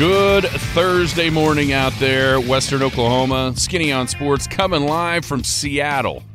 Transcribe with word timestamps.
Good 0.00 0.44
Thursday 0.44 1.28
morning 1.28 1.74
out 1.74 1.92
there, 1.98 2.40
Western 2.40 2.82
Oklahoma. 2.82 3.52
Skinny 3.54 3.92
on 3.92 4.08
Sports 4.08 4.46
coming 4.46 4.86
live 4.86 5.26
from 5.26 5.44
Seattle. 5.44 6.22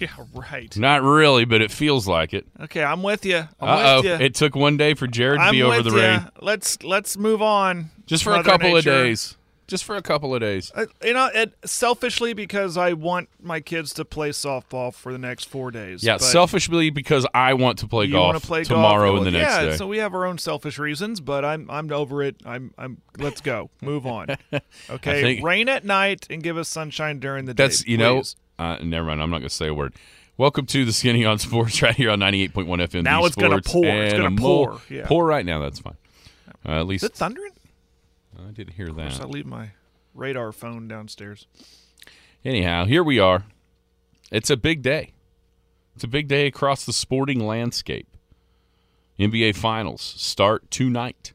Yeah, 0.00 0.08
right. 0.34 0.74
Not 0.78 1.02
really, 1.02 1.44
but 1.44 1.60
it 1.60 1.70
feels 1.70 2.08
like 2.08 2.32
it. 2.32 2.46
Okay, 2.58 2.82
I'm 2.82 3.02
with 3.02 3.26
you. 3.26 3.46
Uh 3.60 4.00
oh. 4.02 4.02
It 4.02 4.34
took 4.34 4.56
one 4.56 4.78
day 4.78 4.94
for 4.94 5.06
Jared 5.06 5.40
to 5.40 5.44
I'm 5.44 5.52
be 5.52 5.62
over 5.62 5.82
the 5.82 5.90
ya. 5.90 5.96
rain. 5.96 6.28
Let's 6.40 6.82
let's 6.82 7.18
move 7.18 7.42
on. 7.42 7.90
Just 8.06 8.24
for 8.24 8.32
a 8.32 8.36
Mother 8.36 8.50
couple 8.50 8.76
of 8.78 8.82
days. 8.82 9.36
Just 9.70 9.84
for 9.84 9.94
a 9.94 10.02
couple 10.02 10.34
of 10.34 10.40
days. 10.40 10.72
Uh, 10.74 10.86
you 11.04 11.12
know, 11.12 11.30
it, 11.32 11.54
selfishly 11.64 12.32
because 12.32 12.76
I 12.76 12.92
want 12.92 13.28
my 13.40 13.60
kids 13.60 13.94
to 13.94 14.04
play 14.04 14.30
softball 14.30 14.92
for 14.92 15.12
the 15.12 15.18
next 15.18 15.44
four 15.48 15.70
days. 15.70 16.02
Yeah, 16.02 16.16
selfishly 16.16 16.90
because 16.90 17.24
I 17.32 17.54
want 17.54 17.78
to 17.78 17.86
play 17.86 18.08
golf 18.08 18.32
want 18.32 18.42
to 18.42 18.46
play 18.46 18.64
tomorrow 18.64 19.12
golf. 19.12 19.18
and 19.18 19.26
the 19.26 19.38
next 19.38 19.56
day. 19.56 19.68
yeah, 19.68 19.76
so 19.76 19.86
we 19.86 19.98
have 19.98 20.12
our 20.12 20.26
own 20.26 20.38
selfish 20.38 20.76
reasons, 20.80 21.20
but 21.20 21.44
I'm 21.44 21.70
I'm 21.70 21.90
over 21.92 22.20
it. 22.24 22.34
I'm 22.44 22.74
I'm 22.76 23.00
let's 23.16 23.40
go, 23.40 23.70
move 23.80 24.06
on. 24.06 24.36
Okay, 24.90 25.22
think- 25.22 25.44
rain 25.44 25.68
at 25.68 25.84
night 25.84 26.26
and 26.30 26.42
give 26.42 26.56
us 26.58 26.68
sunshine 26.68 27.20
during 27.20 27.44
the 27.44 27.54
That's 27.54 27.78
day. 27.78 27.82
That's 27.82 27.88
you 27.88 27.96
know. 27.96 28.22
Uh, 28.58 28.76
never 28.82 29.06
mind. 29.06 29.22
I'm 29.22 29.30
not 29.30 29.38
going 29.38 29.48
to 29.48 29.54
say 29.54 29.68
a 29.68 29.74
word. 29.74 29.94
Welcome 30.36 30.66
to 30.66 30.84
the 30.84 30.92
Skinny 30.92 31.24
on 31.24 31.38
Sports 31.38 31.80
right 31.82 31.94
here 31.94 32.10
on 32.10 32.18
98.1 32.18 32.66
FM. 32.66 33.02
Now 33.04 33.24
it's 33.24 33.36
gonna 33.36 33.60
pour. 33.62 33.84
It's 33.86 34.14
gonna 34.14 34.36
pour. 34.36 34.80
Yeah. 34.88 35.06
Pour 35.06 35.24
right 35.24 35.46
now. 35.46 35.60
That's 35.60 35.78
fine. 35.78 35.96
Uh, 36.66 36.80
at 36.80 36.86
least 36.86 37.04
Is 37.04 37.10
it 37.10 37.14
thundering? 37.14 37.49
I 38.48 38.52
didn't 38.52 38.74
hear 38.74 38.88
Of 38.88 38.96
course, 38.96 39.16
I 39.16 39.20
that. 39.20 39.30
leave 39.30 39.46
my 39.46 39.70
radar 40.14 40.52
phone 40.52 40.88
downstairs. 40.88 41.46
Anyhow, 42.44 42.86
here 42.86 43.04
we 43.04 43.18
are. 43.18 43.44
It's 44.30 44.50
a 44.50 44.56
big 44.56 44.82
day. 44.82 45.12
It's 45.94 46.04
a 46.04 46.08
big 46.08 46.28
day 46.28 46.46
across 46.46 46.84
the 46.84 46.92
sporting 46.92 47.46
landscape. 47.46 48.06
NBA 49.18 49.54
Finals 49.56 50.00
start 50.00 50.70
tonight. 50.70 51.32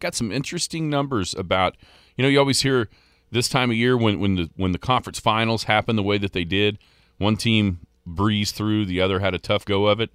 Got 0.00 0.14
some 0.14 0.30
interesting 0.30 0.90
numbers 0.90 1.34
about. 1.34 1.76
You 2.16 2.22
know, 2.22 2.28
you 2.28 2.38
always 2.38 2.60
hear 2.60 2.90
this 3.30 3.48
time 3.48 3.70
of 3.70 3.76
year 3.76 3.96
when 3.96 4.20
when 4.20 4.34
the 4.34 4.50
when 4.56 4.72
the 4.72 4.78
conference 4.78 5.18
finals 5.18 5.64
happen 5.64 5.96
the 5.96 6.02
way 6.02 6.18
that 6.18 6.32
they 6.32 6.44
did. 6.44 6.78
One 7.16 7.36
team 7.36 7.80
breezed 8.04 8.54
through, 8.54 8.84
the 8.84 9.00
other 9.00 9.20
had 9.20 9.32
a 9.34 9.38
tough 9.38 9.64
go 9.64 9.86
of 9.86 10.00
it. 10.00 10.10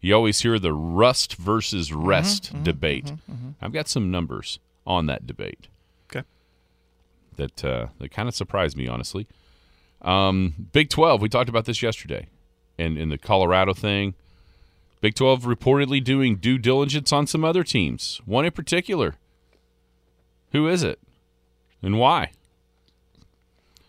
You 0.00 0.14
always 0.14 0.40
hear 0.40 0.58
the 0.58 0.72
rust 0.72 1.36
versus 1.36 1.92
rest 1.92 2.44
mm-hmm, 2.44 2.56
mm-hmm, 2.56 2.64
debate. 2.64 3.04
Mm-hmm, 3.30 3.50
I've 3.60 3.72
got 3.72 3.88
some 3.88 4.10
numbers 4.10 4.58
on 4.86 5.06
that 5.06 5.26
debate. 5.26 5.68
That 7.36 7.64
uh, 7.64 7.86
that 7.98 8.10
kind 8.10 8.28
of 8.28 8.34
surprised 8.34 8.76
me, 8.76 8.86
honestly. 8.88 9.26
Um, 10.02 10.68
Big 10.72 10.90
Twelve, 10.90 11.20
we 11.20 11.28
talked 11.28 11.48
about 11.48 11.64
this 11.64 11.82
yesterday, 11.82 12.28
and 12.78 12.98
in 12.98 13.08
the 13.08 13.18
Colorado 13.18 13.74
thing. 13.74 14.14
Big 15.00 15.14
Twelve 15.14 15.42
reportedly 15.44 16.02
doing 16.02 16.36
due 16.36 16.58
diligence 16.58 17.12
on 17.12 17.26
some 17.26 17.44
other 17.44 17.64
teams. 17.64 18.20
One 18.24 18.44
in 18.44 18.52
particular. 18.52 19.16
Who 20.52 20.68
is 20.68 20.82
it, 20.82 20.98
and 21.82 21.98
why? 21.98 22.30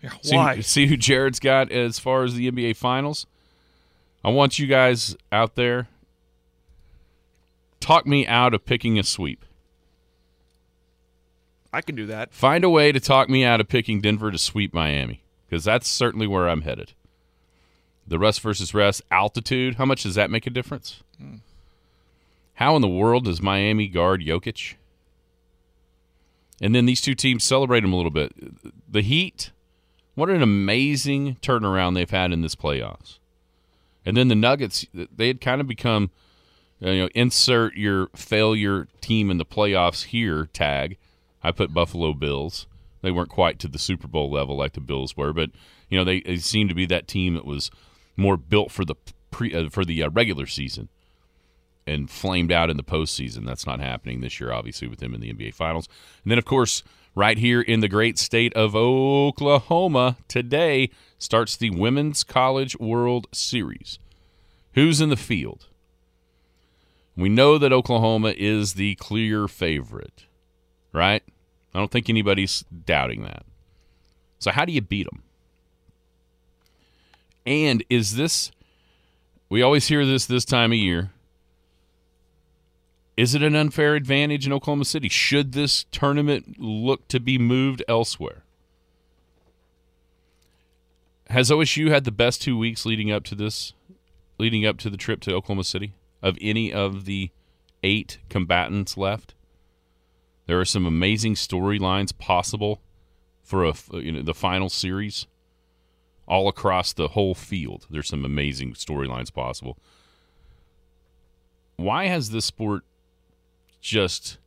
Yeah, 0.02 0.12
See, 0.22 0.36
why? 0.36 0.59
see 0.62 0.88
who 0.88 0.97
Jared's 0.97 1.40
got 1.40 1.72
as 1.72 2.00
far 2.00 2.24
as 2.24 2.36
the 2.36 2.52
NBA 2.52 2.75
Finals. 2.75 3.25
I 4.24 4.30
want 4.30 4.59
you 4.59 4.68
guys 4.68 5.16
out 5.31 5.56
there. 5.56 5.88
Talk 7.80 8.06
me 8.06 8.28
out 8.28 8.53
of 8.53 8.66
picking 8.66 9.00
a 9.00 9.03
sweep. 9.03 9.46
I 11.77 11.81
can 11.81 11.93
do 11.93 12.07
that. 12.07 12.33
Find 12.33 12.63
a 12.63 12.71
way 12.71 12.91
to 12.91 12.99
talk 12.99 13.29
me 13.29 13.45
out 13.45 13.61
of 13.61 13.67
picking 13.67 14.01
Denver 14.01 14.31
to 14.31 14.39
sweep 14.39 14.73
Miami 14.73 15.21
because 15.47 15.63
that's 15.63 15.88
certainly 15.88 16.25
where 16.25 16.49
I'm 16.49 16.61
headed. 16.61 16.93
The 18.07 18.17
rest 18.17 18.41
versus 18.41 18.73
rest 18.73 19.03
altitude. 19.11 19.75
How 19.75 19.85
much 19.85 20.01
does 20.01 20.15
that 20.15 20.31
make 20.31 20.47
a 20.47 20.49
difference? 20.49 21.03
Hmm. 21.19 21.35
How 22.55 22.75
in 22.75 22.81
the 22.81 22.88
world 22.88 23.25
does 23.25 23.43
Miami 23.43 23.88
guard 23.88 24.21
Jokic? 24.21 24.73
And 26.59 26.73
then 26.73 26.88
these 26.88 26.99
two 26.99 27.13
teams 27.13 27.43
celebrate 27.43 27.81
them 27.81 27.94
a 27.94 27.95
little 27.95 28.09
bit. 28.09 28.33
The 28.91 29.03
Heat. 29.03 29.51
What 30.15 30.31
an 30.31 30.41
amazing 30.41 31.35
turnaround 31.44 31.94
they've 31.94 32.09
had 32.09 32.31
in 32.31 32.41
this 32.41 32.55
playoffs. 32.55 33.19
And 34.03 34.17
then 34.17 34.29
the 34.29 34.35
Nuggets. 34.35 34.88
They 34.95 35.27
had 35.27 35.41
kind 35.41 35.61
of 35.61 35.67
become, 35.67 36.09
you 36.79 37.03
know, 37.03 37.09
insert 37.13 37.75
your 37.75 38.07
failure 38.15 38.88
team 38.99 39.29
in 39.29 39.38
the 39.38 39.45
playoffs 39.45 40.05
here 40.05 40.47
tag. 40.53 40.97
I 41.47 41.52
put 41.52 41.74
Buffalo 41.74 42.13
Bills. 42.13 42.68
They 43.02 43.12
weren't 43.12 43.30
quite 43.30 43.58
to 43.59 43.69
the 43.69 43.80
Super 43.80 44.08
Bowl 44.08 44.30
level 44.30 44.58
like 44.58 44.74
the 44.74 44.81
Bills 44.81 45.16
were, 45.16 45.31
but 45.31 45.52
you 45.90 45.97
know 45.97 46.03
they, 46.03 46.19
they 46.22 46.38
seemed 46.38 46.69
to 46.69 46.75
be 46.75 46.85
that 46.88 47.08
team 47.08 47.35
that 47.35 47.46
was 47.46 47.72
more 48.18 48.35
built 48.35 48.69
for 48.69 48.84
the 48.84 48.96
pre 49.31 49.53
uh, 49.53 49.69
for 49.69 49.86
the 49.86 50.03
uh, 50.03 50.09
regular 50.09 50.46
season 50.46 50.90
and 51.86 52.09
flamed 52.09 52.52
out 52.52 52.69
in 52.69 52.75
the 52.75 52.84
postseason. 52.84 53.46
That's 53.46 53.66
not 53.66 53.80
happening 53.80 54.19
this 54.19 54.41
year, 54.41 54.52
obviously, 54.52 54.90
with 54.90 55.00
them 55.00 55.13
in 55.13 55.22
the 55.22 55.31
NBA 55.31 55.53
Finals. 55.53 55.88
And 56.24 56.31
then, 56.31 56.38
of 56.38 56.44
course, 56.44 56.84
right 57.16 57.38
here 57.38 57.62
in 57.62 57.80
the 57.80 57.88
great 57.88 58.18
state 58.18 58.53
of 58.53 58.75
Oklahoma 58.75 60.18
today 60.28 60.90
starts 61.18 61.56
the 61.56 61.69
Women's 61.69 62.25
College 62.25 62.78
World 62.78 63.28
Series. 63.31 64.00
Who's 64.74 65.00
in 65.00 65.07
the 65.07 65.16
field? 65.16 65.68
We 67.16 67.30
know 67.30 67.57
that 67.57 67.72
Oklahoma 67.72 68.34
is 68.36 68.74
the 68.74 68.96
clear 68.96 69.47
favorite 69.47 70.28
right? 70.97 71.24
I 71.77 71.79
don't 71.79 71.91
think 71.91 72.09
anybody's 72.09 72.65
doubting 72.88 73.21
that. 73.21 73.45
So, 74.39 74.49
how 74.49 74.65
do 74.65 74.71
you 74.71 74.81
beat 74.81 75.05
them? 75.05 75.21
And 77.45 77.83
is 77.88 78.15
this, 78.15 78.51
we 79.47 79.61
always 79.61 79.88
hear 79.88 80.03
this 80.03 80.25
this 80.25 80.43
time 80.43 80.71
of 80.71 80.79
year. 80.79 81.11
Is 83.15 83.35
it 83.35 83.43
an 83.43 83.55
unfair 83.55 83.93
advantage 83.93 84.47
in 84.47 84.53
Oklahoma 84.53 84.85
City? 84.85 85.07
Should 85.07 85.51
this 85.51 85.85
tournament 85.91 86.59
look 86.59 87.07
to 87.09 87.19
be 87.19 87.38
moved 87.38 87.83
elsewhere? 87.88 88.41
Has 91.29 91.51
OSU 91.51 91.89
had 91.89 92.05
the 92.05 92.11
best 92.11 92.41
two 92.41 92.57
weeks 92.57 92.88
leading 92.88 93.11
up 93.11 93.23
to 93.25 93.35
this, 93.35 93.73
leading 94.39 94.65
up 94.65 94.79
to 94.79 94.89
the 94.89 94.97
trip 94.97 95.19
to 95.21 95.33
Oklahoma 95.35 95.63
City 95.63 95.94
of 96.23 96.39
any 96.41 96.73
of 96.73 97.05
the 97.05 97.29
eight 97.83 98.17
combatants 98.29 98.97
left? 98.97 99.35
There 100.47 100.59
are 100.59 100.66
some 100.66 100.85
amazing 100.85 101.35
storylines 101.35 102.18
possible 102.18 102.81
for 103.44 103.63
a 103.63 103.69
uh, 103.94 103.97
you 103.97 104.12
know 104.12 104.24
the 104.24 104.34
final 104.34 104.69
series. 104.69 105.28
All 106.28 106.50
across 106.50 106.91
the 106.91 107.09
whole 107.09 107.34
field, 107.34 107.88
there's 107.90 108.09
some 108.09 108.25
amazing 108.25 108.74
storylines 108.74 109.34
possible. 109.34 109.78
Why 111.78 112.07
has 112.07 112.31
this 112.31 112.44
sport 112.44 112.84
just 113.80 114.38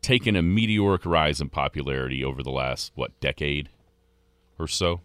taken 0.00 0.36
a 0.36 0.42
meteoric 0.42 1.04
rise 1.04 1.38
in 1.38 1.50
popularity 1.50 2.24
over 2.24 2.42
the 2.42 2.50
last 2.50 2.92
what 2.94 3.18
decade 3.20 3.68
or 4.58 4.66
so? 4.66 5.02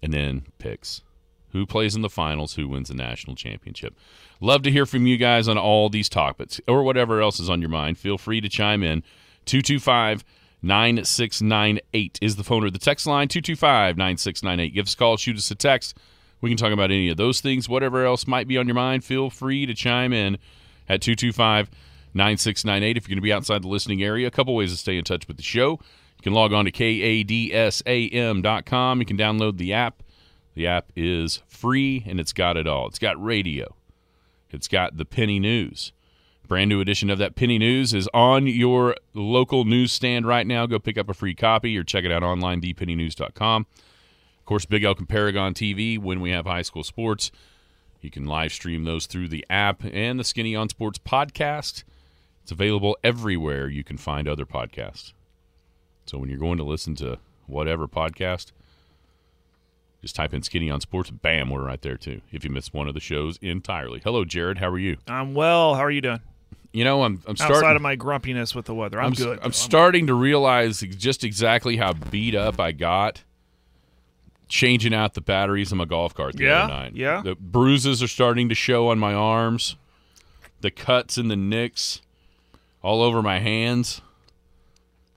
And 0.00 0.12
then 0.12 0.46
picks. 0.58 1.02
Who 1.52 1.66
plays 1.66 1.94
in 1.96 2.02
the 2.02 2.10
finals? 2.10 2.54
Who 2.54 2.68
wins 2.68 2.88
the 2.88 2.94
national 2.94 3.36
championship? 3.36 3.94
Love 4.40 4.62
to 4.62 4.70
hear 4.70 4.86
from 4.86 5.06
you 5.06 5.16
guys 5.16 5.48
on 5.48 5.56
all 5.56 5.88
these 5.88 6.08
topics 6.08 6.60
or 6.68 6.82
whatever 6.82 7.20
else 7.20 7.40
is 7.40 7.48
on 7.48 7.60
your 7.60 7.70
mind. 7.70 7.98
Feel 7.98 8.18
free 8.18 8.40
to 8.40 8.48
chime 8.48 8.82
in. 8.82 9.02
225 9.46 10.24
9698 10.62 12.18
is 12.20 12.36
the 12.36 12.44
phone 12.44 12.64
or 12.64 12.70
the 12.70 12.78
text 12.78 13.06
line 13.06 13.28
225 13.28 13.96
9698. 13.96 14.74
Give 14.74 14.86
us 14.86 14.94
a 14.94 14.96
call, 14.96 15.16
shoot 15.16 15.36
us 15.36 15.50
a 15.50 15.54
text. 15.54 15.96
We 16.40 16.50
can 16.50 16.56
talk 16.56 16.72
about 16.72 16.90
any 16.90 17.08
of 17.08 17.16
those 17.16 17.40
things. 17.40 17.68
Whatever 17.68 18.04
else 18.04 18.26
might 18.26 18.48
be 18.48 18.58
on 18.58 18.66
your 18.66 18.74
mind, 18.74 19.04
feel 19.04 19.30
free 19.30 19.64
to 19.66 19.74
chime 19.74 20.12
in 20.12 20.34
at 20.88 21.00
225 21.00 21.70
9698. 22.14 22.96
If 22.96 23.04
you're 23.04 23.14
going 23.14 23.18
to 23.18 23.22
be 23.22 23.32
outside 23.32 23.62
the 23.62 23.68
listening 23.68 24.02
area, 24.02 24.26
a 24.26 24.30
couple 24.30 24.54
ways 24.54 24.72
to 24.72 24.76
stay 24.76 24.98
in 24.98 25.04
touch 25.04 25.28
with 25.28 25.36
the 25.36 25.42
show. 25.42 25.72
You 25.72 26.22
can 26.22 26.32
log 26.32 26.52
on 26.52 26.64
to 26.64 26.72
kadsam.com. 26.72 27.28
You 29.00 29.06
can 29.06 29.16
download 29.16 29.58
the 29.58 29.72
app. 29.72 30.02
The 30.56 30.66
app 30.66 30.90
is 30.96 31.42
free 31.46 32.02
and 32.06 32.18
it's 32.18 32.32
got 32.32 32.56
it 32.56 32.66
all. 32.66 32.88
It's 32.88 32.98
got 32.98 33.22
radio, 33.22 33.76
it's 34.50 34.66
got 34.66 34.96
the 34.96 35.04
penny 35.04 35.38
news. 35.38 35.92
Brand 36.48 36.68
new 36.68 36.80
edition 36.80 37.10
of 37.10 37.18
that 37.18 37.34
penny 37.34 37.58
news 37.58 37.92
is 37.92 38.08
on 38.14 38.46
your 38.46 38.94
local 39.14 39.64
newsstand 39.64 40.26
right 40.26 40.46
now. 40.46 40.64
Go 40.66 40.78
pick 40.78 40.96
up 40.96 41.08
a 41.10 41.14
free 41.14 41.34
copy 41.34 41.76
or 41.76 41.82
check 41.82 42.04
it 42.04 42.12
out 42.12 42.22
online, 42.22 42.60
thepennynews.com. 42.60 43.66
Of 44.38 44.44
course, 44.44 44.64
Big 44.64 44.84
Elk 44.84 45.00
and 45.00 45.08
Paragon 45.08 45.54
TV 45.54 45.98
when 45.98 46.20
we 46.20 46.30
have 46.30 46.46
high 46.46 46.62
school 46.62 46.84
sports. 46.84 47.32
You 48.00 48.10
can 48.10 48.24
live 48.24 48.52
stream 48.52 48.84
those 48.84 49.06
through 49.06 49.28
the 49.28 49.44
app 49.50 49.82
and 49.84 50.20
the 50.20 50.24
Skinny 50.24 50.54
on 50.54 50.68
Sports 50.68 51.00
podcast. 51.00 51.82
It's 52.44 52.52
available 52.52 52.96
everywhere 53.02 53.68
you 53.68 53.82
can 53.82 53.98
find 53.98 54.28
other 54.28 54.46
podcasts. 54.46 55.12
So 56.06 56.16
when 56.16 56.28
you're 56.28 56.38
going 56.38 56.58
to 56.58 56.64
listen 56.64 56.94
to 56.96 57.18
whatever 57.46 57.88
podcast, 57.88 58.52
Just 60.02 60.14
type 60.14 60.32
in 60.34 60.42
Skinny 60.42 60.70
on 60.70 60.80
Sports. 60.80 61.10
Bam, 61.10 61.50
we're 61.50 61.64
right 61.64 61.80
there 61.82 61.96
too. 61.96 62.20
If 62.30 62.44
you 62.44 62.50
missed 62.50 62.72
one 62.74 62.86
of 62.86 62.94
the 62.94 63.00
shows 63.00 63.38
entirely. 63.42 64.00
Hello, 64.04 64.24
Jared. 64.24 64.58
How 64.58 64.68
are 64.68 64.78
you? 64.78 64.98
I'm 65.08 65.34
well. 65.34 65.74
How 65.74 65.80
are 65.82 65.90
you 65.90 66.00
doing? 66.00 66.20
You 66.72 66.84
know, 66.84 67.02
I'm 67.02 67.22
I'm 67.26 67.30
Outside 67.32 67.46
starting. 67.56 67.76
of 67.76 67.82
my 67.82 67.96
grumpiness 67.96 68.54
with 68.54 68.66
the 68.66 68.74
weather, 68.74 69.00
I'm, 69.00 69.06
I'm, 69.06 69.12
good. 69.14 69.38
I'm 69.42 69.52
starting 69.52 70.06
to 70.08 70.14
realize 70.14 70.80
just 70.80 71.24
exactly 71.24 71.76
how 71.78 71.94
beat 71.94 72.34
up 72.34 72.60
I 72.60 72.72
got 72.72 73.22
changing 74.48 74.94
out 74.94 75.14
the 75.14 75.20
batteries 75.20 75.72
in 75.72 75.78
my 75.78 75.84
golf 75.86 76.14
cart 76.14 76.36
the 76.36 76.44
Yeah, 76.44 76.64
other 76.64 76.72
night. 76.72 76.92
yeah. 76.94 77.22
The 77.22 77.34
bruises 77.34 78.02
are 78.02 78.06
starting 78.08 78.48
to 78.50 78.54
show 78.54 78.88
on 78.90 78.98
my 78.98 79.12
arms, 79.14 79.74
the 80.60 80.70
cuts 80.70 81.16
and 81.16 81.30
the 81.30 81.36
nicks 81.36 82.00
all 82.82 83.02
over 83.02 83.22
my 83.22 83.38
hands. 83.40 84.02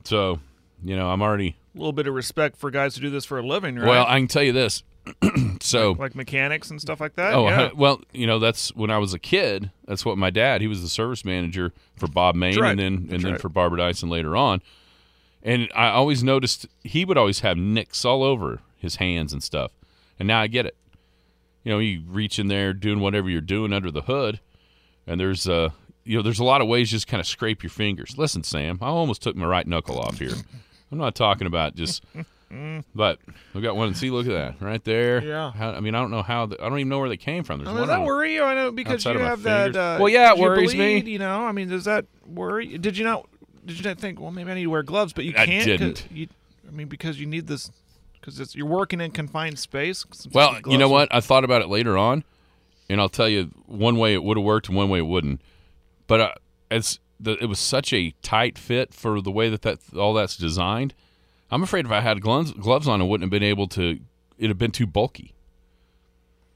So, 0.06 0.40
you 0.84 0.96
know, 0.96 1.10
I'm 1.10 1.22
already. 1.22 1.58
A 1.80 1.82
little 1.82 1.94
bit 1.94 2.08
of 2.08 2.14
respect 2.14 2.58
for 2.58 2.70
guys 2.70 2.96
who 2.96 3.02
do 3.02 3.10
this 3.10 3.24
for 3.24 3.40
a 3.40 3.42
living, 3.42 3.78
right? 3.78 3.88
Well, 3.88 4.06
I 4.06 4.20
can 4.20 4.28
tell 4.28 4.44
you 4.44 4.52
this. 4.52 4.84
so, 5.62 5.94
like 5.94 6.14
mechanics 6.14 6.70
and 6.70 6.82
stuff 6.82 7.00
like 7.00 7.16
that. 7.16 7.34
Oh, 7.34 7.48
yeah. 7.48 7.62
uh, 7.64 7.70
well, 7.76 8.02
you 8.12 8.28
know, 8.28 8.38
that's 8.38 8.76
when 8.76 8.92
I 8.92 8.98
was 8.98 9.14
a 9.14 9.20
kid. 9.20 9.72
That's 9.88 10.06
what 10.06 10.18
my 10.18 10.30
dad. 10.30 10.62
He 10.62 10.68
was 10.68 10.82
the 10.82 10.90
service 10.90 11.24
manager 11.24 11.74
for 11.96 12.08
Bob 12.08 12.36
Maine, 12.36 12.60
right. 12.60 12.72
and 12.72 12.80
then 12.80 12.96
That's 13.04 13.14
and 13.14 13.24
then 13.24 13.32
right. 13.34 13.42
for 13.42 13.50
Barbara 13.50 13.80
Dyson 13.80 14.10
later 14.10 14.36
on. 14.36 14.62
And 15.42 15.70
I 15.74 15.90
always 15.90 16.22
noticed 16.22 16.68
he 16.84 17.06
would 17.06 17.18
always 17.18 17.40
have 17.40 17.58
nicks 17.58 18.04
all 18.04 18.24
over 18.24 18.60
his 18.78 18.98
hands 18.98 19.32
and 19.32 19.42
stuff. 19.42 19.72
And 20.20 20.28
now 20.28 20.42
I 20.42 20.48
get 20.48 20.66
it. 20.66 20.76
You 21.64 21.72
know, 21.72 21.80
you 21.80 22.04
reach 22.06 22.40
in 22.40 22.50
there 22.50 22.74
doing 22.74 23.00
whatever 23.00 23.30
you're 23.30 23.42
doing 23.42 23.72
under 23.72 23.90
the 23.90 24.02
hood, 24.02 24.42
and 25.08 25.20
there's 25.20 25.48
uh, 25.48 25.70
you 26.04 26.18
know, 26.18 26.24
there's 26.24 26.40
a 26.40 26.44
lot 26.44 26.62
of 26.62 26.68
ways 26.68 26.92
just 26.92 27.08
kind 27.08 27.22
of 27.22 27.28
scrape 27.28 27.64
your 27.64 27.70
fingers. 27.70 28.18
Listen, 28.18 28.44
Sam, 28.44 28.80
I 28.82 28.88
almost 28.88 29.22
took 29.22 29.36
my 29.36 29.46
right 29.46 29.68
knuckle 29.68 30.00
off 30.00 30.20
here. 30.20 30.34
I'm 30.92 30.98
not 30.98 31.16
talking 31.16 31.48
about 31.48 31.76
just. 31.76 32.04
But 32.96 33.20
we 33.54 33.62
got 33.62 33.76
one. 33.76 33.94
See, 33.94 34.10
look 34.10 34.26
at 34.26 34.32
that 34.34 34.66
right 34.66 34.84
there. 34.84 35.24
Yeah. 35.24 35.52
How, 35.52 35.70
I 35.70 35.82
mean, 35.82 35.94
I 35.94 36.00
don't 36.02 36.10
know 36.10 36.24
how. 36.24 36.48
The, 36.48 36.60
I 36.60 36.68
don't 36.68 36.80
even 36.80 36.90
know 36.90 36.98
where 36.98 37.08
they 37.08 37.16
came 37.16 37.44
from. 37.44 37.60
There's 37.60 37.68
I 37.68 37.72
one. 37.74 37.82
mean, 37.82 37.88
does 37.90 37.96
that 38.00 38.04
worry 38.04 38.34
you? 38.34 38.44
I 38.44 38.56
know 38.56 38.72
because 38.72 39.06
you 39.06 39.20
have 39.20 39.44
that. 39.44 39.76
Uh, 39.76 39.98
Well, 40.00 40.10
yeah, 40.10 40.32
it 40.32 40.38
you 40.38 40.44
worries 40.44 40.74
me. 40.76 41.00
You 41.02 41.20
know, 41.20 41.46
I 41.46 41.52
mean, 41.52 41.68
does 41.70 41.86
that 41.86 42.06
worry? 42.26 42.80
Did 42.80 42.98
you 42.98 43.04
not? 43.06 43.28
Did 43.68 43.78
you 43.78 43.84
not 43.84 44.00
think? 44.00 44.20
Well, 44.20 44.32
maybe 44.32 44.50
I 44.50 44.56
need 44.56 44.64
to 44.64 44.70
wear 44.72 44.82
gloves, 44.82 45.14
but 45.14 45.26
you 45.26 45.34
I 45.38 45.46
can't. 45.46 45.64
didn't. 45.64 46.08
You, 46.12 46.28
I 46.68 46.72
mean, 46.72 46.88
because 46.88 47.20
you 47.20 47.28
need 47.28 47.46
this. 47.46 47.70
Because 48.20 48.56
you're 48.56 48.66
working 48.66 49.00
in 49.00 49.12
confined 49.12 49.60
space. 49.60 50.04
Well, 50.34 50.58
you 50.66 50.80
know 50.80 50.90
what? 50.90 51.14
I 51.14 51.22
thought 51.22 51.44
about 51.44 51.62
it 51.62 51.70
later 51.70 52.00
on, 52.00 52.24
and 52.90 53.00
I'll 53.00 53.10
tell 53.10 53.30
you 53.30 53.52
one 53.68 53.98
way 54.00 54.16
it 54.16 54.24
would 54.24 54.38
have 54.38 54.44
worked 54.44 54.70
and 54.70 54.76
one 54.76 54.90
way 54.90 54.98
it 54.98 55.06
wouldn't. 55.06 55.40
But 56.08 56.20
uh, 56.20 56.32
as 56.72 56.98
the, 57.20 57.38
it 57.42 57.46
was 57.46 57.60
such 57.60 57.94
a 57.94 58.14
tight 58.22 58.58
fit 58.58 58.94
for 58.94 59.22
the 59.22 59.32
way 59.32 59.50
that, 59.50 59.62
that 59.64 59.80
all 59.96 60.14
that's 60.14 60.38
designed, 60.38 60.94
I'm 61.52 61.64
afraid 61.64 61.86
if 61.86 61.92
I 61.92 62.02
had 62.02 62.22
gloves 62.22 62.52
gloves 62.52 62.88
on, 62.88 63.02
I 63.02 63.06
wouldn't 63.06 63.26
have 63.26 63.32
been 63.32 63.48
able 63.48 63.68
to. 63.70 64.00
It'd 64.38 64.50
have 64.50 64.58
been 64.58 64.72
too 64.72 64.88
bulky. 64.88 65.34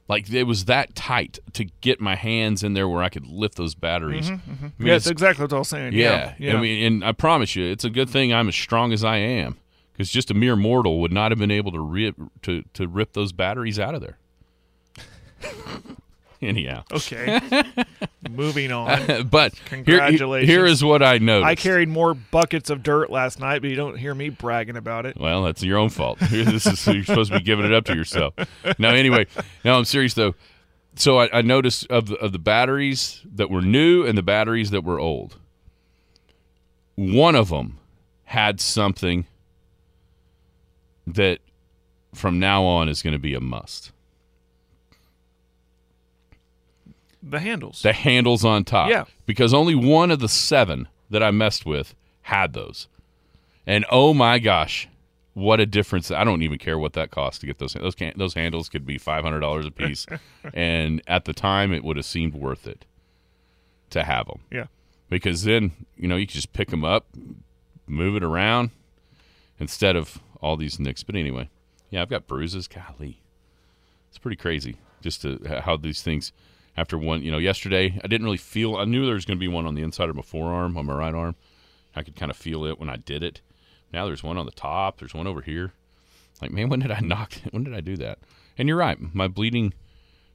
Like 0.08 0.30
it 0.32 0.44
was 0.44 0.66
that 0.66 0.96
tight 0.96 1.40
to 1.54 1.66
get 1.82 2.00
my 2.02 2.16
hands 2.16 2.62
in 2.62 2.74
there 2.74 2.88
where 2.88 3.02
I 3.02 3.10
could 3.10 3.26
lift 3.26 3.56
those 3.56 3.74
batteries. 3.74 4.30
Mm-hmm, 4.30 4.52
mm-hmm. 4.52 4.66
I 4.66 4.70
mean, 4.78 4.88
Yeah, 4.88 4.94
that's 4.94 5.08
exactly 5.08 5.44
what 5.44 5.54
I 5.54 5.58
was 5.60 5.70
saying. 5.70 5.94
Yeah. 5.94 6.34
Yeah, 6.38 6.52
yeah. 6.52 6.58
I 6.58 6.62
mean, 6.62 6.86
and 6.86 7.06
I 7.06 7.14
promise 7.14 7.56
you, 7.56 7.66
it's 7.66 7.86
a 7.86 7.90
good 7.90 8.10
thing 8.10 8.34
I'm 8.34 8.48
as 8.50 8.56
strong 8.56 8.92
as 8.94 9.04
I 9.04 9.18
am, 9.18 9.58
because 9.92 10.10
just 10.10 10.30
a 10.30 10.34
mere 10.34 10.56
mortal 10.56 11.00
would 11.02 11.12
not 11.12 11.32
have 11.32 11.40
been 11.40 11.52
able 11.52 11.72
to 11.72 11.80
rip 11.80 12.16
to 12.44 12.64
to 12.74 12.88
rip 12.88 13.14
those 13.14 13.32
batteries 13.32 13.80
out 13.80 13.96
of 13.96 14.02
there. 14.02 14.18
Anyhow, 16.50 16.84
okay. 16.92 17.40
Moving 18.30 18.72
on. 18.72 19.28
but 19.30 19.54
here, 19.54 19.64
Congratulations. 19.66 20.50
here 20.50 20.66
is 20.66 20.84
what 20.84 21.02
I 21.04 21.18
noticed. 21.18 21.48
I 21.48 21.56
carried 21.56 21.90
more 21.90 22.14
buckets 22.14 22.70
of 22.70 22.84
dirt 22.84 23.10
last 23.10 23.40
night, 23.40 23.62
but 23.62 23.70
you 23.70 23.76
don't 23.76 23.98
hear 23.98 24.14
me 24.14 24.30
bragging 24.30 24.78
about 24.78 25.06
it. 25.06 25.18
Well, 25.18 25.44
that's 25.44 25.64
your 25.64 25.78
own 25.78 25.90
fault. 25.90 26.20
this 26.20 26.66
is 26.66 26.88
you're 26.88 27.04
supposed 27.04 27.32
to 27.32 27.40
be 27.40 27.44
giving 27.44 27.66
it 27.66 27.74
up 27.74 27.86
to 27.86 27.96
yourself. 27.96 28.34
Now, 28.78 28.90
anyway, 28.90 29.28
now 29.64 29.78
I'm 29.78 29.86
serious 29.86 30.14
though. 30.14 30.36
So 30.96 31.20
I, 31.20 31.40
I 31.40 31.42
noticed 31.42 31.88
of 31.90 32.08
the, 32.08 32.16
of 32.18 32.34
the 32.34 32.40
batteries 32.40 33.22
that 33.26 33.50
were 33.50 33.62
new 33.62 34.06
and 34.06 34.18
the 34.18 34.24
batteries 34.24 34.70
that 34.72 34.84
were 34.84 35.00
old. 35.00 35.38
One 36.96 37.36
of 37.36 37.50
them 37.50 37.80
had 38.26 38.60
something 38.60 39.26
that 41.08 41.40
from 42.14 42.40
now 42.40 42.64
on 42.64 42.90
is 42.90 43.02
going 43.02 43.14
to 43.14 43.20
be 43.20 43.34
a 43.34 43.40
must. 43.40 43.92
The 47.26 47.40
handles. 47.40 47.82
The 47.82 47.94
handles 47.94 48.44
on 48.44 48.66
top. 48.66 48.90
Yeah. 48.90 49.06
Because 49.26 49.54
only 49.54 49.76
one 49.76 50.12
of 50.12 50.20
the 50.20 50.28
seven 50.28 50.90
that 51.10 51.24
I 51.24 51.32
messed 51.32 51.66
with 51.66 51.96
had 52.24 52.54
those. 52.54 52.88
And 53.66 53.86
oh 53.90 54.14
my 54.14 54.40
gosh, 54.40 54.90
what 55.34 55.62
a 55.62 55.66
difference. 55.66 56.12
I 56.12 56.26
don't 56.26 56.42
even 56.42 56.58
care 56.58 56.78
what 56.78 56.94
that 56.94 57.12
cost 57.12 57.40
to 57.42 57.48
get 57.48 57.60
those 57.60 57.74
those 57.74 57.96
can, 57.96 58.14
those 58.18 58.34
handles 58.34 58.68
could 58.68 58.86
be 58.86 59.00
$500 59.00 59.66
a 59.68 59.72
piece 59.72 60.06
and 60.54 61.02
at 61.08 61.26
the 61.26 61.34
time 61.34 61.72
it 61.72 61.84
would 61.84 61.96
have 61.96 62.06
seemed 62.06 62.34
worth 62.34 62.68
it 62.68 62.86
to 63.92 64.04
have 64.04 64.28
them. 64.28 64.40
yeah. 64.52 64.66
Because 65.10 65.44
then, 65.44 65.72
you 65.96 66.08
know, 66.08 66.16
you 66.16 66.26
can 66.26 66.34
just 66.34 66.54
pick 66.54 66.70
them 66.72 66.84
up, 66.84 67.06
move 67.86 68.16
it 68.16 68.24
around 68.24 68.72
instead 69.60 69.96
of 69.96 70.20
all 70.42 70.58
these 70.58 70.80
nicks. 70.80 71.04
But 71.04 71.16
anyway, 71.16 71.50
yeah, 71.92 72.02
I've 72.02 72.10
got 72.10 72.28
bruises. 72.28 72.68
Golly. 72.68 73.22
It's 74.10 74.18
pretty 74.18 74.38
crazy 74.38 74.78
just 75.02 75.22
to 75.22 75.62
how 75.64 75.78
these 75.78 76.02
things 76.02 76.32
after 76.76 76.98
one, 76.98 77.22
you 77.24 77.32
know, 77.32 77.38
yesterday 77.38 78.00
I 78.04 78.08
didn't 78.08 78.26
really 78.26 78.38
feel 78.38 78.76
I 78.76 78.86
knew 78.86 79.06
there 79.06 79.16
was 79.16 79.26
going 79.26 79.38
to 79.38 79.40
be 79.40 79.48
one 79.48 79.66
on 79.66 79.76
the 79.76 79.84
inside 79.84 80.10
of 80.10 80.16
my 80.16 80.22
forearm 80.22 80.78
on 80.78 80.86
my 80.86 80.94
right 80.96 81.14
arm. 81.14 81.36
I 81.96 82.02
could 82.04 82.16
kind 82.16 82.32
of 82.32 82.38
feel 82.38 82.66
it 82.66 82.80
when 82.80 82.90
I 82.90 82.96
did 82.98 83.24
it. 83.24 83.42
Now 83.92 84.06
there's 84.06 84.24
one 84.24 84.38
on 84.38 84.46
the 84.46 84.52
top, 84.52 84.98
there's 85.00 85.14
one 85.14 85.28
over 85.28 85.42
here. 85.42 85.74
Like, 86.42 86.52
man, 86.52 86.70
when 86.70 86.80
did 86.80 86.92
I 86.92 87.00
knock 87.02 87.34
when 87.52 87.64
did 87.64 87.74
I 87.76 87.82
do 87.82 87.96
that? 87.98 88.20
And 88.58 88.68
you're 88.68 88.78
right, 88.78 88.98
my 89.14 89.28
bleeding 89.28 89.74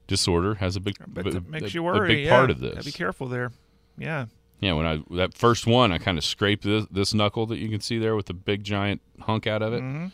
disorder 0.06 0.55
has 0.56 0.75
a 0.76 0.81
big 0.81 0.94
But 1.06 1.25
b- 1.25 1.40
makes 1.49 1.70
a- 1.70 1.75
you 1.75 1.81
a 1.81 1.85
worry. 1.85 2.08
big 2.08 2.25
yeah. 2.26 2.37
part 2.37 2.50
of 2.50 2.61
this. 2.61 2.75
Gotta 2.75 2.84
be 2.87 2.93
careful 2.93 3.29
there. 3.29 3.52
Yeah. 3.99 4.26
Yeah, 4.61 4.73
when 4.73 4.87
I 4.87 5.02
that 5.17 5.34
first 5.34 5.67
one, 5.67 5.93
I 5.93 5.99
kind 5.99 6.19
of 6.19 6.25
scraped 6.25 6.64
this, 6.64 6.87
this 6.91 7.14
knuckle 7.14 7.46
that 7.46 7.58
you 7.58 7.69
can 7.69 7.81
see 7.81 7.99
there 7.99 8.17
with 8.17 8.26
the 8.26 8.34
big 8.34 8.64
giant 8.64 9.00
hunk 9.20 9.46
out 9.46 9.62
of 9.62 9.73
it, 9.73 9.82
Mm-hmm. 9.82 10.06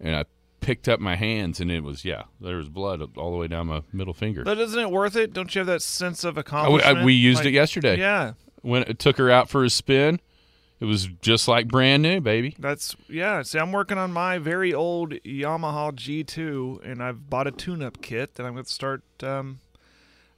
and 0.00 0.16
I 0.16 0.24
picked 0.62 0.88
up 0.88 0.98
my 1.00 1.16
hands, 1.16 1.60
and 1.60 1.70
it 1.70 1.82
was 1.82 2.04
yeah, 2.04 2.22
there 2.40 2.56
was 2.56 2.70
blood 2.70 3.02
all 3.18 3.30
the 3.30 3.36
way 3.36 3.48
down 3.48 3.66
my 3.66 3.82
middle 3.92 4.14
finger. 4.14 4.42
But 4.44 4.58
isn't 4.58 4.78
it 4.80 4.90
worth 4.90 5.16
it? 5.16 5.34
Don't 5.34 5.54
you 5.54 5.58
have 5.60 5.66
that 5.66 5.82
sense 5.82 6.24
of 6.24 6.38
I- 6.38 6.40
accomplishment? 6.40 6.98
I- 6.98 7.04
we 7.04 7.12
used 7.12 7.40
Like- 7.40 7.48
it 7.48 7.52
yesterday. 7.52 7.98
Yeah. 7.98 8.32
When 8.62 8.84
it 8.84 8.98
took 8.98 9.18
her 9.18 9.28
out 9.30 9.50
for 9.50 9.64
a 9.64 9.70
spin, 9.70 10.20
it 10.78 10.84
was 10.84 11.06
just 11.20 11.48
like 11.48 11.68
brand 11.68 12.02
new, 12.02 12.20
baby. 12.20 12.54
That's 12.58 12.96
yeah. 13.08 13.42
See, 13.42 13.58
I'm 13.58 13.72
working 13.72 13.98
on 13.98 14.12
my 14.12 14.38
very 14.38 14.72
old 14.72 15.10
Yamaha 15.24 15.92
G2, 15.92 16.80
and 16.84 17.02
I've 17.02 17.28
bought 17.28 17.46
a 17.46 17.50
tune-up 17.50 18.00
kit 18.00 18.36
that 18.36 18.46
I'm 18.46 18.52
going 18.52 18.64
to 18.64 18.70
start. 18.72 19.02
Um, 19.22 19.60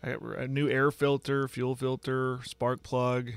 I 0.02 0.12
got 0.12 0.22
a 0.38 0.48
new 0.48 0.68
air 0.68 0.90
filter, 0.90 1.46
fuel 1.48 1.76
filter, 1.76 2.40
spark 2.44 2.82
plug. 2.82 3.32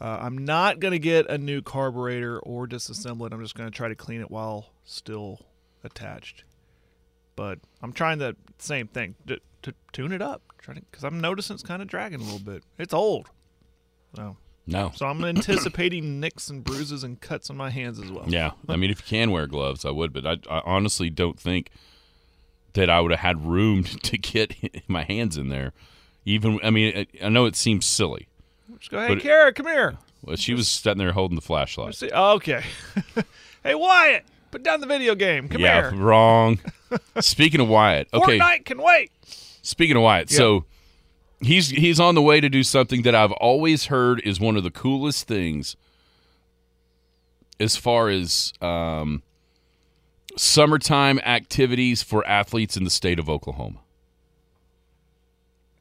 Uh, 0.00 0.18
I'm 0.22 0.38
not 0.38 0.80
going 0.80 0.92
to 0.92 0.98
get 0.98 1.28
a 1.28 1.36
new 1.36 1.60
carburetor 1.60 2.38
or 2.38 2.66
disassemble 2.66 3.26
it. 3.26 3.32
I'm 3.32 3.42
just 3.42 3.54
going 3.54 3.70
to 3.70 3.76
try 3.76 3.88
to 3.88 3.94
clean 3.94 4.20
it 4.20 4.30
while 4.30 4.70
still 4.84 5.40
attached. 5.84 6.44
But 7.36 7.58
I'm 7.82 7.92
trying 7.92 8.18
the 8.18 8.36
same 8.58 8.86
thing 8.88 9.14
to, 9.26 9.40
to 9.62 9.74
tune 9.92 10.12
it 10.12 10.20
up, 10.22 10.42
trying 10.58 10.84
because 10.90 11.04
I'm 11.04 11.20
noticing 11.20 11.54
it's 11.54 11.62
kind 11.62 11.80
of 11.82 11.88
dragging 11.88 12.20
a 12.20 12.24
little 12.24 12.38
bit. 12.38 12.62
It's 12.78 12.92
old. 12.94 13.28
So, 14.16 14.36
No, 14.66 14.90
so 14.94 15.06
I'm 15.06 15.24
anticipating 15.36 16.20
nicks 16.20 16.48
and 16.50 16.62
bruises 16.64 17.04
and 17.04 17.20
cuts 17.20 17.48
on 17.50 17.56
my 17.56 17.70
hands 17.70 17.98
as 17.98 18.10
well. 18.10 18.24
yeah. 18.28 18.50
I 18.68 18.76
mean, 18.76 18.90
if 18.90 19.00
you 19.00 19.06
can 19.18 19.30
wear 19.30 19.46
gloves, 19.46 19.84
I 19.84 19.90
would, 19.90 20.12
but 20.12 20.26
I, 20.26 20.36
I 20.54 20.60
honestly 20.64 21.08
don't 21.10 21.38
think 21.38 21.70
that 22.74 22.90
I 22.90 23.00
would 23.00 23.10
have 23.10 23.20
had 23.20 23.46
room 23.46 23.84
to 24.02 24.18
get 24.18 24.54
my 24.88 25.04
hands 25.04 25.36
in 25.36 25.48
there. 25.48 25.72
Even, 26.26 26.60
I 26.62 26.70
mean, 26.70 26.94
I 27.22 27.26
I 27.26 27.28
know 27.30 27.46
it 27.46 27.56
seems 27.56 27.86
silly. 27.86 28.28
Just 28.78 28.90
go, 28.90 29.00
hey, 29.00 29.14
it- 29.14 29.20
Kara, 29.20 29.52
come 29.52 29.66
here. 29.66 29.96
Well, 30.22 30.36
she 30.36 30.52
was 30.52 30.68
sitting 30.68 30.98
there 30.98 31.12
holding 31.12 31.34
the 31.36 31.40
flashlight. 31.40 32.02
Oh, 32.12 32.32
okay. 32.34 32.62
hey, 33.64 33.74
Wyatt, 33.74 34.24
put 34.50 34.62
down 34.62 34.80
the 34.80 34.86
video 34.86 35.14
game. 35.14 35.48
Come 35.48 35.60
yeah, 35.60 35.90
here. 35.90 36.00
wrong. 36.00 36.58
Speaking 37.20 37.60
of 37.60 37.68
Wyatt, 37.68 38.08
okay. 38.12 38.38
Fortnite 38.38 38.64
can 38.64 38.82
wait. 38.82 39.10
Speaking 39.62 39.96
of 39.96 40.02
Wyatt, 40.02 40.30
so 40.30 40.64
he's 41.40 41.68
he's 41.70 42.00
on 42.00 42.14
the 42.14 42.22
way 42.22 42.40
to 42.40 42.48
do 42.48 42.62
something 42.62 43.02
that 43.02 43.14
I've 43.14 43.32
always 43.32 43.86
heard 43.86 44.20
is 44.20 44.40
one 44.40 44.56
of 44.56 44.62
the 44.62 44.70
coolest 44.70 45.26
things 45.26 45.76
as 47.58 47.76
far 47.76 48.08
as 48.08 48.52
um, 48.62 49.22
summertime 50.36 51.18
activities 51.20 52.02
for 52.02 52.26
athletes 52.26 52.76
in 52.76 52.84
the 52.84 52.90
state 52.90 53.18
of 53.18 53.28
Oklahoma. 53.28 53.80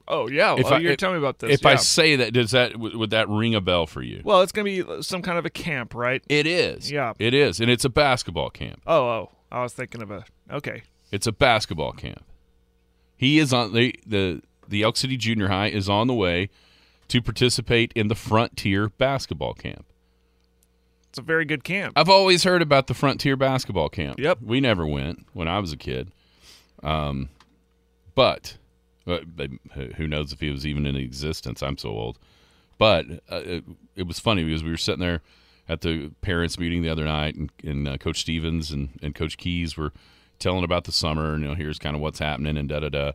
Oh 0.10 0.28
yeah. 0.28 0.56
If 0.58 0.66
oh, 0.66 0.70
I- 0.70 0.80
you're 0.80 0.94
if- 0.94 0.98
telling 0.98 1.18
me 1.18 1.20
about 1.20 1.40
this. 1.40 1.52
If 1.52 1.66
I 1.66 1.76
say 1.76 2.16
that, 2.18 2.34
does 2.34 2.52
that 2.52 2.78
would 2.78 3.12
that 3.12 3.30
ring 3.30 3.56
a 3.56 3.62
bell 3.62 3.86
for 3.86 4.02
you? 4.02 4.22
well, 4.24 4.42
it's 4.42 4.52
gonna 4.52 4.66
be 4.66 4.84
some 5.02 5.22
kind 5.22 5.38
of 5.38 5.46
a 5.46 5.50
camp, 5.50 5.94
right? 5.94 6.24
It 6.28 6.48
is. 6.48 6.92
Yeah. 6.92 7.14
It 7.20 7.34
is, 7.34 7.60
and 7.60 7.70
it's 7.70 7.86
a 7.86 7.90
basketball 7.90 8.50
camp. 8.50 8.82
Oh, 8.88 9.08
oh. 9.08 9.32
I 9.52 9.64
was 9.64 9.74
thinking 9.74 10.02
of 10.02 10.12
a. 10.12 10.26
Okay. 10.52 10.84
It's 11.12 11.28
a 11.28 11.32
basketball 11.32 11.92
camp. 11.94 12.24
He 13.16 13.40
is 13.40 13.54
on 13.54 13.74
the 13.74 13.96
the 14.06 14.42
the 14.68 14.84
Elk 14.84 14.98
City 14.98 15.18
Junior 15.18 15.48
High 15.48 15.68
is 15.68 15.90
on 15.90 16.08
the 16.08 16.14
way 16.14 16.50
to 17.08 17.22
participate 17.22 17.92
in 17.96 18.08
the 18.08 18.16
Frontier 18.16 18.90
basketball 18.90 19.54
camp. 19.54 19.86
It's 21.10 21.18
a 21.18 21.24
very 21.24 21.44
good 21.44 21.64
camp. 21.64 21.94
I've 21.96 22.10
always 22.10 22.44
heard 22.44 22.62
about 22.62 22.86
the 22.86 22.94
Frontier 22.94 23.36
basketball 23.36 23.90
camp. 23.90 24.20
Yep. 24.20 24.40
We 24.44 24.62
never 24.62 24.86
went 24.86 25.26
when 25.34 25.48
I 25.48 25.60
was 25.60 25.74
a 25.74 25.78
kid. 25.78 26.12
Um, 26.84 27.30
but 28.14 28.58
who 29.96 30.08
knows 30.08 30.32
if 30.32 30.40
he 30.40 30.50
was 30.50 30.66
even 30.66 30.86
in 30.86 30.96
existence? 30.96 31.62
I'm 31.62 31.78
so 31.78 31.90
old. 31.90 32.20
But 32.78 33.06
uh, 33.32 33.42
it, 33.44 33.64
it 33.96 34.08
was 34.08 34.20
funny 34.20 34.44
because 34.44 34.64
we 34.64 34.72
were 34.72 34.78
sitting 34.78 35.02
there 35.02 35.22
at 35.68 35.82
the 35.82 36.12
parents 36.22 36.58
meeting 36.58 36.82
the 36.82 36.90
other 36.90 37.06
night, 37.06 37.36
and, 37.36 37.52
and 37.64 37.88
uh, 37.88 37.98
Coach 37.98 38.22
Stevens 38.22 38.72
and, 38.72 38.90
and 39.04 39.14
Coach 39.14 39.38
Keys 39.38 39.78
were 39.78 39.92
telling 40.40 40.64
about 40.64 40.86
the 40.86 40.92
summer, 40.92 41.34
and 41.34 41.44
you 41.44 41.50
know, 41.50 41.56
here's 41.56 41.78
kind 41.78 41.96
of 41.96 42.02
what's 42.02 42.20
happening, 42.20 42.58
and 42.58 42.70
da 42.70 42.80
da 42.80 42.90
da. 42.90 43.12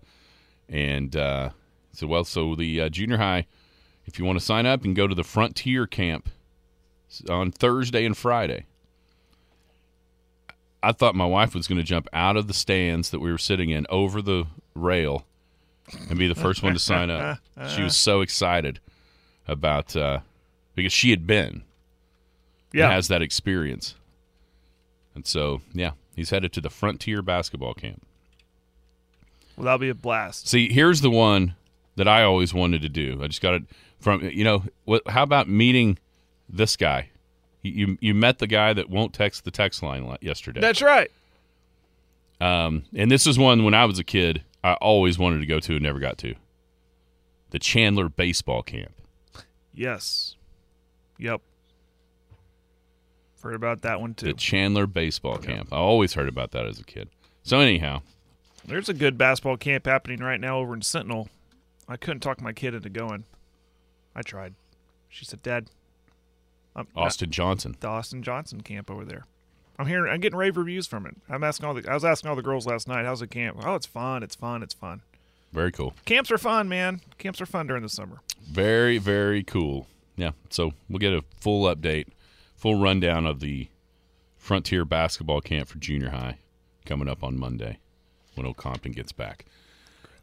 And 0.68 1.16
uh, 1.16 1.50
so, 1.92 2.06
well, 2.06 2.24
so 2.24 2.54
the 2.54 2.82
uh, 2.82 2.88
junior 2.90 3.16
high, 3.16 3.46
if 4.06 4.18
you 4.18 4.24
want 4.24 4.38
to 4.38 4.44
sign 4.44 4.66
up 4.66 4.84
and 4.84 4.94
go 4.94 5.06
to 5.06 5.14
the 5.14 5.24
Frontier 5.24 5.86
Camp 5.86 6.28
on 7.28 7.50
Thursday 7.50 8.04
and 8.04 8.16
Friday. 8.16 8.66
I 10.82 10.92
thought 10.92 11.14
my 11.14 11.26
wife 11.26 11.54
was 11.54 11.66
going 11.66 11.78
to 11.78 11.84
jump 11.84 12.08
out 12.12 12.36
of 12.36 12.46
the 12.46 12.52
stands 12.52 13.10
that 13.10 13.20
we 13.20 13.32
were 13.32 13.38
sitting 13.38 13.70
in 13.70 13.86
over 13.88 14.20
the 14.20 14.44
rail 14.74 15.24
and 16.08 16.18
be 16.18 16.26
the 16.28 16.34
first 16.34 16.62
one 16.62 16.72
to 16.72 16.78
sign 16.78 17.10
up. 17.10 17.38
She 17.74 17.82
was 17.82 17.96
so 17.96 18.20
excited 18.20 18.80
about 19.46 19.94
uh, 19.96 20.20
because 20.74 20.92
she 20.92 21.10
had 21.10 21.26
been, 21.26 21.62
Yeah. 22.72 22.90
has 22.90 23.08
that 23.08 23.22
experience, 23.22 23.94
and 25.14 25.26
so 25.26 25.60
yeah, 25.72 25.92
he's 26.16 26.30
headed 26.30 26.52
to 26.54 26.60
the 26.60 26.70
Frontier 26.70 27.22
basketball 27.22 27.74
camp. 27.74 28.02
Well, 29.56 29.64
that'll 29.66 29.78
be 29.78 29.88
a 29.90 29.94
blast. 29.94 30.48
See, 30.48 30.72
here's 30.72 31.00
the 31.00 31.10
one 31.10 31.54
that 31.96 32.08
I 32.08 32.24
always 32.24 32.52
wanted 32.52 32.82
to 32.82 32.88
do. 32.88 33.20
I 33.22 33.28
just 33.28 33.40
got 33.40 33.54
it 33.54 33.62
from 34.00 34.22
you 34.28 34.42
know. 34.44 34.64
What? 34.84 35.02
How 35.08 35.22
about 35.22 35.48
meeting 35.48 35.98
this 36.48 36.76
guy? 36.76 37.10
You 37.62 37.72
you, 37.72 37.98
you 38.00 38.14
met 38.14 38.38
the 38.40 38.46
guy 38.48 38.72
that 38.72 38.90
won't 38.90 39.12
text 39.14 39.44
the 39.44 39.50
text 39.52 39.82
line 39.82 40.16
yesterday. 40.20 40.60
That's 40.60 40.82
right. 40.82 41.10
um, 42.40 42.84
and 42.94 43.10
this 43.10 43.26
is 43.26 43.38
one 43.38 43.64
when 43.64 43.74
I 43.74 43.84
was 43.84 43.98
a 43.98 44.04
kid. 44.04 44.42
I 44.64 44.72
always 44.74 45.18
wanted 45.18 45.40
to 45.40 45.46
go 45.46 45.60
to 45.60 45.74
and 45.74 45.82
never 45.82 45.98
got 46.00 46.16
to. 46.18 46.34
The 47.50 47.58
Chandler 47.58 48.08
baseball 48.08 48.62
camp. 48.62 48.92
Yes. 49.74 50.36
Yep. 51.18 51.42
Heard 53.42 53.54
about 53.54 53.82
that 53.82 54.00
one 54.00 54.14
too. 54.14 54.26
The 54.26 54.32
Chandler 54.32 54.86
baseball 54.86 55.36
camp. 55.36 55.68
I 55.70 55.76
always 55.76 56.14
heard 56.14 56.28
about 56.28 56.52
that 56.52 56.64
as 56.66 56.80
a 56.80 56.84
kid. 56.84 57.10
So 57.42 57.60
anyhow, 57.60 58.00
There's 58.66 58.88
a 58.88 58.94
good 58.94 59.18
basketball 59.18 59.58
camp 59.58 59.84
happening 59.84 60.20
right 60.20 60.40
now 60.40 60.58
over 60.58 60.72
in 60.72 60.80
Sentinel. 60.80 61.28
I 61.86 61.98
couldn't 61.98 62.20
talk 62.20 62.40
my 62.40 62.54
kid 62.54 62.72
into 62.74 62.88
going. 62.88 63.24
I 64.16 64.22
tried. 64.22 64.54
She 65.10 65.26
said, 65.26 65.42
"Dad, 65.42 65.68
I'm 66.74 66.88
Austin 66.96 67.30
Johnson. 67.30 67.76
the 67.78 67.88
Austin 67.88 68.22
Johnson 68.22 68.62
camp 68.62 68.90
over 68.90 69.04
there. 69.04 69.24
I'm 69.78 69.86
hearing, 69.86 70.12
I'm 70.12 70.20
getting 70.20 70.38
rave 70.38 70.56
reviews 70.56 70.86
from 70.86 71.04
it. 71.06 71.16
I'm 71.28 71.42
asking 71.42 71.66
all 71.66 71.74
the, 71.74 71.88
I 71.90 71.94
was 71.94 72.04
asking 72.04 72.30
all 72.30 72.36
the 72.36 72.42
girls 72.42 72.66
last 72.66 72.86
night, 72.86 73.04
how's 73.04 73.20
the 73.20 73.26
camp? 73.26 73.58
Oh, 73.64 73.74
it's 73.74 73.86
fun, 73.86 74.22
it's 74.22 74.34
fun, 74.36 74.62
it's 74.62 74.74
fun. 74.74 75.02
Very 75.52 75.72
cool. 75.72 75.94
Camps 76.04 76.30
are 76.30 76.38
fun, 76.38 76.68
man. 76.68 77.00
Camps 77.18 77.40
are 77.40 77.46
fun 77.46 77.66
during 77.66 77.82
the 77.82 77.88
summer. 77.88 78.20
Very, 78.42 78.98
very 78.98 79.42
cool. 79.42 79.86
Yeah. 80.16 80.30
So 80.50 80.72
we'll 80.88 80.98
get 80.98 81.12
a 81.12 81.22
full 81.40 81.72
update, 81.72 82.06
full 82.56 82.80
rundown 82.80 83.26
of 83.26 83.40
the 83.40 83.68
Frontier 84.36 84.84
basketball 84.84 85.40
camp 85.40 85.68
for 85.68 85.78
junior 85.78 86.10
high 86.10 86.38
coming 86.84 87.08
up 87.08 87.22
on 87.24 87.38
Monday 87.38 87.78
when 88.34 88.46
Old 88.46 88.56
Compton 88.56 88.92
gets 88.92 89.12
back. 89.12 89.44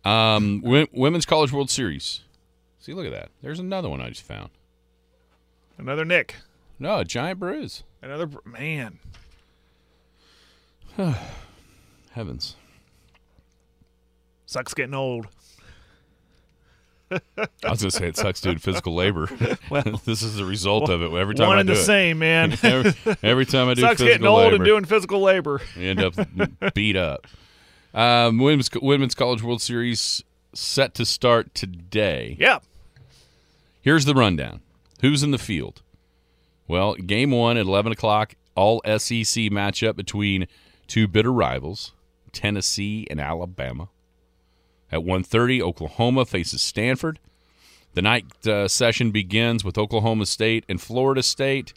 Um, 0.06 0.62
Women's 0.92 1.26
College 1.26 1.52
World 1.52 1.70
Series. 1.70 2.22
See, 2.80 2.94
look 2.94 3.06
at 3.06 3.12
that. 3.12 3.30
There's 3.42 3.60
another 3.60 3.90
one 3.90 4.02
I 4.02 4.10
just 4.10 4.24
found. 4.24 4.50
Another 5.78 6.06
Nick, 6.06 6.36
No, 6.80 7.00
a 7.00 7.06
giant 7.06 7.40
bruise. 7.40 7.84
another 8.02 8.30
man. 8.46 9.00
Heavens. 12.12 12.56
Sucks 14.46 14.74
getting 14.74 14.94
old. 14.96 15.28
I 17.12 17.20
was 17.70 17.80
to 17.80 17.92
say 17.92 18.08
it 18.08 18.16
sucks 18.18 18.40
doing 18.42 18.58
physical 18.58 18.96
labor. 18.96 19.30
Well, 19.70 19.84
this 20.06 20.22
is 20.22 20.36
the 20.36 20.44
result 20.46 20.90
of 20.90 21.02
it. 21.02 21.14
Every 21.14 21.34
time 21.36 21.48
one 21.48 21.58
I 21.58 21.62
and 21.62 21.68
do 21.70 21.76
the 21.76 21.80
it. 21.80 21.84
same, 21.86 22.20
man. 22.20 22.58
every, 22.62 22.94
every 23.24 23.46
time 23.46 23.70
I 23.70 23.74
do 23.74 23.82
Sucks 23.82 24.02
physical 24.02 24.08
getting 24.08 24.28
old 24.28 24.40
labor. 24.44 24.56
and 24.56 24.66
doing 24.66 24.86
physical 24.86 25.22
labor. 25.22 25.62
You 25.78 25.90
end 25.90 26.02
up 26.04 26.74
beat 26.74 26.98
up. 26.98 27.26
Um, 27.94 28.38
women's 28.38 28.70
Women's 28.82 29.16
College 29.16 29.42
World 29.44 29.62
Series 29.62 30.24
set 30.54 30.94
to 30.96 31.06
start 31.06 31.54
today. 31.56 32.36
Yeah. 32.38 32.60
Here's 33.82 34.04
the 34.04 34.14
rundown. 34.14 34.60
Who's 35.02 35.24
in 35.24 35.32
the 35.32 35.38
field? 35.38 35.82
Well, 36.68 36.96
game 36.96 37.32
one 37.32 37.56
at 37.58 37.66
11 37.66 37.94
o'clock, 37.94 38.36
all 38.56 38.82
SEC 38.86 39.48
matchup 39.52 39.96
between 39.96 40.48
two 40.92 41.08
bitter 41.08 41.32
rivals, 41.32 41.94
Tennessee 42.34 43.08
and 43.10 43.22
Alabama. 43.22 43.88
At 44.92 45.00
1.30, 45.00 45.62
Oklahoma 45.62 46.26
faces 46.26 46.62
Stanford. 46.62 47.18
The 47.94 48.02
night 48.02 48.26
uh, 48.46 48.68
session 48.68 49.12
begins 49.12 49.64
with 49.64 49.78
Oklahoma 49.78 50.26
State 50.26 50.66
and 50.68 50.82
Florida 50.82 51.24
State, 51.24 51.72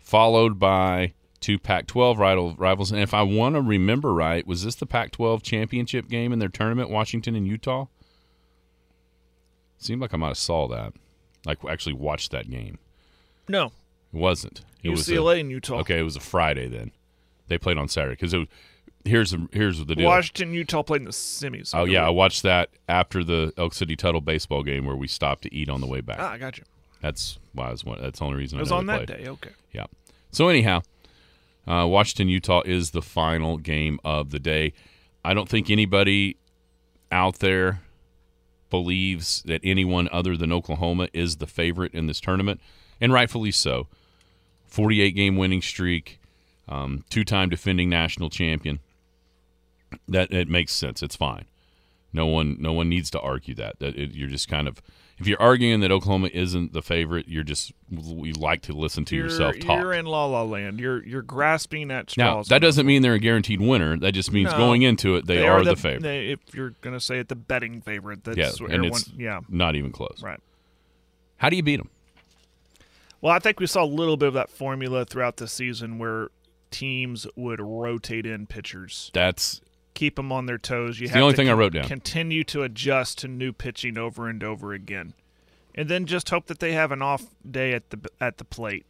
followed 0.00 0.58
by 0.58 1.12
two 1.38 1.60
Pac-12 1.60 2.18
rival- 2.18 2.54
rivals. 2.58 2.90
And 2.90 3.00
if 3.00 3.14
I 3.14 3.22
want 3.22 3.54
to 3.54 3.60
remember 3.60 4.12
right, 4.12 4.44
was 4.44 4.64
this 4.64 4.74
the 4.74 4.86
Pac-12 4.86 5.40
championship 5.44 6.08
game 6.08 6.32
in 6.32 6.40
their 6.40 6.48
tournament, 6.48 6.90
Washington 6.90 7.36
and 7.36 7.46
Utah? 7.46 7.86
Seemed 9.78 10.00
like 10.00 10.12
I 10.12 10.16
might 10.16 10.28
have 10.28 10.38
saw 10.38 10.66
that, 10.66 10.92
like 11.46 11.58
actually 11.68 11.92
watched 11.92 12.32
that 12.32 12.50
game. 12.50 12.78
No. 13.46 13.66
It 14.12 14.18
wasn't. 14.18 14.62
It 14.82 14.88
was 14.88 15.08
a- 15.08 15.12
UCLA 15.12 15.38
and 15.38 15.52
Utah. 15.52 15.78
okay, 15.78 16.00
it 16.00 16.02
was 16.02 16.16
a 16.16 16.20
Friday 16.20 16.66
then. 16.66 16.90
They 17.48 17.58
played 17.58 17.78
on 17.78 17.88
Saturday 17.88 18.12
because 18.14 18.34
it 18.34 18.38
was 18.38 18.48
here's 19.04 19.30
the 19.30 19.48
here's 19.52 19.84
the 19.84 19.94
deal. 19.94 20.06
Washington, 20.06 20.52
Utah 20.54 20.82
played 20.82 21.00
in 21.02 21.06
the 21.06 21.10
semis. 21.12 21.74
oh 21.74 21.84
yeah, 21.84 22.06
I 22.06 22.10
watched 22.10 22.42
that 22.42 22.70
after 22.88 23.24
the 23.24 23.52
Elk 23.56 23.74
City 23.74 23.96
Tuttle 23.96 24.20
baseball 24.20 24.62
game 24.62 24.84
where 24.86 24.96
we 24.96 25.08
stopped 25.08 25.42
to 25.42 25.54
eat 25.54 25.68
on 25.68 25.80
the 25.80 25.86
way 25.86 26.00
back. 26.00 26.18
Ah, 26.20 26.32
I 26.32 26.38
got 26.38 26.58
you. 26.58 26.64
That's 27.00 27.38
why 27.52 27.68
I 27.68 27.70
was 27.70 27.84
one. 27.84 28.00
That's 28.02 28.18
the 28.18 28.24
only 28.24 28.36
reason 28.38 28.58
It 28.58 28.62
was 28.62 28.72
I 28.72 28.76
know 28.76 28.78
on 28.80 28.86
that 28.86 29.06
played. 29.06 29.18
day. 29.24 29.28
Okay. 29.28 29.50
Yeah. 29.72 29.86
So 30.32 30.48
anyhow, 30.48 30.82
uh, 31.66 31.86
Washington 31.86 32.28
Utah 32.28 32.62
is 32.66 32.90
the 32.90 33.02
final 33.02 33.56
game 33.56 33.98
of 34.04 34.30
the 34.30 34.38
day. 34.40 34.72
I 35.24 35.32
don't 35.34 35.48
think 35.48 35.70
anybody 35.70 36.36
out 37.12 37.38
there 37.38 37.80
believes 38.70 39.42
that 39.46 39.60
anyone 39.64 40.08
other 40.12 40.36
than 40.36 40.52
Oklahoma 40.52 41.08
is 41.12 41.36
the 41.36 41.46
favorite 41.46 41.94
in 41.94 42.06
this 42.06 42.20
tournament, 42.20 42.60
and 43.00 43.12
rightfully 43.12 43.50
so. 43.52 43.86
Forty-eight 44.66 45.14
game 45.14 45.36
winning 45.36 45.62
streak, 45.62 46.20
um, 46.68 47.04
two-time 47.10 47.48
defending 47.48 47.88
national 47.88 48.30
champion. 48.30 48.80
That 50.06 50.32
it 50.32 50.48
makes 50.48 50.72
sense. 50.72 51.02
It's 51.02 51.16
fine. 51.16 51.46
No 52.12 52.26
one, 52.26 52.56
no 52.60 52.72
one 52.72 52.88
needs 52.88 53.10
to 53.10 53.20
argue 53.20 53.54
that. 53.54 53.78
That 53.80 53.96
it, 53.96 54.12
you're 54.14 54.28
just 54.28 54.48
kind 54.48 54.68
of, 54.68 54.82
if 55.18 55.26
you're 55.26 55.40
arguing 55.40 55.80
that 55.80 55.90
Oklahoma 55.90 56.28
isn't 56.32 56.72
the 56.72 56.82
favorite, 56.82 57.26
you're 57.28 57.42
just 57.42 57.72
you 57.90 58.32
like 58.32 58.62
to 58.62 58.72
listen 58.72 59.04
to 59.06 59.16
you're, 59.16 59.26
yourself 59.26 59.58
talk. 59.60 59.80
You're 59.80 59.92
in 59.94 60.06
la 60.06 60.26
la 60.26 60.42
land. 60.42 60.78
You're 60.78 61.04
you're 61.04 61.22
grasping 61.22 61.90
at 61.90 62.10
straws. 62.10 62.48
now 62.50 62.54
that 62.54 62.60
doesn't 62.60 62.86
mean 62.86 63.02
they're 63.02 63.14
a 63.14 63.18
guaranteed 63.18 63.60
winner. 63.60 63.96
That 63.98 64.12
just 64.12 64.32
means 64.32 64.50
No. 64.52 64.58
going 64.58 64.82
into 64.82 65.16
it, 65.16 65.26
they, 65.26 65.46
are, 65.46 65.64
the, 65.64 65.76
favorite. 65.76 66.02
they- 66.02 66.28
if 66.30 66.40
you're 66.54 66.74
gonna 66.82 67.00
say 67.00 67.18
it, 67.18 67.28
the 67.28 67.36
betting 67.36 67.80
favorite. 67.80 68.24
That's 68.24 68.38
yeah, 68.38 68.50
and 68.64 68.72
everyone. 68.74 68.98
it's 69.00 69.10
yeah. 69.16 69.40
not 69.48 69.74
even 69.74 69.90
close. 69.92 70.20
Right. 70.22 70.40
How 71.38 71.48
do 71.50 71.56
you 71.56 71.62
beat 71.62 71.76
them? 71.76 71.90
Well, 73.20 73.32
I 73.32 73.38
think 73.38 73.58
we 73.58 73.66
saw 73.66 73.84
a 73.84 73.86
little 73.86 74.16
bit 74.16 74.28
of 74.28 74.34
that 74.34 74.48
formula 74.50 75.04
throughout 75.04 75.38
the 75.38 75.48
season 75.48 75.98
where 75.98 76.28
teams 76.70 77.26
would 77.36 77.60
rotate 77.60 78.26
in 78.26 78.46
pitchers, 78.46 79.10
That's 79.14 79.60
keep 79.94 80.16
them 80.16 80.30
on 80.30 80.46
their 80.46 80.58
toes. 80.58 81.00
You 81.00 81.04
It's 81.04 81.12
have 81.12 81.20
the 81.20 81.22
only 81.22 81.32
to 81.32 81.36
thing 81.36 81.48
I 81.48 81.52
wrote 81.52 81.72
down. 81.72 81.84
Continue 81.84 82.44
to 82.44 82.62
adjust 82.62 83.18
to 83.18 83.28
new 83.28 83.52
pitching 83.52 83.98
over 83.98 84.28
and 84.28 84.42
over 84.42 84.72
again, 84.72 85.14
and 85.74 85.88
then 85.88 86.06
just 86.06 86.30
hope 86.30 86.46
that 86.46 86.58
they 86.60 86.72
have 86.72 86.92
an 86.92 87.02
off 87.02 87.26
day 87.48 87.72
at 87.72 87.90
the 87.90 87.98
at 88.20 88.38
the 88.38 88.44
plate, 88.44 88.86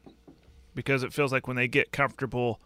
because 0.74 1.02
it 1.02 1.12
feels 1.12 1.32
like 1.32 1.46
when 1.46 1.56
they 1.56 1.68
get 1.68 1.92
comfortable, 1.92 2.60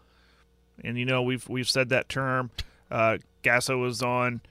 and 0.83 0.97
you 0.97 1.05
know 1.05 1.21
we've 1.21 1.47
we've 1.47 1.69
said 1.69 1.89
that 1.89 2.09
term. 2.09 2.51
Uh, 2.91 3.17
Gasso 3.43 3.81
was 3.81 4.01
on 4.01 4.41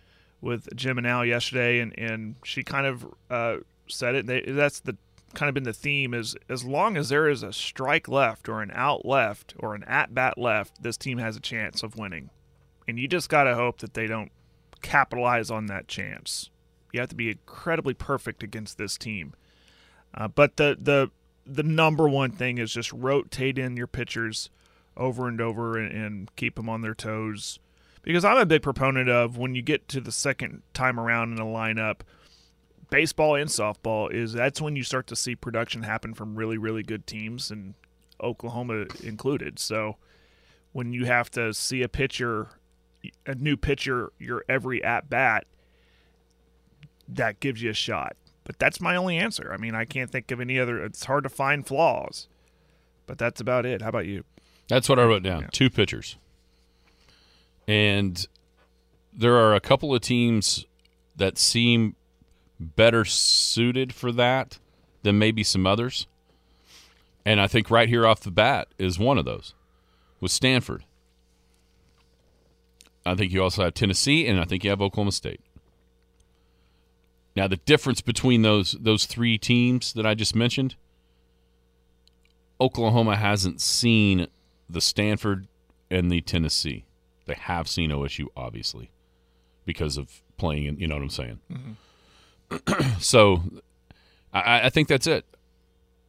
with 0.40 0.74
Jim 0.74 0.98
and 0.98 1.06
Al 1.06 1.24
yesterday, 1.24 1.78
and 1.78 1.96
and 1.98 2.36
she 2.44 2.62
kind 2.62 2.86
of 2.86 3.06
uh, 3.30 3.56
said 3.86 4.14
it. 4.14 4.26
They, 4.26 4.40
that's 4.42 4.80
the 4.80 4.96
kind 5.34 5.48
of 5.48 5.54
been 5.54 5.64
the 5.64 5.72
theme 5.72 6.14
is 6.14 6.36
as 6.48 6.64
long 6.64 6.96
as 6.96 7.08
there 7.08 7.28
is 7.28 7.42
a 7.42 7.52
strike 7.52 8.08
left 8.08 8.48
or 8.48 8.62
an 8.62 8.70
out 8.74 9.04
left 9.04 9.54
or 9.58 9.74
an 9.74 9.84
at 9.84 10.14
bat 10.14 10.38
left, 10.38 10.82
this 10.82 10.96
team 10.96 11.18
has 11.18 11.36
a 11.36 11.40
chance 11.40 11.82
of 11.82 11.96
winning. 11.96 12.30
And 12.86 12.98
you 12.98 13.08
just 13.08 13.28
got 13.28 13.44
to 13.44 13.54
hope 13.54 13.78
that 13.78 13.94
they 13.94 14.06
don't 14.06 14.32
capitalize 14.82 15.50
on 15.50 15.66
that 15.66 15.88
chance. 15.88 16.50
You 16.92 17.00
have 17.00 17.08
to 17.10 17.14
be 17.14 17.30
incredibly 17.30 17.94
perfect 17.94 18.42
against 18.42 18.76
this 18.76 18.98
team. 18.98 19.34
Uh, 20.14 20.28
but 20.28 20.56
the 20.56 20.76
the 20.80 21.10
the 21.46 21.62
number 21.62 22.08
one 22.08 22.30
thing 22.30 22.58
is 22.58 22.72
just 22.72 22.92
rotate 22.92 23.58
in 23.58 23.76
your 23.76 23.86
pitchers 23.86 24.50
over 24.96 25.26
and 25.26 25.40
over 25.40 25.78
and, 25.78 25.90
and 25.90 26.36
keep 26.36 26.56
them 26.56 26.68
on 26.68 26.82
their 26.82 26.94
toes. 26.94 27.58
Because 28.02 28.24
I'm 28.24 28.36
a 28.36 28.46
big 28.46 28.62
proponent 28.62 29.08
of 29.08 29.38
when 29.38 29.54
you 29.54 29.62
get 29.62 29.88
to 29.88 30.00
the 30.00 30.12
second 30.12 30.62
time 30.74 30.98
around 30.98 31.32
in 31.32 31.38
a 31.38 31.46
lineup, 31.46 32.00
baseball 32.92 33.34
and 33.34 33.48
softball 33.48 34.12
is 34.12 34.34
that's 34.34 34.60
when 34.60 34.76
you 34.76 34.84
start 34.84 35.06
to 35.06 35.16
see 35.16 35.34
production 35.34 35.82
happen 35.82 36.12
from 36.12 36.36
really 36.36 36.58
really 36.58 36.82
good 36.82 37.06
teams 37.06 37.50
and 37.50 37.74
Oklahoma 38.22 38.84
included. 39.02 39.58
So 39.58 39.96
when 40.72 40.92
you 40.92 41.06
have 41.06 41.30
to 41.32 41.52
see 41.54 41.82
a 41.82 41.88
pitcher 41.88 42.48
a 43.26 43.34
new 43.34 43.56
pitcher 43.56 44.12
your 44.18 44.44
every 44.48 44.84
at 44.84 45.08
bat, 45.10 45.46
that 47.08 47.40
gives 47.40 47.62
you 47.62 47.70
a 47.70 47.74
shot. 47.74 48.14
But 48.44 48.58
that's 48.58 48.80
my 48.80 48.94
only 48.94 49.16
answer. 49.16 49.52
I 49.52 49.56
mean, 49.56 49.74
I 49.74 49.84
can't 49.84 50.10
think 50.10 50.30
of 50.30 50.40
any 50.40 50.58
other. 50.58 50.84
It's 50.84 51.04
hard 51.04 51.24
to 51.24 51.30
find 51.30 51.66
flaws, 51.66 52.28
but 53.06 53.18
that's 53.18 53.40
about 53.40 53.64
it. 53.66 53.82
How 53.82 53.88
about 53.88 54.06
you? 54.06 54.24
That's 54.68 54.88
what 54.88 54.98
I 54.98 55.04
wrote 55.04 55.22
down. 55.22 55.42
Yeah. 55.42 55.48
Two 55.52 55.70
pitchers. 55.70 56.16
And 57.66 58.26
there 59.12 59.36
are 59.36 59.54
a 59.54 59.60
couple 59.60 59.94
of 59.94 60.00
teams 60.00 60.66
that 61.16 61.38
seem 61.38 61.94
better 62.62 63.04
suited 63.04 63.92
for 63.92 64.12
that 64.12 64.58
than 65.02 65.18
maybe 65.18 65.42
some 65.42 65.66
others. 65.66 66.06
And 67.24 67.40
I 67.40 67.46
think 67.46 67.70
right 67.70 67.88
here 67.88 68.06
off 68.06 68.20
the 68.20 68.30
bat 68.30 68.68
is 68.78 68.98
one 68.98 69.18
of 69.18 69.24
those 69.24 69.54
with 70.20 70.32
Stanford. 70.32 70.84
I 73.04 73.14
think 73.14 73.32
you 73.32 73.42
also 73.42 73.64
have 73.64 73.74
Tennessee 73.74 74.26
and 74.26 74.40
I 74.40 74.44
think 74.44 74.64
you 74.64 74.70
have 74.70 74.80
Oklahoma 74.82 75.12
State. 75.12 75.40
Now 77.34 77.48
the 77.48 77.56
difference 77.56 78.00
between 78.00 78.42
those 78.42 78.72
those 78.78 79.06
three 79.06 79.38
teams 79.38 79.92
that 79.94 80.06
I 80.06 80.14
just 80.14 80.36
mentioned, 80.36 80.76
Oklahoma 82.60 83.16
hasn't 83.16 83.60
seen 83.60 84.26
the 84.68 84.80
Stanford 84.80 85.48
and 85.90 86.10
the 86.10 86.20
Tennessee. 86.20 86.84
They 87.26 87.34
have 87.34 87.68
seen 87.68 87.90
OSU, 87.90 88.26
obviously, 88.36 88.90
because 89.64 89.96
of 89.96 90.22
playing 90.36 90.64
in. 90.66 90.78
You 90.78 90.88
know 90.88 90.96
what 90.96 91.02
I'm 91.02 91.10
saying? 91.10 91.40
Mm-hmm. 91.50 91.72
so, 92.98 93.42
I, 94.32 94.66
I 94.66 94.70
think 94.70 94.88
that's 94.88 95.06
it. 95.06 95.24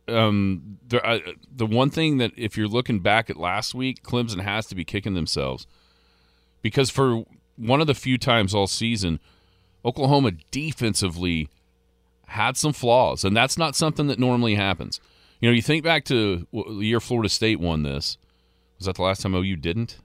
Um, 0.08 0.80
the 0.90 1.66
one 1.66 1.90
thing 1.90 2.18
that 2.18 2.32
if 2.36 2.58
you're 2.58 2.68
looking 2.68 3.00
back 3.00 3.30
at 3.30 3.38
last 3.38 3.74
week, 3.74 4.04
Clemson 4.04 4.42
has 4.42 4.66
to 4.68 4.76
be 4.76 4.84
kicking 4.84 5.14
themselves 5.14 5.66
because 6.62 6.90
for 6.90 7.24
one 7.56 7.80
of 7.82 7.88
the 7.88 7.94
few 7.94 8.18
times 8.18 8.54
all 8.54 8.68
season, 8.68 9.20
Oklahoma 9.86 10.32
defensively 10.52 11.50
had 12.28 12.58
some 12.58 12.74
flaws, 12.74 13.24
and 13.24 13.38
that's 13.38 13.58
not 13.58 13.76
something 13.76 14.08
that 14.08 14.18
normally 14.20 14.56
happens. 14.56 15.00
You 15.40 15.50
know, 15.50 15.54
you 15.54 15.62
think 15.62 15.84
back 15.84 16.06
to 16.06 16.48
the 16.52 16.86
year 16.86 17.00
Florida 17.00 17.30
State 17.30 17.60
won 17.60 17.84
this. 17.84 18.18
Was 18.80 18.88
that 18.88 18.96
the 18.96 19.04
last 19.04 19.22
time 19.22 19.36
OU 19.36 19.58
didn't? 19.58 19.98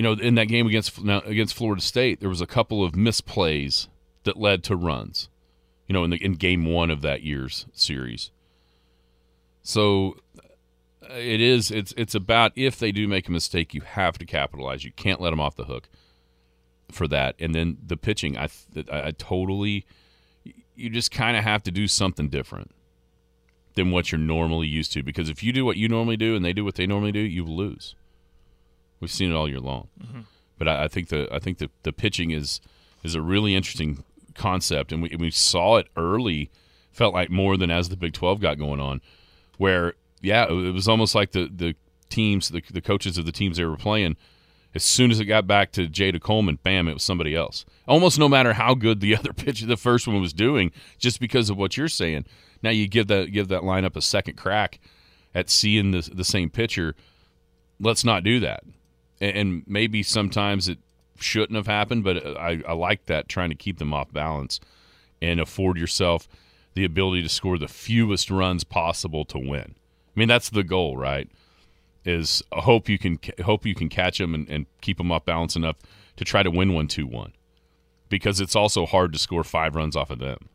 You 0.00 0.04
know, 0.04 0.12
in 0.12 0.34
that 0.36 0.46
game 0.46 0.66
against 0.66 1.04
now, 1.04 1.20
against 1.26 1.52
Florida 1.52 1.82
State, 1.82 2.20
there 2.20 2.30
was 2.30 2.40
a 2.40 2.46
couple 2.46 2.82
of 2.82 2.92
misplays 2.92 3.88
that 4.24 4.38
led 4.38 4.64
to 4.64 4.74
runs. 4.74 5.28
You 5.86 5.92
know, 5.92 6.04
in 6.04 6.08
the 6.08 6.24
in 6.24 6.36
game 6.36 6.64
one 6.64 6.88
of 6.88 7.02
that 7.02 7.22
year's 7.22 7.66
series. 7.74 8.30
So 9.62 10.16
uh, 10.38 11.12
it 11.12 11.42
is 11.42 11.70
it's 11.70 11.92
it's 11.98 12.14
about 12.14 12.52
if 12.56 12.78
they 12.78 12.92
do 12.92 13.06
make 13.08 13.28
a 13.28 13.30
mistake, 13.30 13.74
you 13.74 13.82
have 13.82 14.16
to 14.16 14.24
capitalize. 14.24 14.84
You 14.84 14.92
can't 14.92 15.20
let 15.20 15.32
them 15.32 15.40
off 15.40 15.54
the 15.54 15.66
hook 15.66 15.90
for 16.90 17.06
that. 17.08 17.34
And 17.38 17.54
then 17.54 17.76
the 17.86 17.98
pitching, 17.98 18.38
I 18.38 18.48
I, 18.90 19.08
I 19.08 19.10
totally 19.10 19.84
you 20.76 20.88
just 20.88 21.10
kind 21.10 21.36
of 21.36 21.44
have 21.44 21.62
to 21.64 21.70
do 21.70 21.86
something 21.86 22.30
different 22.30 22.70
than 23.74 23.90
what 23.90 24.10
you're 24.10 24.18
normally 24.18 24.66
used 24.66 24.94
to 24.94 25.02
because 25.02 25.28
if 25.28 25.42
you 25.42 25.52
do 25.52 25.66
what 25.66 25.76
you 25.76 25.90
normally 25.90 26.16
do 26.16 26.34
and 26.34 26.42
they 26.42 26.54
do 26.54 26.64
what 26.64 26.76
they 26.76 26.86
normally 26.86 27.12
do, 27.12 27.20
you 27.20 27.44
lose. 27.44 27.96
We've 29.00 29.10
seen 29.10 29.30
it 29.30 29.34
all 29.34 29.48
year 29.48 29.60
long. 29.60 29.88
Mm-hmm. 30.02 30.20
But 30.58 30.68
I, 30.68 30.84
I 30.84 30.88
think 30.88 31.08
the 31.08 31.28
I 31.32 31.38
think 31.38 31.58
the, 31.58 31.70
the 31.82 31.92
pitching 31.92 32.30
is 32.30 32.60
is 33.02 33.14
a 33.14 33.22
really 33.22 33.54
interesting 33.54 34.04
concept, 34.34 34.92
and 34.92 35.02
we 35.02 35.14
we 35.18 35.30
saw 35.30 35.76
it 35.76 35.88
early. 35.96 36.50
Felt 36.92 37.14
like 37.14 37.30
more 37.30 37.56
than 37.56 37.70
as 37.70 37.88
the 37.88 37.96
Big 37.96 38.12
Twelve 38.12 38.40
got 38.40 38.58
going 38.58 38.80
on, 38.80 39.00
where 39.58 39.94
yeah, 40.20 40.46
it 40.48 40.72
was 40.72 40.88
almost 40.88 41.14
like 41.14 41.32
the 41.32 41.48
the 41.54 41.74
teams, 42.08 42.48
the 42.48 42.62
the 42.70 42.80
coaches 42.80 43.16
of 43.16 43.26
the 43.26 43.32
teams 43.32 43.56
they 43.56 43.64
were 43.64 43.76
playing. 43.76 44.16
As 44.72 44.84
soon 44.84 45.10
as 45.10 45.18
it 45.18 45.24
got 45.24 45.48
back 45.48 45.72
to 45.72 45.88
Jayda 45.88 46.20
Coleman, 46.20 46.58
bam, 46.62 46.86
it 46.86 46.92
was 46.92 47.02
somebody 47.02 47.34
else. 47.34 47.64
Almost 47.88 48.20
no 48.20 48.28
matter 48.28 48.52
how 48.52 48.74
good 48.74 49.00
the 49.00 49.16
other 49.18 49.32
pitcher, 49.32 49.66
the 49.66 49.76
first 49.76 50.06
one 50.06 50.20
was 50.20 50.32
doing, 50.32 50.70
just 50.98 51.20
because 51.20 51.50
of 51.50 51.56
what 51.56 51.76
you're 51.76 51.88
saying. 51.88 52.26
Now 52.62 52.70
you 52.70 52.86
give 52.86 53.06
that 53.06 53.32
give 53.32 53.48
that 53.48 53.62
lineup 53.62 53.96
a 53.96 54.02
second 54.02 54.36
crack 54.36 54.78
at 55.34 55.48
seeing 55.48 55.92
the 55.92 56.08
the 56.12 56.24
same 56.24 56.50
pitcher. 56.50 56.94
Let's 57.78 58.04
not 58.04 58.24
do 58.24 58.40
that. 58.40 58.62
And, 59.20 59.62
maybe 59.66 60.02
sometimes 60.02 60.68
it 60.68 60.78
shouldn't 61.18 61.56
have 61.56 61.66
happened, 61.66 62.04
but 62.04 62.26
I, 62.38 62.62
I 62.66 62.72
like 62.72 63.04
that 63.06 63.28
trying 63.28 63.50
to 63.50 63.54
keep 63.54 63.78
them 63.78 63.92
off 63.92 64.10
balance 64.12 64.60
and 65.20 65.38
afford 65.38 65.76
yourself 65.76 66.26
the 66.72 66.86
ability 66.86 67.22
to 67.22 67.28
score 67.28 67.58
the 67.58 67.68
fewest 67.68 68.30
runs 68.30 68.64
possible 68.64 69.26
to 69.26 69.38
win. 69.38 69.74
I 69.76 70.18
mean, 70.18 70.28
that's 70.28 70.48
the 70.48 70.64
goal, 70.64 70.96
right? 70.96 71.28
Is 72.06 72.42
hope 72.50 72.88
you 72.88 72.98
can 72.98 73.18
hope 73.44 73.66
you 73.66 73.74
can 73.74 73.90
catch 73.90 74.16
them 74.16 74.34
and, 74.34 74.48
and 74.48 74.64
keep 74.80 74.96
them 74.96 75.12
off 75.12 75.26
balance 75.26 75.54
enough 75.54 75.76
to 76.16 76.24
try 76.24 76.42
to 76.42 76.50
win 76.50 76.72
one 76.72 76.88
two 76.88 77.06
one, 77.06 77.32
because 78.08 78.40
it's 78.40 78.56
also 78.56 78.86
hard 78.86 79.12
to 79.12 79.18
score 79.18 79.44
five 79.44 79.76
runs 79.76 79.94
off 79.96 80.08
of 80.08 80.18
them, 80.18 80.48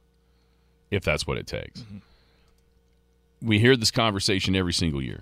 if 0.90 1.04
that's 1.04 1.28
what 1.28 1.38
it 1.38 1.46
takes. 1.46 1.82
Mm-hmm. 1.82 3.48
We 3.48 3.60
hear 3.60 3.76
this 3.78 3.92
conversation 3.92 4.56
every 4.56 4.74
single 4.74 5.04
year. 5.04 5.22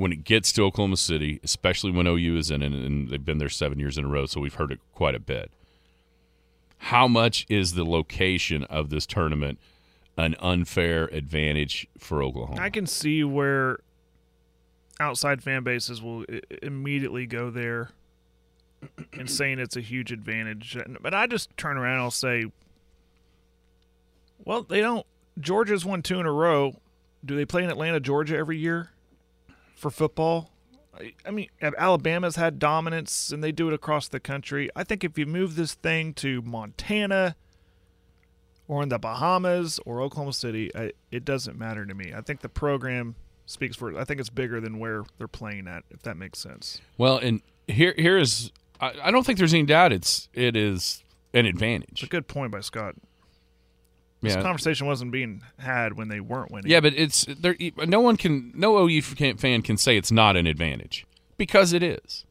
When 0.00 0.12
it 0.12 0.24
gets 0.24 0.50
to 0.52 0.62
Oklahoma 0.62 0.96
City, 0.96 1.40
especially 1.44 1.90
when 1.90 2.06
OU 2.06 2.38
is 2.38 2.50
in 2.50 2.62
it, 2.62 2.72
and 2.72 3.10
they've 3.10 3.22
been 3.22 3.36
there 3.36 3.50
seven 3.50 3.78
years 3.78 3.98
in 3.98 4.06
a 4.06 4.08
row, 4.08 4.24
so 4.24 4.40
we've 4.40 4.54
heard 4.54 4.72
it 4.72 4.78
quite 4.94 5.14
a 5.14 5.20
bit. 5.20 5.50
How 6.78 7.06
much 7.06 7.44
is 7.50 7.74
the 7.74 7.84
location 7.84 8.64
of 8.64 8.88
this 8.88 9.04
tournament 9.04 9.58
an 10.16 10.36
unfair 10.40 11.04
advantage 11.12 11.86
for 11.98 12.22
Oklahoma? 12.22 12.62
I 12.62 12.70
can 12.70 12.86
see 12.86 13.22
where 13.24 13.80
outside 14.98 15.42
fan 15.42 15.64
bases 15.64 16.00
will 16.00 16.24
immediately 16.62 17.26
go 17.26 17.50
there 17.50 17.90
and 19.12 19.30
saying 19.30 19.58
it's 19.58 19.76
a 19.76 19.82
huge 19.82 20.12
advantage. 20.12 20.78
But 21.02 21.12
I 21.12 21.26
just 21.26 21.54
turn 21.58 21.76
around 21.76 21.96
and 21.96 22.02
I'll 22.04 22.10
say, 22.10 22.46
well, 24.46 24.62
they 24.62 24.80
don't. 24.80 25.04
Georgia's 25.38 25.84
won 25.84 26.00
two 26.00 26.20
in 26.20 26.24
a 26.24 26.32
row. 26.32 26.72
Do 27.22 27.36
they 27.36 27.44
play 27.44 27.64
in 27.64 27.68
Atlanta, 27.68 28.00
Georgia 28.00 28.38
every 28.38 28.56
year 28.56 28.88
for 29.80 29.90
football? 29.90 30.52
I- 30.94 31.14
I 31.24 31.30
mean, 31.30 31.48
Alabama's 31.62 32.36
had 32.36 32.58
dominance 32.58 33.30
and 33.32 33.42
they 33.42 33.52
do 33.52 33.68
it 33.68 33.74
across 33.74 34.08
the 34.08 34.20
country. 34.20 34.68
I 34.76 34.84
think 34.84 35.02
if 35.04 35.16
you 35.18 35.24
move 35.26 35.56
this 35.56 35.74
thing 35.74 36.12
to 36.14 36.42
Montana 36.42 37.36
or 38.68 38.82
in 38.82 38.88
the 38.88 38.98
Bahamas 38.98 39.80
or 39.86 40.00
Oklahoma 40.00 40.32
City, 40.32 40.70
I, 40.74 40.92
it 41.10 41.24
doesn't 41.24 41.58
matter 41.58 41.86
to 41.86 41.94
me. 41.94 42.12
I 42.14 42.20
think 42.20 42.40
the 42.40 42.48
program 42.48 43.16
speaks 43.46 43.76
for 43.76 43.90
it. 43.90 43.96
I 43.96 44.04
think 44.04 44.20
it's 44.20 44.30
bigger 44.30 44.60
than 44.60 44.78
where 44.78 45.04
they're 45.18 45.26
playing 45.28 45.66
at, 45.66 45.84
if 45.90 46.02
that 46.02 46.16
makes 46.16 46.38
sense. 46.38 46.80
Well, 46.98 47.18
and 47.18 47.40
here 47.66 47.94
here 47.96 48.18
is 48.18 48.52
I, 48.80 48.92
I 49.04 49.10
don't 49.10 49.24
think 49.24 49.38
there's 49.38 49.54
any 49.54 49.64
doubt 49.64 49.92
it's 49.92 50.28
it 50.34 50.56
is 50.56 51.02
an 51.34 51.46
It's 51.46 51.54
a 51.54 51.56
advantage. 51.56 52.08
good 52.10 52.28
point 52.28 52.52
by 52.52 52.60
Scott. 52.60 52.94
This 54.22 54.34
Yeah, 54.34 54.42
conversation 54.42 54.86
wasn't 54.86 55.12
being 55.12 55.42
had 55.58 55.94
when 55.96 56.08
they 56.08 56.20
weren't 56.20 56.50
winning. 56.50 56.70
yeah, 56.70 56.80
but 56.80 56.92
it's 56.94 57.24
there. 57.24 57.56
No 57.86 58.00
one 58.00 58.16
can, 58.16 58.52
no 58.54 58.76
OU 58.78 59.00
fan 59.02 59.62
can 59.62 59.76
say 59.78 59.96
it's 59.96 60.12
not 60.12 60.36
an 60.36 60.46
advantage 60.46 61.06
because 61.38 61.72
it 61.72 61.82
is. 61.82 62.24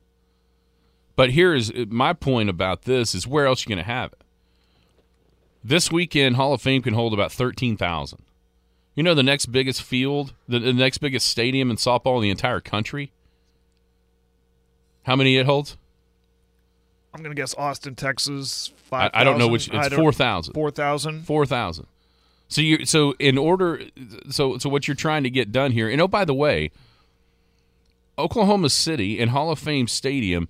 But 1.15 1.31
here 1.31 1.53
is 1.55 1.71
uh, 1.71 1.85
my 1.89 2.13
point 2.13 2.49
about 2.49 2.83
this: 2.83 3.15
is 3.15 3.25
where 3.27 3.45
else 3.47 3.65
you 3.65 3.69
going 3.69 3.83
to 3.83 3.91
have 3.91 4.13
it? 4.13 4.21
This 5.63 5.91
weekend, 5.91 6.35
Hall 6.35 6.53
of 6.53 6.61
Fame 6.61 6.81
can 6.81 6.93
hold 6.93 7.13
about 7.13 7.31
thirteen 7.31 7.75
thousand. 7.75 8.21
You 8.95 9.03
know 9.03 9.13
the 9.15 9.23
next 9.23 9.47
biggest 9.47 9.81
field, 9.81 10.33
the, 10.47 10.59
the 10.59 10.73
next 10.73 10.99
biggest 10.99 11.27
stadium 11.27 11.69
in 11.71 11.77
softball 11.77 12.17
in 12.17 12.21
the 12.23 12.29
entire 12.29 12.59
country. 12.61 13.11
How 15.03 15.15
many 15.15 15.37
it 15.37 15.45
holds? 15.45 15.75
I'm 17.13 17.21
going 17.21 17.35
to 17.35 17.39
guess 17.39 17.55
Austin, 17.55 17.95
Texas. 17.95 18.71
I, 18.91 19.09
5, 19.09 19.11
I 19.13 19.23
don't 19.23 19.37
know 19.37 19.47
which. 19.47 19.69
It's 19.71 19.93
four 19.95 20.13
thousand. 20.13 20.53
Four 20.53 20.71
thousand. 20.71 21.23
Four 21.25 21.45
thousand. 21.45 21.87
So 22.49 22.61
you 22.61 22.85
so 22.85 23.13
in 23.19 23.37
order 23.37 23.81
so 24.29 24.57
so 24.57 24.69
what 24.69 24.87
you're 24.87 24.95
trying 24.95 25.23
to 25.23 25.29
get 25.29 25.51
done 25.51 25.71
here, 25.71 25.87
and 25.89 26.01
oh 26.01 26.07
by 26.07 26.25
the 26.25 26.33
way, 26.33 26.71
Oklahoma 28.17 28.69
City 28.69 29.19
and 29.19 29.29
Hall 29.31 29.51
of 29.51 29.59
Fame 29.59 29.87
Stadium 29.87 30.49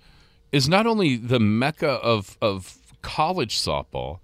is 0.50 0.68
not 0.68 0.86
only 0.86 1.16
the 1.16 1.38
mecca 1.38 1.88
of 1.88 2.38
of 2.40 2.78
college 3.02 3.58
softball, 3.58 4.18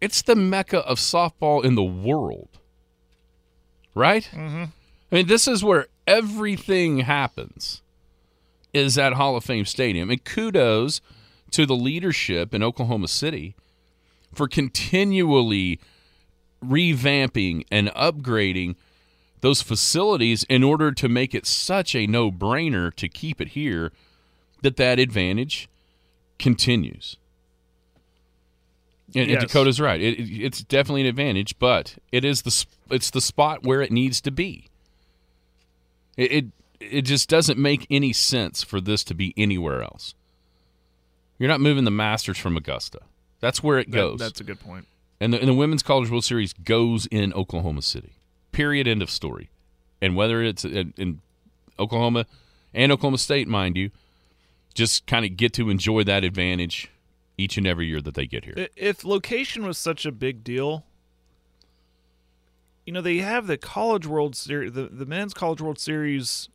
it's 0.00 0.22
the 0.22 0.34
mecca 0.34 0.78
of 0.80 0.98
softball 0.98 1.62
in 1.62 1.74
the 1.74 1.84
world. 1.84 2.48
Right? 3.94 4.28
Mm-hmm. 4.32 4.64
I 5.12 5.14
mean, 5.14 5.26
this 5.26 5.46
is 5.46 5.62
where 5.62 5.86
everything 6.06 7.00
happens. 7.00 7.82
Is 8.72 8.98
at 8.98 9.12
Hall 9.12 9.36
of 9.36 9.44
Fame 9.44 9.66
Stadium, 9.66 10.10
and 10.10 10.24
kudos 10.24 11.00
to 11.54 11.66
the 11.66 11.76
leadership 11.76 12.52
in 12.54 12.62
Oklahoma 12.62 13.08
City 13.08 13.54
for 14.32 14.48
continually 14.48 15.78
revamping 16.64 17.64
and 17.70 17.88
upgrading 17.88 18.74
those 19.40 19.62
facilities 19.62 20.44
in 20.44 20.64
order 20.64 20.90
to 20.90 21.08
make 21.08 21.34
it 21.34 21.46
such 21.46 21.94
a 21.94 22.06
no-brainer 22.06 22.92
to 22.94 23.08
keep 23.08 23.40
it 23.40 23.48
here 23.48 23.92
that 24.62 24.76
that 24.76 24.98
advantage 24.98 25.68
continues. 26.38 27.16
And, 29.14 29.30
and 29.30 29.40
Dakota's 29.46 29.80
right; 29.80 30.00
it, 30.00 30.18
it- 30.18 30.44
it's 30.44 30.62
definitely 30.64 31.02
an 31.02 31.06
advantage, 31.06 31.58
but 31.58 31.96
it 32.10 32.24
is 32.24 32.42
the 32.42 32.66
it's 32.90 33.10
the 33.10 33.20
spot 33.20 33.62
where 33.62 33.80
it 33.80 33.92
needs 33.92 34.20
to 34.22 34.30
be. 34.32 34.66
It, 36.16 36.32
it 36.32 36.44
it 36.80 37.02
just 37.02 37.28
doesn't 37.28 37.58
make 37.58 37.86
any 37.90 38.12
sense 38.12 38.64
for 38.64 38.80
this 38.80 39.04
to 39.04 39.14
be 39.14 39.32
anywhere 39.36 39.82
else. 39.82 40.14
You're 41.38 41.48
not 41.48 41.60
moving 41.60 41.84
the 41.84 41.90
Masters 41.90 42.38
from 42.38 42.56
Augusta. 42.56 43.00
That's 43.40 43.62
where 43.62 43.78
it 43.78 43.90
That- 43.90 43.96
goes. 43.96 44.18
that's 44.20 44.40
a 44.40 44.44
good 44.44 44.60
point. 44.60 44.86
And 45.20 45.32
the, 45.32 45.38
and 45.38 45.48
the 45.48 45.54
Women's 45.54 45.82
College 45.82 46.10
World 46.10 46.24
Series 46.24 46.52
goes 46.52 47.06
in 47.06 47.32
Oklahoma 47.34 47.82
City. 47.82 48.12
Period. 48.52 48.86
End 48.88 49.00
of 49.02 49.10
story. 49.10 49.48
And 50.02 50.16
whether 50.16 50.42
it's 50.42 50.64
in, 50.64 50.92
in 50.96 51.20
Oklahoma 51.78 52.26
and 52.74 52.92
Oklahoma 52.92 53.18
State, 53.18 53.48
mind 53.48 53.76
you, 53.76 53.90
just 54.74 55.06
kind 55.06 55.24
of 55.24 55.36
get 55.36 55.52
to 55.54 55.70
enjoy 55.70 56.02
that 56.04 56.24
advantage 56.24 56.90
each 57.38 57.56
and 57.56 57.66
every 57.66 57.86
year 57.86 58.00
that 58.00 58.14
they 58.14 58.26
get 58.26 58.44
here. 58.44 58.68
If 58.76 59.04
location 59.04 59.64
was 59.66 59.78
such 59.78 60.04
a 60.04 60.12
big 60.12 60.44
deal, 60.44 60.84
you 62.86 62.92
know 62.92 63.00
they 63.00 63.18
have 63.18 63.46
the 63.46 63.56
College 63.56 64.06
World 64.06 64.36
Series, 64.36 64.72
the, 64.72 64.84
the 64.84 65.06
men's 65.06 65.32
College 65.32 65.60
World 65.60 65.78
Series 65.78 66.48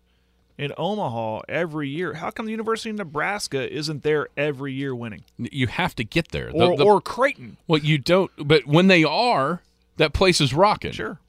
in 0.59 0.73
Omaha 0.77 1.39
every 1.47 1.87
year. 1.87 2.15
How 2.15 2.29
come 2.31 2.45
the 2.45 2.51
University 2.51 2.89
of 2.89 2.97
Nebraska 2.97 3.71
isn't 3.73 4.03
there 4.03 4.27
every 4.35 4.73
year 4.73 4.93
winning, 4.93 5.23
you 5.37 5.67
have 5.67 5.95
to 5.95 6.03
get 6.03 6.29
there. 6.29 6.51
The- 6.51 6.67
or 6.67 6.77
the- 6.77 6.83
or 6.83 7.01
Creighton? 7.01 7.55
well, 7.65 7.79
you 7.79 7.97
don't. 7.97 8.29
But 8.37 8.67
when 8.67 8.87
they 8.87 9.05
are, 9.05 9.61
that 9.95 10.11
place 10.13 10.41
is 10.41 10.53
rocking. 10.53 10.91
Sure. 10.91 11.19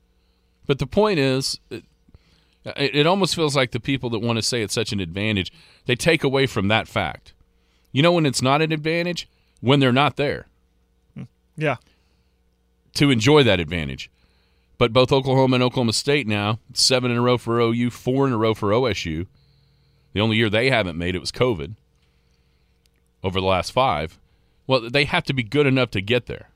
But 0.66 0.80
the 0.80 0.86
point 0.86 1.20
is, 1.20 1.60
it, 1.70 1.84
it 2.64 2.94
it 2.96 3.06
almost 3.06 3.36
feels 3.36 3.54
like 3.54 3.70
the 3.70 3.80
people 3.80 4.10
that 4.10 4.18
want 4.18 4.36
to 4.36 4.42
say 4.42 4.62
it's 4.62 4.74
such 4.74 4.92
an 4.92 4.98
advantage, 5.00 5.52
they 5.86 5.94
take 5.94 6.24
away 6.24 6.46
from 6.46 6.66
that 6.68 6.88
fact. 6.88 7.32
You 7.92 8.02
know 8.02 8.12
when 8.12 8.26
it's 8.26 8.42
not 8.42 8.60
an 8.60 8.72
advantage? 8.72 9.28
When 9.60 9.78
they're 9.78 9.92
not 9.92 10.16
there 10.16 10.46
hmm. 11.14 11.24
Yeah. 11.56 11.76
to 12.94 13.10
enjoy 13.10 13.42
that 13.44 13.60
advantage. 13.60 14.10
But 14.80 14.94
both 14.94 15.12
Oklahoma 15.12 15.56
and 15.56 15.62
Oklahoma 15.62 15.92
State 15.92 16.26
now, 16.26 16.58
seven 16.72 17.10
in 17.10 17.18
a 17.18 17.20
row 17.20 17.36
for 17.36 17.60
OU, 17.60 17.90
four 17.90 18.26
in 18.26 18.32
a 18.32 18.38
row 18.38 18.54
for 18.54 18.70
OSU. 18.70 19.26
The 20.14 20.20
only 20.20 20.38
year 20.38 20.48
they 20.48 20.70
haven't 20.70 20.96
made 20.96 21.14
it 21.14 21.18
was 21.18 21.30
COVID 21.30 21.74
over 23.22 23.42
the 23.42 23.46
last 23.46 23.72
five. 23.72 24.18
Well, 24.66 24.88
they 24.88 25.04
have 25.04 25.24
to 25.24 25.34
be 25.34 25.42
good 25.42 25.66
enough 25.66 25.90
to 25.90 26.00
get 26.00 26.24
there. 26.24 26.48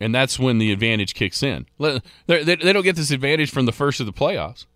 And 0.00 0.12
that's 0.12 0.40
when 0.40 0.58
the 0.58 0.72
advantage 0.72 1.14
kicks 1.14 1.40
in. 1.44 1.66
They, 1.78 2.00
don't 2.56 2.82
get 2.82 2.96
this 2.96 3.12
advantage 3.12 3.52
from 3.52 3.66
the 3.66 3.72
first 3.72 4.00
of 4.00 4.06
the 4.06 4.12
playoffs 4.12 4.66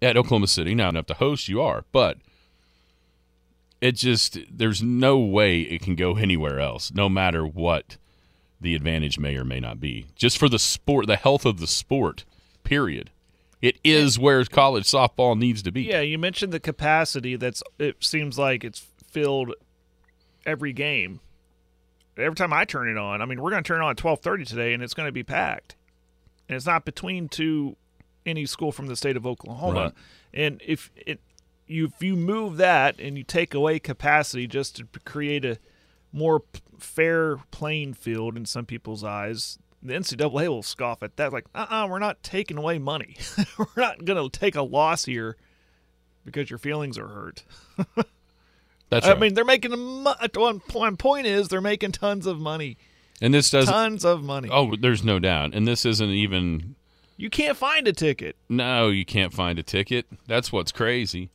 at 0.00 0.16
Oklahoma 0.16 0.46
City. 0.46 0.72
Now, 0.72 0.90
enough 0.90 1.06
to 1.06 1.14
host, 1.14 1.48
you 1.48 1.60
are. 1.62 1.84
But 1.90 2.18
it 3.80 3.96
just, 3.96 4.38
there's 4.48 4.84
no 4.84 5.18
way 5.18 5.62
it 5.62 5.82
can 5.82 5.96
go 5.96 6.16
anywhere 6.16 6.60
else, 6.60 6.92
no 6.94 7.08
matter 7.08 7.44
what 7.44 7.96
the 8.64 8.74
advantage 8.74 9.18
may 9.18 9.36
or 9.36 9.44
may 9.44 9.60
not 9.60 9.78
be. 9.78 10.06
Just 10.16 10.38
for 10.38 10.48
the 10.48 10.58
sport, 10.58 11.06
the 11.06 11.16
health 11.16 11.44
of 11.44 11.60
the 11.60 11.66
sport, 11.66 12.24
period. 12.64 13.10
It 13.62 13.78
is 13.84 14.18
where 14.18 14.44
college 14.44 14.84
softball 14.84 15.38
needs 15.38 15.62
to 15.62 15.70
be. 15.70 15.82
Yeah, 15.82 16.00
you 16.00 16.18
mentioned 16.18 16.52
the 16.52 16.60
capacity. 16.60 17.36
That's 17.36 17.62
it 17.78 18.02
seems 18.02 18.38
like 18.38 18.64
it's 18.64 18.86
filled 19.10 19.54
every 20.44 20.72
game. 20.72 21.20
Every 22.16 22.34
time 22.34 22.52
I 22.52 22.64
turn 22.64 22.88
it 22.88 22.98
on, 22.98 23.22
I 23.22 23.26
mean, 23.26 23.40
we're 23.40 23.50
going 23.50 23.62
to 23.62 23.66
turn 23.66 23.80
it 23.80 23.84
on 23.84 23.90
at 23.92 23.96
twelve 23.96 24.20
thirty 24.20 24.44
today, 24.44 24.74
and 24.74 24.82
it's 24.82 24.94
going 24.94 25.08
to 25.08 25.12
be 25.12 25.22
packed. 25.22 25.76
And 26.48 26.56
it's 26.56 26.66
not 26.66 26.84
between 26.84 27.28
two 27.28 27.76
any 28.26 28.46
school 28.46 28.72
from 28.72 28.86
the 28.86 28.96
state 28.96 29.16
of 29.16 29.26
Oklahoma. 29.26 29.80
Right. 29.80 29.92
And 30.32 30.62
if 30.64 30.90
it 30.96 31.20
you 31.66 31.86
if 31.86 32.02
you 32.02 32.16
move 32.16 32.56
that 32.58 32.98
and 32.98 33.16
you 33.16 33.24
take 33.24 33.54
away 33.54 33.78
capacity 33.78 34.46
just 34.46 34.76
to 34.76 34.86
create 35.04 35.44
a 35.44 35.58
more 36.14 36.42
fair 36.78 37.38
playing 37.50 37.94
field 37.94 38.36
in 38.36 38.46
some 38.46 38.64
people's 38.64 39.02
eyes, 39.02 39.58
the 39.82 39.92
NCAA 39.92 40.48
will 40.48 40.62
scoff 40.62 41.02
at 41.02 41.16
that. 41.16 41.32
Like, 41.32 41.46
uh, 41.54 41.66
uh-uh, 41.68 41.88
we're 41.88 41.98
not 41.98 42.22
taking 42.22 42.56
away 42.56 42.78
money. 42.78 43.16
we're 43.58 43.66
not 43.76 44.04
going 44.04 44.30
to 44.30 44.38
take 44.38 44.54
a 44.54 44.62
loss 44.62 45.04
here 45.04 45.36
because 46.24 46.48
your 46.48 46.58
feelings 46.58 46.96
are 46.96 47.08
hurt. 47.08 47.42
That's 48.90 49.06
right. 49.06 49.16
I 49.16 49.20
mean, 49.20 49.34
they're 49.34 49.44
making 49.44 49.72
one, 49.72 50.96
point 50.96 51.26
is 51.26 51.48
they're 51.48 51.60
making 51.60 51.92
tons 51.92 52.26
of 52.26 52.38
money, 52.38 52.76
and 53.20 53.34
this 53.34 53.50
doesn't. 53.50 53.72
tons 53.72 54.04
of 54.04 54.22
money. 54.22 54.48
Oh, 54.52 54.76
there's 54.76 55.02
no 55.02 55.18
doubt. 55.18 55.54
And 55.54 55.66
this 55.66 55.84
isn't 55.84 56.10
even. 56.10 56.76
You 57.16 57.30
can't 57.30 57.56
find 57.56 57.88
a 57.88 57.92
ticket. 57.92 58.36
No, 58.48 58.88
you 58.88 59.04
can't 59.04 59.32
find 59.32 59.58
a 59.58 59.62
ticket. 59.62 60.06
That's 60.28 60.52
what's 60.52 60.70
crazy. 60.70 61.30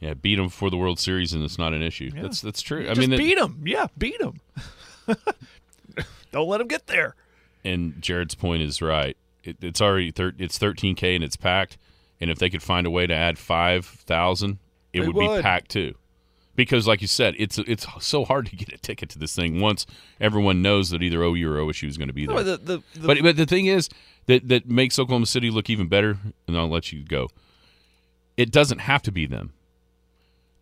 Yeah, 0.00 0.14
beat 0.14 0.36
them 0.36 0.48
for 0.50 0.70
the 0.70 0.76
World 0.76 0.98
Series, 0.98 1.32
and 1.32 1.42
it's 1.42 1.58
not 1.58 1.72
an 1.72 1.80
issue. 1.82 2.10
That's 2.10 2.40
that's 2.40 2.60
true. 2.60 2.82
I 2.84 2.88
Just 2.88 3.00
mean, 3.00 3.10
that- 3.10 3.18
beat 3.18 3.38
them. 3.38 3.62
Yeah, 3.64 3.86
beat 3.96 4.18
them. 4.18 4.40
Don't 6.32 6.48
let 6.48 6.58
them 6.58 6.68
get 6.68 6.86
there. 6.86 7.14
and 7.64 8.00
Jared's 8.02 8.34
point 8.34 8.62
is 8.62 8.82
right. 8.82 9.16
It, 9.44 9.56
it's 9.60 9.80
already 9.80 10.10
thir- 10.10 10.34
it's 10.38 10.58
13k 10.58 11.14
and 11.14 11.22
it's 11.24 11.36
packed. 11.36 11.78
And 12.20 12.30
if 12.30 12.38
they 12.38 12.48
could 12.50 12.62
find 12.62 12.86
a 12.86 12.90
way 12.90 13.06
to 13.06 13.14
add 13.14 13.38
five 13.38 13.84
thousand, 13.86 14.58
it 14.92 15.00
They 15.00 15.08
would, 15.08 15.14
be 15.36 15.42
packed 15.42 15.70
too. 15.70 15.94
Because, 16.56 16.86
like 16.86 17.00
you 17.02 17.08
said, 17.08 17.34
it's 17.38 17.58
it's 17.58 17.86
so 18.00 18.24
hard 18.24 18.46
to 18.46 18.56
get 18.56 18.72
a 18.72 18.78
ticket 18.78 19.08
to 19.10 19.18
this 19.18 19.34
thing 19.34 19.60
once 19.60 19.86
everyone 20.20 20.62
knows 20.62 20.90
that 20.90 21.02
either 21.02 21.22
OU 21.22 21.50
or 21.52 21.56
OSU 21.58 21.88
is 21.88 21.98
going 21.98 22.08
to 22.08 22.14
be 22.14 22.26
there. 22.26 22.36
No, 22.36 22.42
the, 22.42 22.56
the, 22.56 22.82
the, 22.94 23.06
but 23.06 23.22
but 23.22 23.36
the 23.36 23.46
thing 23.46 23.66
is 23.66 23.88
that 24.26 24.48
that 24.48 24.68
makes 24.68 24.98
Oklahoma 24.98 25.26
City 25.26 25.50
look 25.50 25.68
even 25.68 25.88
better, 25.88 26.16
and 26.46 26.56
I'll 26.56 26.68
let 26.70 26.92
you 26.92 27.02
go. 27.04 27.28
It 28.36 28.50
doesn't 28.52 28.78
have 28.78 29.02
to 29.02 29.12
be 29.12 29.26
them. 29.26 29.52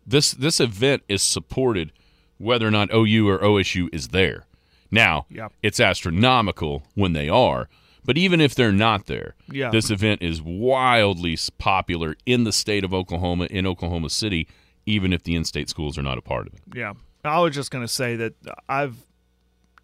This 0.05 0.31
this 0.31 0.59
event 0.59 1.03
is 1.07 1.21
supported 1.21 1.91
whether 2.37 2.67
or 2.67 2.71
not 2.71 2.89
OU 2.93 3.29
or 3.29 3.39
OSU 3.39 3.87
is 3.93 4.09
there. 4.09 4.45
Now, 4.91 5.25
Yeah. 5.29 5.47
it's 5.61 5.79
astronomical 5.79 6.83
when 6.93 7.13
they 7.13 7.29
are, 7.29 7.69
but 8.03 8.17
even 8.17 8.41
if 8.41 8.53
they're 8.53 8.71
not 8.73 9.05
there, 9.07 9.35
Yeah. 9.49 9.69
this 9.69 9.89
event 9.89 10.21
is 10.21 10.41
wildly 10.41 11.37
popular 11.57 12.15
in 12.25 12.43
the 12.43 12.51
state 12.51 12.83
of 12.83 12.93
Oklahoma, 12.93 13.45
in 13.49 13.65
Oklahoma 13.65 14.09
City, 14.09 14.47
even 14.85 15.13
if 15.13 15.23
the 15.23 15.35
in-state 15.35 15.69
schools 15.69 15.97
are 15.97 16.03
not 16.03 16.17
a 16.17 16.21
part 16.21 16.47
of 16.47 16.53
it. 16.55 16.61
Yeah, 16.75 16.93
I 17.23 17.39
was 17.39 17.55
just 17.55 17.71
going 17.71 17.83
to 17.83 17.87
say 17.87 18.15
that 18.17 18.33
I've, 18.67 18.97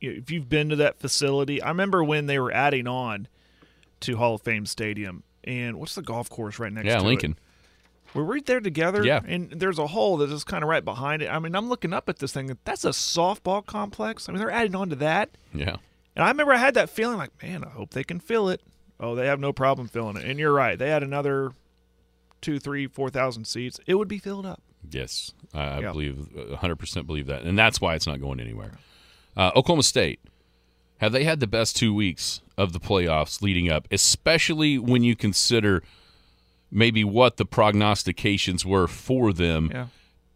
if 0.02 0.30
you've 0.30 0.50
been 0.50 0.70
to 0.70 0.76
that 0.78 1.00
facility, 1.00 1.62
I 1.62 1.70
remember 1.70 2.04
when 2.04 2.26
they 2.26 2.40
were 2.40 2.52
adding 2.52 2.88
on 2.88 3.28
to 4.02 4.18
Hall 4.18 4.36
of 4.36 4.42
Fame 4.42 4.66
Stadium, 4.66 5.24
and 5.46 5.78
what's 5.80 5.96
the 5.96 6.02
golf 6.02 6.30
course 6.30 6.60
right 6.60 6.72
next 6.74 6.86
Yeah, 6.88 6.98
to 6.98 7.04
Lincoln. 7.04 7.32
it? 7.32 7.38
We're 8.14 8.24
right 8.24 8.46
there 8.46 8.60
together. 8.60 9.04
Yeah. 9.06 9.22
and 9.26 9.52
there's 9.52 9.78
a 9.80 9.88
hole 9.88 10.18
that 10.18 10.32
is 10.32 10.44
kind 10.44 10.64
of 10.64 10.70
right 10.70 10.84
behind 10.84 11.22
it. 11.22 11.28
I 11.32 11.38
mean, 11.40 11.56
I'm 11.56 11.70
looking 11.70 11.94
up 11.94 12.10
at 12.10 12.20
this 12.20 12.32
thing. 12.34 12.58
That's 12.66 12.84
a 12.86 12.90
softball 12.90 13.66
complex. 13.66 14.28
I 14.28 14.32
mean, 14.32 14.40
they're 14.40 14.50
adding 14.52 14.76
on 14.76 14.90
to 14.90 14.96
that, 14.98 15.30
Yeah. 15.54 15.76
and 16.16 16.26
I 16.26 16.30
remember 16.30 16.54
I 16.54 16.58
had 16.58 16.74
that 16.74 16.90
feeling 16.90 17.18
like, 17.18 17.32
man, 17.44 17.64
I 17.64 17.70
hope 17.70 17.92
they 17.92 18.04
can 18.04 18.20
fill 18.20 18.50
it. 18.50 18.62
Oh, 19.00 19.16
they 19.16 19.28
have 19.28 19.40
no 19.40 19.54
problem 19.54 19.88
filling 19.88 20.18
it. 20.18 20.26
And 20.26 20.40
you're 20.40 20.52
right. 20.54 20.78
They 20.78 20.90
had 20.90 21.04
another 21.04 21.52
two, 22.42 22.60
three, 22.60 22.88
four 22.88 23.10
thousand 23.10 23.46
seats. 23.46 23.80
It 23.86 23.96
would 23.96 24.08
be 24.08 24.18
filled 24.18 24.46
up. 24.46 24.62
Yes, 24.92 25.34
I, 25.54 25.80
Yeah. 25.82 25.92
believe, 25.92 26.28
100% 26.36 27.06
believe 27.08 27.28
that. 27.28 27.44
And 27.44 27.58
that's 27.58 27.80
why 27.80 27.96
it's 27.96 28.08
not 28.08 28.20
going 28.20 28.40
anywhere. 28.40 28.72
Uh, 29.38 29.52
Oklahoma 29.56 29.84
State, 29.84 30.20
have 30.98 31.12
they 31.14 31.24
had 31.24 31.40
the 31.40 31.48
best 31.48 31.76
two 31.78 31.94
weeks 31.94 32.42
of 32.58 32.74
the 32.74 32.80
playoffs 32.80 33.42
leading 33.42 33.70
up, 33.72 33.88
especially 33.92 34.78
when 34.78 35.04
you 35.04 35.16
consider 35.16 35.82
maybe 36.72 37.04
what 37.04 37.38
the 37.38 37.46
prognostications 37.46 38.66
were 38.66 38.88
for 38.88 39.34
them 39.34 39.70
Yeah. 39.74 39.88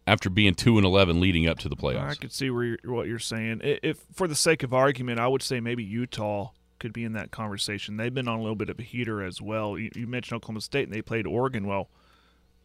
after 0.06 0.28
being 0.28 0.54
2 0.54 0.76
and 0.76 0.84
11 0.86 1.20
leading 1.20 1.46
up 1.48 1.58
to 1.60 1.68
the 1.68 1.76
playoffs. 1.76 2.10
I 2.10 2.14
could 2.14 2.32
see 2.32 2.50
where 2.50 2.64
you're, 2.64 2.78
what 2.84 3.06
you're 3.06 3.18
saying. 3.18 3.60
If, 3.62 3.98
for 4.12 4.26
the 4.28 4.34
sake 4.34 4.62
of 4.62 4.74
argument, 4.74 5.20
I 5.20 5.28
would 5.28 5.42
say 5.42 5.60
maybe 5.60 5.84
Utah 5.84 6.50
could 6.80 6.92
be 6.92 7.04
in 7.04 7.12
that 7.12 7.30
conversation. 7.30 7.96
They've 7.96 8.12
been 8.12 8.28
on 8.28 8.38
a 8.38 8.42
little 8.42 8.56
bit 8.56 8.68
of 8.68 8.78
a 8.78 8.82
heater 8.82 9.22
as 9.22 9.40
well. 9.40 9.78
You, 9.78 9.90
you 9.94 10.06
mentioned 10.06 10.36
Oklahoma 10.36 10.60
State, 10.60 10.84
and 10.84 10.92
they 10.92 11.02
played 11.02 11.26
Oregon. 11.26 11.66
Well, 11.66 11.88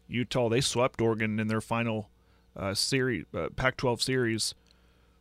Utah 0.08 0.49
they 0.49 0.62
swept 0.62 0.99
Oregon 0.99 1.39
in 1.39 1.47
their 1.47 1.62
final 1.62 2.10
uh, 2.58 2.73
series, 2.73 3.25
uh, 3.34 3.49
Pac-12 3.55 4.01
series. 4.01 4.55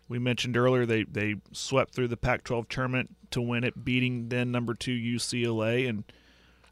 We 0.09 0.19
mentioned 0.19 0.57
earlier 0.57 0.87
they 0.87 1.05
they 1.05 1.37
swept 1.53 1.95
through 1.95 2.09
the 2.09 2.17
Pac-12 2.17 2.69
tournament 2.71 3.15
to 3.33 3.43
win 3.43 3.63
it, 3.63 3.85
beating 3.85 4.31
then 4.31 4.51
number 4.51 4.73
two 4.73 4.93
UCLA, 4.97 5.87
and 5.87 6.05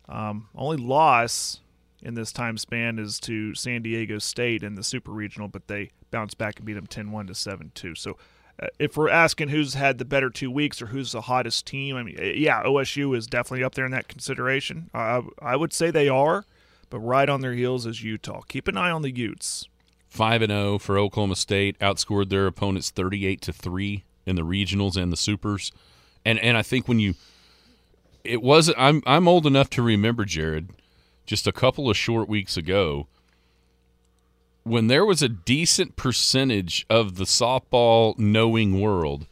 um, 0.09 0.49
only 0.55 0.79
loss 0.79 1.61
in 2.07 2.15
this 2.15 2.31
time 2.31 2.57
span 2.57 3.01
is 3.01 3.19
to 3.19 3.53
San 3.57 3.83
Diego 3.83 4.21
State 4.21 4.63
in 4.63 4.77
the 4.77 4.85
Super 4.85 5.11
Regional, 5.11 5.49
but 5.49 5.67
they 5.67 5.91
bounced 6.13 6.39
back 6.39 6.57
and 6.57 6.65
beat 6.65 6.75
them 6.75 6.87
10-1 6.87 7.27
to 7.27 7.33
7-2. 7.33 7.99
So 7.99 8.17
uh, 8.63 8.69
if 8.79 8.97
we're 8.97 9.09
asking 9.09 9.49
who's 9.49 9.75
had 9.75 9.99
the 9.99 10.05
better 10.05 10.31
two 10.31 10.49
weeks 10.49 10.81
or 10.81 10.87
who's 10.87 11.11
the 11.11 11.23
hottest 11.23 11.67
team, 11.67 11.97
I 11.97 12.05
mean, 12.05 12.17
uh, 12.17 12.23
yeah, 12.23 12.63
OSU 12.63 13.17
is 13.17 13.27
definitely 13.27 13.65
up 13.65 13.75
there 13.75 13.85
in 13.85 13.91
that 13.91 14.07
consideration. 14.07 14.89
I 14.95 15.23
I 15.43 15.57
would 15.57 15.73
say 15.73 15.91
they 15.91 16.09
are, 16.09 16.45
but 16.91 17.01
right 17.01 17.29
on 17.29 17.41
their 17.41 17.55
heels 17.55 17.87
is 17.87 18.05
Utah. 18.05 18.43
Keep 18.43 18.69
an 18.69 18.77
eye 18.77 18.91
on 18.91 19.03
the 19.03 19.15
Utes. 19.15 19.69
5 20.07 20.43
and 20.43 20.53
0 20.53 20.79
for 20.79 20.97
Oklahoma 20.97 21.35
State, 21.35 21.77
outscored 21.81 22.31
their 22.31 22.47
opponents 22.47 22.91
38 22.91 23.41
to 23.43 23.53
3 23.53 24.05
in 24.25 24.37
the 24.37 24.43
regionals 24.43 24.97
and 24.97 25.13
the 25.13 25.17
supers. 25.17 25.73
And 26.25 26.39
and 26.39 26.57
I 26.57 26.63
think 26.63 26.87
when 26.87 27.01
you 27.01 27.17
it 28.23 28.43
was 28.43 28.73
I'm 28.79 29.03
I'm 29.07 29.27
old 29.27 29.45
enough 29.45 29.69
to 29.71 29.83
remember 29.83 30.25
Jared 30.25 30.71
just 31.27 31.47
a 31.47 31.53
couple 31.53 31.91
of 31.91 31.97
short 31.97 32.29
weeks 32.29 32.57
ago 32.57 33.07
when 34.63 34.89
there 34.89 35.05
was 35.05 35.23
a 35.23 35.29
decent 35.29 35.95
percentage 35.97 36.85
of 36.91 37.17
the 37.17 37.25
softball 37.25 38.19
knowing 38.19 38.81
world 38.81 39.27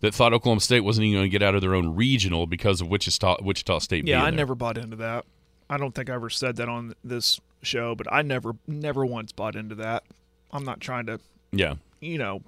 that 0.00 0.12
thought 0.12 0.32
Oklahoma 0.32 0.60
State 0.60 0.80
wasn't 0.80 1.04
even 1.04 1.18
going 1.18 1.26
to 1.26 1.28
get 1.30 1.42
out 1.44 1.54
of 1.54 1.60
their 1.60 1.74
own 1.76 1.94
regional 1.94 2.46
because 2.48 2.80
of 2.80 2.88
Wichita 2.88 3.36
Wichita 3.42 3.78
State 3.78 4.06
Yeah, 4.06 4.20
I 4.20 4.30
there. 4.30 4.38
never 4.38 4.54
bought 4.56 4.76
into 4.76 4.96
that. 4.96 5.24
I 5.70 5.76
don't 5.76 5.94
think 5.94 6.10
I 6.10 6.14
ever 6.14 6.28
said 6.28 6.56
that 6.56 6.68
on 6.68 6.94
this 7.04 7.40
show, 7.62 7.94
but 7.94 8.12
I 8.12 8.22
never, 8.22 8.56
never 8.66 9.06
once 9.06 9.30
bought 9.32 9.54
into 9.54 9.76
that. 9.76 10.02
I'm 10.52 10.64
not 10.64 10.80
trying 10.80 11.06
to, 11.06 11.20
Yeah, 11.52 11.74
you 12.00 12.18
know, 12.18 12.42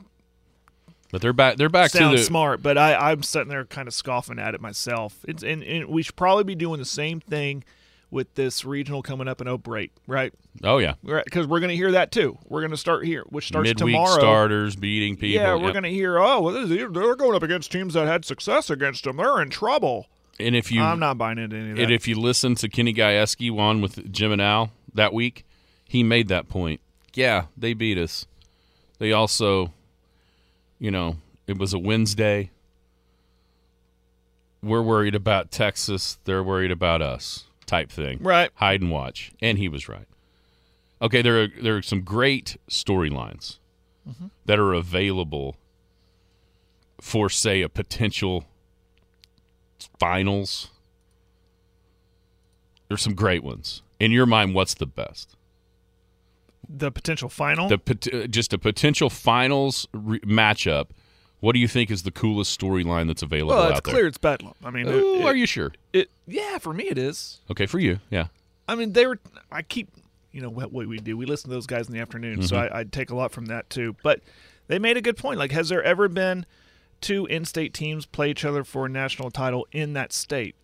but 1.12 1.22
they're 1.22 1.32
back. 1.32 1.56
They're 1.56 1.68
back 1.68 1.90
sound 1.92 2.16
to 2.16 2.20
the 2.20 2.24
smart, 2.26 2.60
but 2.60 2.76
I, 2.76 3.12
I'm 3.12 3.22
sitting 3.22 3.48
there 3.48 3.64
kind 3.64 3.86
of 3.86 3.94
scoffing 3.94 4.40
at 4.40 4.54
it 4.54 4.60
myself. 4.60 5.16
It's 5.28 5.44
and, 5.44 5.62
and 5.62 5.86
we 5.88 6.02
should 6.02 6.16
probably 6.16 6.42
be 6.44 6.56
doing 6.56 6.80
the 6.80 6.84
same 6.84 7.20
thing 7.20 7.62
with 8.14 8.32
this 8.36 8.64
regional 8.64 9.02
coming 9.02 9.26
up 9.26 9.40
in 9.40 9.48
Oprate, 9.48 9.90
right? 10.06 10.32
Oh 10.62 10.78
yeah, 10.78 10.94
Because 11.02 11.48
we're 11.48 11.58
going 11.58 11.70
to 11.70 11.76
hear 11.76 11.90
that 11.92 12.12
too. 12.12 12.38
We're 12.48 12.60
going 12.60 12.70
to 12.70 12.76
start 12.76 13.04
here, 13.04 13.24
which 13.28 13.48
starts 13.48 13.68
midweek 13.68 13.94
tomorrow. 13.96 14.18
starters 14.20 14.76
beating 14.76 15.16
people. 15.16 15.42
yeah, 15.42 15.54
we're 15.56 15.64
Yep. 15.64 15.72
going 15.72 15.82
to 15.82 15.90
hear. 15.90 16.18
Oh, 16.20 16.40
well, 16.42 16.66
they're 16.68 17.16
going 17.16 17.34
up 17.34 17.42
against 17.42 17.72
teams 17.72 17.94
that 17.94 18.06
had 18.06 18.24
success 18.24 18.70
against 18.70 19.02
them. 19.02 19.16
They're 19.16 19.42
in 19.42 19.50
trouble. 19.50 20.06
And 20.38 20.54
if 20.54 20.70
you 20.70 20.80
I'm 20.80 21.00
not 21.00 21.18
buying 21.18 21.38
into 21.38 21.56
any 21.56 21.70
of 21.72 21.76
that. 21.76 21.82
and 21.82 21.92
if 21.92 22.06
you 22.06 22.14
listen 22.14 22.54
to 22.56 22.68
Kenny 22.68 22.94
Gajewski 22.94 23.56
on 23.58 23.80
with 23.80 24.10
Jim 24.12 24.30
and 24.30 24.40
Al 24.40 24.70
that 24.94 25.12
week, 25.12 25.44
he 25.88 26.04
made 26.04 26.28
that 26.28 26.48
point. 26.48 26.80
Yeah, 27.14 27.46
they 27.56 27.72
beat 27.74 27.98
us. 27.98 28.26
They 29.00 29.10
also, 29.10 29.72
you 30.78 30.92
know, 30.92 31.16
it 31.48 31.58
was 31.58 31.74
a 31.74 31.78
Wednesday. 31.80 32.50
We're 34.62 34.82
worried 34.82 35.14
about 35.16 35.50
Texas. 35.50 36.18
They're 36.24 36.42
worried 36.44 36.70
about 36.70 37.02
us. 37.02 37.44
Type 37.66 37.90
thing. 37.90 38.18
Right. 38.20 38.50
Hide 38.56 38.80
and 38.82 38.90
watch. 38.90 39.32
And 39.40 39.58
he 39.58 39.68
was 39.68 39.88
right. 39.88 40.06
Okay, 41.02 41.22
there 41.22 41.42
are 41.42 41.48
there 41.60 41.76
are 41.76 41.82
some 41.82 42.02
great 42.02 42.56
storylines 42.70 43.58
that 44.46 44.58
are 44.58 44.74
available 44.74 45.56
for 47.00 47.28
say 47.30 47.62
a 47.62 47.68
potential 47.68 48.44
finals. 49.98 50.68
There's 52.88 53.02
some 53.02 53.14
great 53.14 53.42
ones. 53.42 53.82
In 53.98 54.12
your 54.12 54.26
mind, 54.26 54.54
what's 54.54 54.74
the 54.74 54.86
best? 54.86 55.36
the 56.68 56.90
potential 56.90 57.28
final. 57.28 57.68
The 57.68 57.78
pot- 57.78 58.12
uh, 58.12 58.26
just 58.26 58.52
a 58.54 58.58
potential 58.58 59.10
finals 59.10 59.86
re- 59.92 60.20
matchup. 60.20 60.86
What 61.40 61.52
do 61.52 61.58
you 61.58 61.68
think 61.68 61.90
is 61.90 62.04
the 62.04 62.10
coolest 62.10 62.58
storyline 62.58 63.06
that's 63.06 63.22
available 63.22 63.54
well, 63.54 63.68
it's 63.68 63.76
out 63.76 63.82
clear 63.84 64.06
it's 64.06 64.18
Bedlam. 64.18 64.54
I 64.64 64.70
mean. 64.70 64.88
Ooh, 64.88 65.20
it, 65.20 65.24
are 65.24 65.36
you 65.36 65.46
sure? 65.46 65.72
it, 65.92 66.10
yeah, 66.26 66.58
for 66.58 66.72
me 66.72 66.84
it 66.84 66.96
is. 66.98 67.40
Okay, 67.50 67.66
for 67.66 67.78
you, 67.78 68.00
yeah. 68.10 68.28
I 68.66 68.74
mean, 68.76 68.92
they 68.92 69.06
were. 69.06 69.18
I 69.52 69.60
keep, 69.62 69.90
you 70.32 70.40
know, 70.40 70.48
what, 70.48 70.72
what 70.72 70.86
we 70.86 70.98
do. 70.98 71.16
We 71.18 71.26
listen 71.26 71.50
to 71.50 71.54
those 71.54 71.66
guys 71.66 71.86
in 71.86 71.92
the 71.92 72.00
afternoon, 72.00 72.42
so 72.42 72.56
Mm-hmm. 72.56 72.74
I, 72.74 72.80
I 72.80 72.84
take 72.84 73.10
a 73.10 73.14
lot 73.14 73.30
from 73.30 73.46
that 73.46 73.68
too. 73.68 73.94
But 74.02 74.20
they 74.68 74.78
made 74.78 74.96
a 74.96 75.02
good 75.02 75.18
point. 75.18 75.38
Like, 75.38 75.52
has 75.52 75.68
there 75.68 75.82
ever 75.82 76.08
been 76.08 76.46
two 77.02 77.26
in-state 77.26 77.74
teams 77.74 78.06
play 78.06 78.30
each 78.30 78.44
other 78.46 78.64
for 78.64 78.86
a 78.86 78.88
national 78.88 79.30
title 79.30 79.66
in 79.70 79.92
that 79.92 80.12
state? 80.14 80.54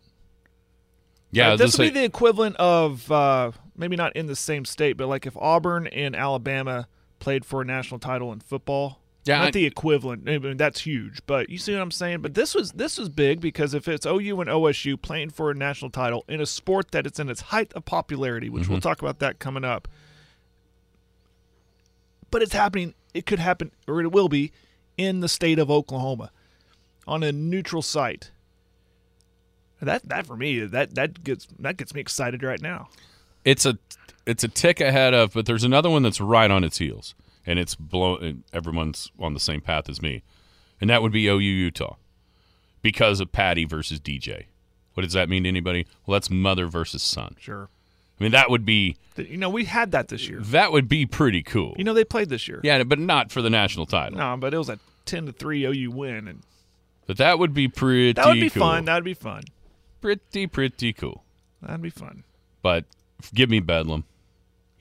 Yeah, 1.30 1.50
Like, 1.50 1.59
this 1.59 1.76
would 1.78 1.85
be 1.85 2.00
the 2.00 2.04
equivalent 2.04 2.56
of 2.56 3.12
uh, 3.12 3.52
maybe 3.76 3.96
not 3.96 4.16
in 4.16 4.26
the 4.26 4.37
same 4.37 4.64
state, 4.64 4.96
but 4.96 5.09
like 5.09 5.26
if 5.26 5.37
Auburn 5.37 5.87
and 5.88 6.16
Alabama 6.16 6.88
played 7.18 7.44
for 7.44 7.61
a 7.61 7.64
national 7.64 8.00
title 8.00 8.33
in 8.33 8.40
football. 8.40 8.99
Yeah, 9.26 9.38
not 9.38 9.48
I- 9.48 9.50
the 9.50 9.66
equivalent. 9.66 10.28
I 10.28 10.38
mean, 10.38 10.56
that's 10.56 10.80
huge, 10.80 11.20
but 11.26 11.50
you 11.50 11.59
see 11.59 11.72
what 11.74 11.83
I'm 11.83 11.90
saying. 11.90 12.20
But 12.22 12.35
this 12.35 12.54
was 12.54 12.72
this 12.72 12.96
was 12.98 13.09
big 13.09 13.40
because 13.40 13.74
if 13.74 13.87
it's 13.87 14.06
OU 14.06 14.40
and 14.40 14.48
OSU 14.50 15.00
playing 15.00 15.30
for 15.30 15.50
a 15.50 15.54
national 15.54 15.90
title 15.90 16.24
in 16.28 16.40
a 16.40 16.46
sport 16.46 16.90
that 16.92 17.06
it's 17.06 17.18
in 17.20 17.28
its 17.28 17.40
height 17.42 17.72
of 17.74 17.85
popularity, 17.85 18.48
which 18.48 18.62
Mm-hmm. 18.64 18.72
we'll 18.72 18.80
talk 18.80 19.02
about 19.02 19.18
that 19.18 19.38
coming 19.38 19.64
up. 19.64 19.88
But 22.30 22.42
it's 22.42 22.52
happening. 22.54 22.94
It 23.12 23.26
could 23.26 23.40
happen, 23.40 23.72
or 23.88 24.00
it 24.00 24.12
will 24.12 24.28
be, 24.28 24.52
in 24.96 25.20
the 25.20 25.28
state 25.28 25.59
of 25.59 25.70
Oklahoma, 25.70 26.30
on 27.06 27.22
a 27.22 27.33
neutral 27.33 27.83
site. 27.83 28.30
That 29.83 30.06
that 30.09 30.26
for 30.26 30.37
me 30.37 30.61
that 30.61 30.94
that 30.94 31.24
gets 31.24 31.46
that 31.59 31.76
gets 31.78 31.94
me 31.94 32.00
excited 32.00 32.42
right 32.42 32.61
now. 32.61 32.88
it's 33.44 33.64
a 33.64 33.78
it's 34.26 34.44
a 34.44 34.48
tick 34.48 34.80
ahead 34.80 35.14
of, 35.14 35.33
but 35.33 35.46
there's 35.46 35.64
another 35.64 35.88
one 35.90 36.02
that's 36.02 36.20
right 36.20 36.50
on 36.50 36.64
its 36.64 36.76
heels, 36.78 37.14
and 37.50 37.58
it's 37.58 37.74
blown. 37.74 38.44
Everyone's 38.52 39.10
on 39.18 39.34
the 39.34 39.40
same 39.40 39.60
path 39.60 39.88
as 39.88 40.00
me, 40.00 40.22
and 40.80 40.88
that 40.88 41.02
would 41.02 41.12
be 41.12 41.26
OU 41.26 41.38
Utah, 41.38 41.96
because 42.82 43.20
of 43.20 43.32
Patty 43.32 43.64
versus 43.64 43.98
DJ. 44.00 44.44
What 44.94 45.02
does 45.02 45.12
that 45.14 45.28
mean 45.28 45.42
to 45.44 45.48
anybody? 45.48 45.86
Well, 46.06 46.14
that's 46.14 46.30
mother 46.30 46.66
versus 46.66 47.02
son. 47.02 47.36
Sure. 47.38 47.68
I 48.18 48.22
mean, 48.22 48.32
that 48.32 48.50
would 48.50 48.64
be 48.66 48.96
You 49.16 49.36
know, 49.38 49.48
we 49.48 49.64
had 49.64 49.92
that 49.92 50.08
this 50.08 50.28
year. 50.28 50.40
that 50.40 50.72
would 50.72 50.88
be 50.88 51.06
pretty 51.06 51.42
cool. 51.42 51.74
You 51.78 51.84
know, 51.84 51.94
they 51.94 52.04
played 52.04 52.28
this 52.28 52.46
year. 52.48 52.60
yeah, 52.62 52.82
but 52.82 52.98
not 52.98 53.30
for 53.32 53.40
the 53.42 53.48
national 53.50 53.86
title. 53.86 54.18
No, 54.18 54.36
but 54.36 54.52
it 54.54 54.58
was 54.58 54.68
a 54.68 54.78
ten 55.06 55.26
to 55.26 55.32
three 55.32 55.64
OU 55.64 55.90
win, 55.90 56.28
and 56.28 56.42
But 57.06 57.16
that 57.16 57.38
would 57.38 57.54
be 57.54 57.66
pretty. 57.68 58.12
that 58.12 58.26
would 58.26 58.34
be 58.40 58.50
cool. 58.50 58.60
fun. 58.62 58.84
That 58.84 58.94
would 58.96 59.04
be 59.04 59.14
fun. 59.14 59.44
pretty 60.00 60.46
pretty 60.46 60.92
cool. 60.92 61.24
That'd 61.62 61.82
be 61.82 61.90
fun. 61.90 62.24
But 62.62 62.84
give 63.34 63.48
me 63.50 63.60
Bedlam 63.60 64.04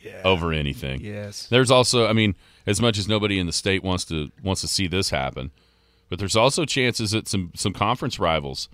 Yeah. 0.02 0.22
over 0.24 0.54
anything. 0.54 1.02
Yes. 1.02 1.48
There's 1.48 1.70
also, 1.70 2.08
I 2.08 2.14
mean, 2.14 2.36
as 2.66 2.80
much 2.82 2.98
as 2.98 3.08
nobody 3.08 3.38
in 3.40 3.48
the 3.48 3.54
state 3.54 3.84
wants 3.84 4.06
to 4.06 4.32
wants 4.44 4.62
to 4.62 4.68
see 4.68 4.88
this 4.88 5.10
happen, 5.10 5.52
but 6.10 6.20
there's 6.20 6.36
also 6.36 6.66
chances 6.66 7.12
that 7.12 7.28
some 7.28 7.52
some 7.56 7.74
conference 7.74 8.20
rivals. 8.20 8.70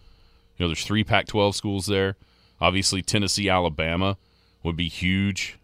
You 0.58 0.64
know, 0.64 0.70
there's 0.70 0.86
three 0.86 1.04
Pac-12 1.04 1.54
schools 1.56 1.86
there. 1.88 2.16
Obviously, 2.62 3.02
Tennessee, 3.02 3.50
Alabama 3.50 4.18
would 4.64 4.78
be 4.78 4.88
huge 4.88 5.58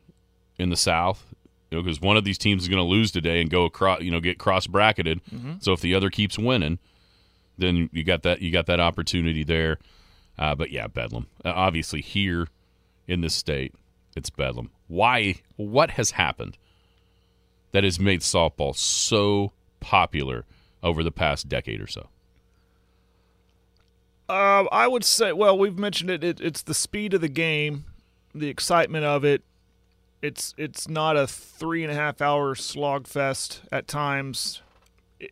in 0.57 0.69
the 0.69 0.75
South. 0.75 1.25
You 1.69 1.77
know, 1.77 1.83
because 1.83 2.01
one 2.01 2.17
of 2.17 2.25
these 2.25 2.37
teams 2.37 2.63
is 2.63 2.67
going 2.67 2.83
to 2.83 2.89
lose 2.89 3.11
today 3.11 3.39
and 3.39 3.49
go 3.49 3.63
across, 3.63 4.01
you 4.01 4.11
know, 4.11 4.19
get 4.19 4.37
cross 4.37 4.67
bracketed. 4.67 5.21
So 5.59 5.71
if 5.71 5.79
the 5.79 5.95
other 5.95 6.09
keeps 6.09 6.37
winning, 6.37 6.79
then 7.57 7.89
you 7.93 8.03
got 8.03 8.23
that 8.23 8.41
you 8.41 8.51
got 8.51 8.65
that 8.65 8.79
opportunity 8.81 9.43
there. 9.45 9.77
Uh, 10.37 10.55
but 10.55 10.71
yeah, 10.71 10.87
Bedlam. 10.87 11.27
Uh, 11.45 11.53
obviously, 11.55 12.01
here 12.01 12.47
in 13.07 13.21
this 13.21 13.33
state, 13.35 13.73
it's 14.15 14.29
Bedlam. 14.29 14.71
Why? 14.87 15.35
What 15.55 15.91
has 15.91 16.11
happened 16.11 16.57
that 17.71 17.83
has 17.83 17.99
made 17.99 18.21
softball 18.21 18.75
so 18.75 19.51
popular 19.79 20.45
over 20.83 21.03
the 21.03 21.11
past 21.11 21.47
decade 21.49 21.79
or 21.81 21.87
so? 21.87 22.09
Um, 24.29 24.69
I 24.71 24.87
would 24.87 25.03
say, 25.03 25.33
well, 25.33 25.57
we've 25.57 25.77
mentioned 25.77 26.09
it, 26.09 26.23
it. 26.23 26.39
It's 26.39 26.61
the 26.61 26.73
speed 26.73 27.13
of 27.13 27.21
the 27.21 27.27
game, 27.27 27.85
the 28.33 28.47
excitement 28.47 29.03
of 29.03 29.25
it. 29.25 29.43
It's 30.21 30.53
it's 30.57 30.87
not 30.87 31.17
a 31.17 31.27
three 31.27 31.83
and 31.83 31.91
a 31.91 31.95
half 31.95 32.21
hour 32.21 32.55
slog 32.55 33.07
fest 33.07 33.61
at 33.71 33.87
times. 33.87 34.61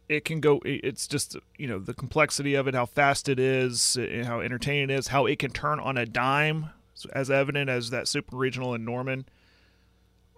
It, 0.08 0.26
can 0.26 0.40
go. 0.42 0.60
it- 0.66 0.82
It's 0.84 1.08
just 1.08 1.38
you 1.58 1.68
know 1.68 1.80
the 1.80 1.94
complexity 1.94 2.56
of 2.56 2.68
it, 2.68 2.74
how 2.76 2.86
fast 2.88 3.30
it 3.30 3.40
is, 3.40 3.98
how 4.26 4.42
entertaining 4.42 4.90
it 4.90 4.94
is, 5.00 5.08
how 5.08 5.26
it 5.28 5.40
can 5.40 5.52
turn 5.52 5.80
on 5.80 5.98
a 5.98 6.06
dime, 6.06 6.72
as 7.08 7.30
evident 7.32 7.70
as 7.70 7.90
that 7.90 8.08
super 8.08 8.36
regional 8.36 8.74
in 8.74 8.84
Norman. 8.86 9.26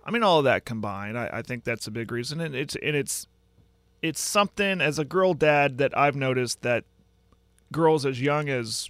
I 0.05 0.11
mean, 0.11 0.23
all 0.23 0.39
of 0.39 0.45
that 0.45 0.65
combined, 0.65 1.17
I, 1.17 1.29
I 1.31 1.41
think 1.41 1.63
that's 1.63 1.85
a 1.87 1.91
big 1.91 2.11
reason, 2.11 2.39
and 2.41 2.55
it's 2.55 2.75
and 2.75 2.95
it's 2.95 3.27
it's 4.01 4.19
something 4.19 4.81
as 4.81 4.97
a 4.97 5.05
girl 5.05 5.33
dad 5.35 5.77
that 5.77 5.95
I've 5.97 6.15
noticed 6.15 6.61
that 6.63 6.85
girls 7.71 8.05
as 8.05 8.19
young 8.19 8.49
as 8.49 8.89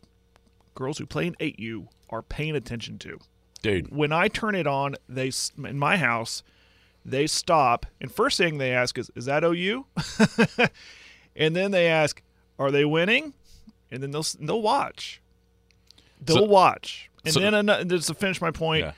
girls 0.74 0.98
who 1.00 1.06
play 1.06 1.28
in 1.28 1.36
8U 1.36 1.88
are 2.10 2.22
paying 2.22 2.56
attention 2.56 2.98
to. 3.00 3.20
Dude, 3.62 3.94
When 3.94 4.12
I 4.14 4.28
turn 4.30 4.56
it 4.56 4.66
on, 4.66 4.96
they 5.10 5.32
in 5.64 5.78
my 5.78 5.98
house, 5.98 6.44
they 7.06 7.28
stop 7.28 7.86
and 8.00 8.12
first 8.12 8.38
thing 8.38 8.58
they 8.58 8.72
ask 8.72 8.98
is, 8.98 9.12
"Is 9.16 9.26
that 9.26 9.44
OU?" 9.44 9.86
and 11.36 11.56
then 11.56 11.72
they 11.72 11.88
ask, 11.88 12.22
"Are 12.58 12.72
they 12.72 12.86
winning?" 12.86 13.34
And 13.92 14.02
then 14.02 14.12
they'll 14.12 14.26
they'll 14.40 14.62
watch. 14.62 15.22
They'll 16.22 16.38
So- 16.38 16.44
watch. 16.46 17.10
And 17.26 17.34
so- 17.34 17.40
then 17.40 17.54
ano- 17.54 17.84
just 17.84 18.08
to 18.08 18.14
finish 18.14 18.42
my 18.42 18.52
point, 18.52 18.86
Yeah. 18.86 18.92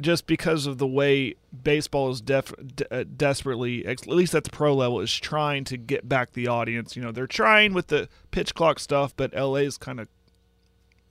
just 0.00 0.26
because 0.26 0.66
of 0.66 0.78
the 0.78 0.86
way 0.86 1.34
baseball 1.62 2.10
is 2.10 2.20
def- 2.20 2.52
de- 2.76 2.92
uh, 2.94 3.04
desperately, 3.16 3.86
at 3.86 4.06
least 4.06 4.34
at 4.34 4.44
the 4.44 4.50
pro 4.50 4.74
level, 4.74 5.00
is 5.00 5.14
trying 5.14 5.64
to 5.64 5.76
get 5.76 6.08
back 6.08 6.32
the 6.32 6.48
audience. 6.48 6.96
You 6.96 7.02
know, 7.02 7.12
they're 7.12 7.26
trying 7.26 7.72
with 7.74 7.88
the 7.88 8.08
pitch 8.30 8.54
clock 8.54 8.78
stuff, 8.80 9.14
but 9.16 9.32
LA 9.34 9.60
is 9.60 9.76
kind 9.78 10.00
of 10.00 10.08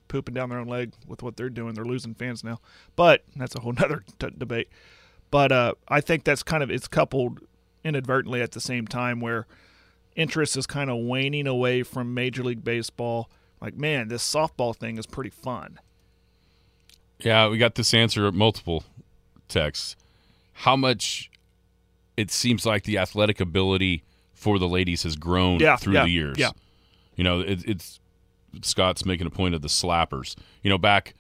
pooping 0.08 0.34
down 0.34 0.50
their 0.50 0.60
own 0.60 0.68
leg 0.68 0.92
with 1.08 1.24
what 1.24 1.38
they're 1.38 1.50
doing. 1.50 1.74
They're 1.74 1.86
losing 1.86 2.14
fans 2.14 2.44
now, 2.44 2.60
but 2.96 3.24
that's 3.36 3.56
a 3.56 3.62
whole 3.62 3.74
nother 3.80 4.04
t- 4.20 4.28
debate. 4.38 4.68
But 5.30 5.52
uh, 5.54 5.76
I 5.88 6.02
think 6.02 6.26
that's 6.26 6.44
kind 6.44 6.62
of 6.62 6.70
it's 6.70 6.88
coupled 6.90 7.40
inadvertently 7.86 8.42
at 8.42 8.52
the 8.52 8.60
same 8.60 8.86
time 8.88 9.22
where 9.22 9.48
interest 10.16 10.58
is 10.58 10.68
kind 10.68 10.90
of 10.90 10.98
waning 10.98 11.48
away 11.48 11.84
from 11.84 12.14
Major 12.14 12.44
League 12.44 12.64
Baseball. 12.66 13.30
Like, 13.62 13.76
man, 13.78 14.10
this 14.10 14.24
softball 14.30 14.76
thing 14.76 14.98
is 14.98 15.06
pretty 15.06 15.30
fun. 15.30 15.80
Yeah, 17.24 17.48
we 17.50 17.58
got 17.58 17.76
this 17.76 17.94
answer 17.94 18.28
at 18.28 18.34
multiple 18.34 18.84
texts. 19.48 19.96
How 20.54 20.76
much 20.76 21.30
it 22.18 22.32
seems 22.32 22.66
like 22.66 22.84
the 22.84 22.98
athletic 22.98 23.40
ability 23.40 24.04
for 24.34 24.60
the 24.60 24.68
ladies 24.68 25.04
has 25.04 25.16
grown 25.16 25.60
Yeah, 25.60 25.76
through 25.76 25.94
yeah, 25.94 26.04
the 26.04 26.10
years. 26.10 26.38
yeah. 26.38 26.52
You 27.16 27.24
know, 27.24 27.42
it, 27.42 27.64
it's 27.68 28.00
Scott's 28.64 29.06
making 29.06 29.28
a 29.28 29.30
point 29.30 29.56
of 29.56 29.62
the 29.62 29.68
slappers. 29.68 30.36
You 30.64 30.70
know, 30.70 30.78
back 30.78 31.14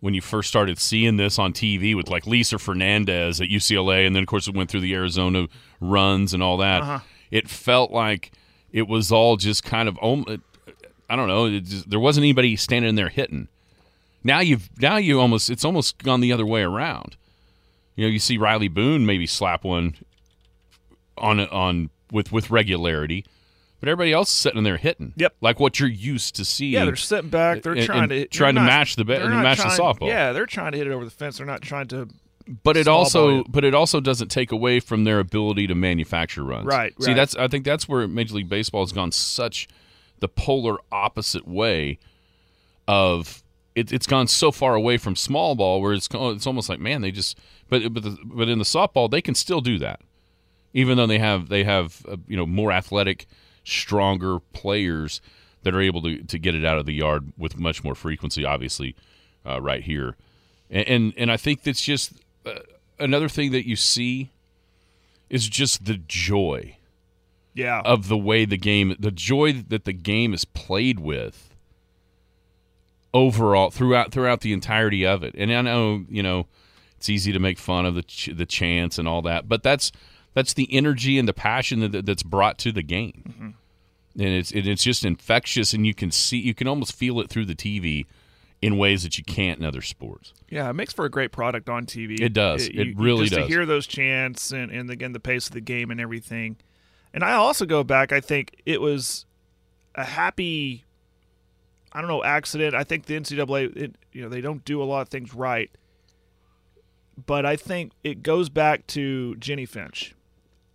when 0.00 0.14
you 0.14 0.20
first 0.20 0.48
started 0.48 0.78
seeing 0.78 1.16
this 1.16 1.38
on 1.38 1.52
TV 1.52 1.96
with 1.96 2.08
like 2.10 2.26
Lisa 2.26 2.58
Fernandez 2.58 3.40
at 3.40 3.48
UCLA, 3.48 4.06
and 4.06 4.14
then 4.14 4.22
of 4.22 4.28
course 4.28 4.46
it 4.48 4.54
went 4.54 4.70
through 4.70 4.80
the 4.80 4.94
Arizona 4.94 5.46
runs 5.80 6.34
and 6.34 6.42
all 6.42 6.56
that. 6.58 6.82
Uh-huh. 6.82 6.98
It 7.30 7.48
felt 7.48 7.90
like 7.92 8.32
it 8.72 8.88
was 8.88 9.10
all 9.10 9.36
just 9.36 9.64
kind 9.64 9.88
of, 9.88 9.96
I 10.02 11.16
don't 11.16 11.28
know, 11.28 11.46
it 11.46 11.60
just, 11.64 11.88
there 11.88 12.00
wasn't 12.00 12.24
anybody 12.24 12.56
standing 12.56 12.94
there 12.94 13.08
hitting. 13.08 13.48
Now 14.24 14.40
you've 14.40 14.68
now 14.80 14.96
you 14.96 15.20
almost 15.20 15.50
it's 15.50 15.64
almost 15.64 16.02
gone 16.02 16.20
the 16.20 16.32
other 16.32 16.46
way 16.46 16.62
around. 16.62 17.16
You 17.94 18.04
know, 18.06 18.10
you 18.10 18.18
see 18.18 18.38
Rylie 18.38 18.72
Boone 18.72 19.06
maybe 19.06 19.26
slap 19.26 19.64
one 19.64 19.94
on 21.16 21.40
on 21.40 21.90
with 22.12 22.32
with 22.32 22.50
regularity, 22.50 23.24
but 23.80 23.88
everybody 23.88 24.12
else 24.12 24.28
is 24.28 24.34
sitting 24.34 24.62
there 24.64 24.76
hitting. 24.76 25.12
Yep. 25.16 25.36
like 25.40 25.60
what 25.60 25.80
you're 25.80 25.88
used 25.88 26.36
to 26.36 26.44
seeing. 26.44 26.72
Yeah, 26.74 26.84
they're 26.84 26.96
sitting 26.96 27.30
back. 27.30 27.62
They're 27.62 27.72
and- 27.72 27.82
trying 27.82 28.00
and 28.02 28.10
to 28.10 28.26
trying 28.26 28.54
to 28.56 28.60
not- 28.62 28.66
match 28.66 28.96
the 28.96 29.04
not 29.04 29.42
match 29.42 29.58
the 29.58 29.64
softball. 29.64 30.08
Yeah, 30.08 30.32
they're 30.32 30.46
trying 30.46 30.72
to 30.72 30.78
hit 30.78 30.86
it 30.86 30.92
over 30.92 31.04
the 31.04 31.10
fence. 31.10 31.38
They're 31.38 31.46
not 31.46 31.62
trying 31.62 31.86
to. 31.88 32.08
but 32.62 32.76
it 32.76 32.86
also 32.88 33.42
ball. 33.42 33.44
but 33.48 33.64
it 33.64 33.74
also 33.74 34.00
doesn't 34.00 34.28
take 34.28 34.52
away 34.52 34.78
from 34.80 35.04
their 35.04 35.18
ability 35.20 35.66
to 35.68 35.74
manufacture 35.74 36.44
runs. 36.44 36.66
Right, 36.66 36.92
See, 37.00 37.08
right. 37.12 37.16
that's 37.16 37.34
I 37.36 37.48
think 37.48 37.64
that's 37.64 37.88
where 37.88 38.06
Major 38.06 38.34
League 38.34 38.48
Baseball 38.48 38.82
has 38.82 38.92
gone 38.92 39.12
such 39.12 39.68
the 40.18 40.28
polar 40.28 40.76
opposite 40.92 41.46
way 41.48 41.98
of 42.88 43.42
it, 43.76 43.92
it's 43.92 44.06
gone 44.06 44.26
so 44.26 44.50
far 44.50 44.74
away 44.74 44.96
from 44.96 45.14
small 45.14 45.54
ball 45.54 45.80
where 45.80 45.92
it's 45.92 46.08
it's 46.12 46.46
almost 46.46 46.68
like 46.68 46.80
man 46.80 47.02
they 47.02 47.12
just 47.12 47.38
but 47.68 47.92
but 47.92 48.02
the, 48.02 48.18
but 48.24 48.48
in 48.48 48.58
the 48.58 48.64
softball 48.64 49.08
they 49.08 49.22
can 49.22 49.34
still 49.36 49.60
do 49.60 49.78
that. 49.78 50.00
Even 50.74 50.96
though 50.96 51.06
they 51.06 51.18
have 51.20 51.48
they 51.48 51.62
have 51.64 52.04
uh, 52.08 52.16
you 52.26 52.36
know 52.36 52.46
more 52.46 52.72
athletic 52.72 53.26
stronger 53.64 54.40
players 54.52 55.20
that 55.62 55.74
are 55.74 55.80
able 55.80 56.02
to 56.02 56.22
to 56.24 56.38
get 56.38 56.54
it 56.54 56.64
out 56.64 56.78
of 56.78 56.86
the 56.86 56.94
yard 56.94 57.32
with 57.36 57.58
much 57.58 57.84
more 57.84 57.94
frequency 57.94 58.44
obviously 58.44 58.96
uh, 59.46 59.60
right 59.60 59.84
here. 59.84 60.16
And, 60.70 60.88
and 60.88 61.14
and 61.16 61.32
I 61.32 61.36
think 61.36 61.62
that's 61.62 61.82
just 61.82 62.14
uh, 62.44 62.60
another 62.98 63.28
thing 63.28 63.52
that 63.52 63.68
you 63.68 63.76
see 63.76 64.32
is 65.30 65.48
just 65.48 65.84
the 65.84 65.96
joy 66.08 66.76
Yeah, 67.54 67.80
of 67.84 68.08
the 68.08 68.16
way 68.18 68.44
the 68.44 68.56
game, 68.58 68.94
the 68.98 69.10
joy 69.10 69.52
that 69.52 69.84
the 69.84 69.92
game 69.92 70.34
is 70.34 70.44
played 70.44 71.00
with 71.00 71.55
overall 73.16 73.70
throughout 73.70 74.12
throughout 74.12 74.42
the 74.42 74.52
entirety 74.52 75.06
of 75.06 75.24
it. 75.24 75.34
And 75.36 75.50
I 75.52 75.62
know 75.62 76.04
you 76.08 76.22
know 76.22 76.46
it's 76.98 77.08
easy 77.08 77.32
to 77.32 77.38
make 77.38 77.58
fun 77.58 77.86
of 77.86 77.94
the 77.94 78.02
ch- 78.02 78.30
the 78.34 78.46
chance 78.46 78.98
and 78.98 79.08
all 79.08 79.22
that, 79.22 79.48
but 79.48 79.62
that's 79.62 79.90
that's 80.34 80.52
the 80.52 80.68
energy 80.70 81.18
and 81.18 81.26
the 81.26 81.32
passion 81.32 81.80
that, 81.80 82.04
that's 82.04 82.22
brought 82.22 82.58
to 82.58 82.70
the 82.70 82.82
game, 82.82 83.22
mm-hmm. 83.26 84.22
and 84.22 84.28
it's 84.34 84.50
and 84.52 84.66
it's 84.66 84.84
just 84.84 85.04
infectious, 85.04 85.72
and 85.72 85.86
you 85.86 85.94
can 85.94 86.10
see 86.10 86.36
you 86.36 86.54
can 86.54 86.68
almost 86.68 86.92
feel 86.94 87.20
it 87.20 87.30
through 87.30 87.46
the 87.46 87.54
TV 87.54 88.04
in 88.62 88.76
ways 88.78 89.02
that 89.02 89.18
you 89.18 89.24
can't 89.24 89.58
in 89.58 89.64
other 89.64 89.82
sports. 89.82 90.32
yeah, 90.48 90.68
it 90.68 90.72
makes 90.72 90.92
for 90.92 91.04
a 91.04 91.10
great 91.10 91.30
product 91.30 91.68
on 91.68 91.86
TV. 91.86 92.20
It 92.20 92.32
does. 92.32 92.66
It 92.66 92.74
you- 92.74 92.94
really 92.96 93.24
just 93.24 93.34
does. 93.34 93.46
To 93.46 93.48
hear 93.48 93.64
those 93.66 93.86
chants 93.86 94.52
and 94.52 94.70
and 94.70 94.90
again 94.90 95.12
the 95.12 95.20
pace 95.20 95.46
of 95.46 95.54
the 95.54 95.60
game 95.60 95.90
and 95.90 96.00
everything. 96.00 96.56
And 97.14 97.24
I 97.24 97.32
also 97.32 97.64
go 97.64 97.82
back. 97.82 98.12
I 98.12 98.20
think 98.20 98.60
it 98.66 98.80
was 98.80 99.24
a 99.94 100.04
happy. 100.04 100.84
I 101.96 102.02
don't 102.02 102.08
know 102.08 102.22
accident. 102.22 102.74
I 102.74 102.84
think 102.84 103.06
the 103.06 103.18
NCAA, 103.18 103.74
it, 103.74 103.94
you 104.12 104.20
know, 104.20 104.28
they 104.28 104.42
don't 104.42 104.62
do 104.66 104.82
a 104.82 104.84
lot 104.84 105.00
of 105.00 105.08
things 105.08 105.32
right. 105.32 105.70
But 107.24 107.46
I 107.46 107.56
think 107.56 107.92
it 108.04 108.22
goes 108.22 108.50
back 108.50 108.86
to 108.88 109.34
Jennie 109.36 109.64
Finch. 109.64 110.14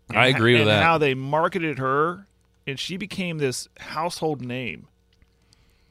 I 0.10 0.28
agree 0.28 0.54
with 0.54 0.62
and 0.62 0.72
that. 0.72 0.82
How 0.82 0.98
they 0.98 1.14
marketed 1.14 1.78
her, 1.78 2.26
and 2.66 2.80
she 2.80 2.98
became 2.98 3.38
this 3.38 3.68
household 3.78 4.42
name, 4.42 4.88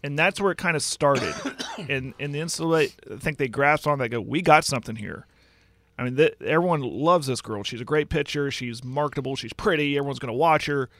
and 0.02 0.18
that's 0.18 0.40
where 0.40 0.50
it 0.50 0.58
kind 0.58 0.74
of 0.74 0.82
started. 0.82 1.32
and 1.88 2.12
and 2.18 2.34
the 2.34 2.40
NCAA, 2.40 2.92
I 3.12 3.16
think 3.16 3.38
they 3.38 3.46
grasped 3.46 3.86
on 3.86 4.00
that. 4.00 4.08
Go, 4.08 4.20
we 4.20 4.42
got 4.42 4.64
something 4.64 4.96
here. 4.96 5.28
I 5.96 6.02
mean, 6.02 6.16
th- 6.16 6.34
everyone 6.44 6.80
loves 6.80 7.28
this 7.28 7.40
girl. 7.40 7.62
She's 7.62 7.80
a 7.80 7.84
great 7.84 8.08
pitcher. 8.08 8.50
She's 8.50 8.82
marketable. 8.82 9.36
She's 9.36 9.52
pretty. 9.52 9.96
Everyone's 9.96 10.18
going 10.18 10.32
to 10.32 10.36
watch 10.36 10.66
her. 10.66 10.90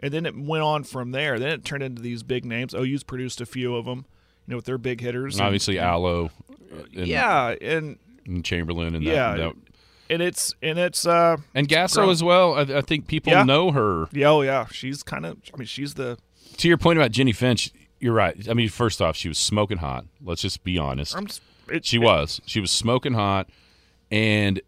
And 0.00 0.12
then 0.12 0.26
it 0.26 0.36
went 0.36 0.62
on 0.62 0.84
from 0.84 1.12
there. 1.12 1.38
Then 1.38 1.50
it 1.50 1.64
turned 1.64 1.82
into 1.82 2.02
these 2.02 2.22
big 2.22 2.44
names. 2.44 2.74
OU's 2.74 3.02
produced 3.02 3.40
a 3.40 3.46
few 3.46 3.74
of 3.76 3.86
them, 3.86 4.04
you 4.46 4.50
know, 4.52 4.56
with 4.56 4.66
their 4.66 4.78
big 4.78 5.00
hitters. 5.00 5.36
And 5.36 5.46
obviously, 5.46 5.78
Alo, 5.78 6.30
and, 6.94 7.06
yeah, 7.06 7.54
and 7.60 7.98
and 8.26 8.44
Chamberlain, 8.44 8.94
and 8.94 9.06
that, 9.06 9.10
Yeah. 9.14 9.36
that- 9.36 9.54
and 10.08 10.22
it's 10.22 10.54
and 10.62 10.78
it's 10.78 11.04
uh 11.06 11.36
and 11.54 11.68
Gasso 11.68 11.94
grown. 11.96 12.10
as 12.10 12.22
well. 12.22 12.54
I, 12.54 12.78
I 12.78 12.80
think 12.80 13.06
people 13.08 13.32
Yeah. 13.32 13.42
know 13.42 13.72
her. 13.72 14.06
yeah, 14.12 14.28
oh 14.30 14.42
yeah, 14.42 14.66
she's 14.70 15.02
kind 15.02 15.26
of. 15.26 15.38
I 15.52 15.56
mean, 15.56 15.66
she's 15.66 15.94
the. 15.94 16.16
To 16.58 16.68
your 16.68 16.76
point 16.78 16.98
about 16.98 17.10
Jennie 17.10 17.32
Finch, 17.32 17.72
you're 17.98 18.14
right. 18.14 18.48
I 18.48 18.54
mean, 18.54 18.68
first 18.68 19.02
off, 19.02 19.16
she 19.16 19.28
was 19.28 19.36
smoking 19.38 19.78
hot. 19.78 20.04
Let's 20.24 20.42
just 20.42 20.62
be 20.62 20.78
honest. 20.78 21.18
Just- 21.26 21.42
It, 21.68 21.84
She 21.84 21.98
was. 21.98 22.40
She 22.46 22.60
was 22.60 22.70
smoking 22.70 23.14
hot, 23.14 23.48
and 24.10 24.60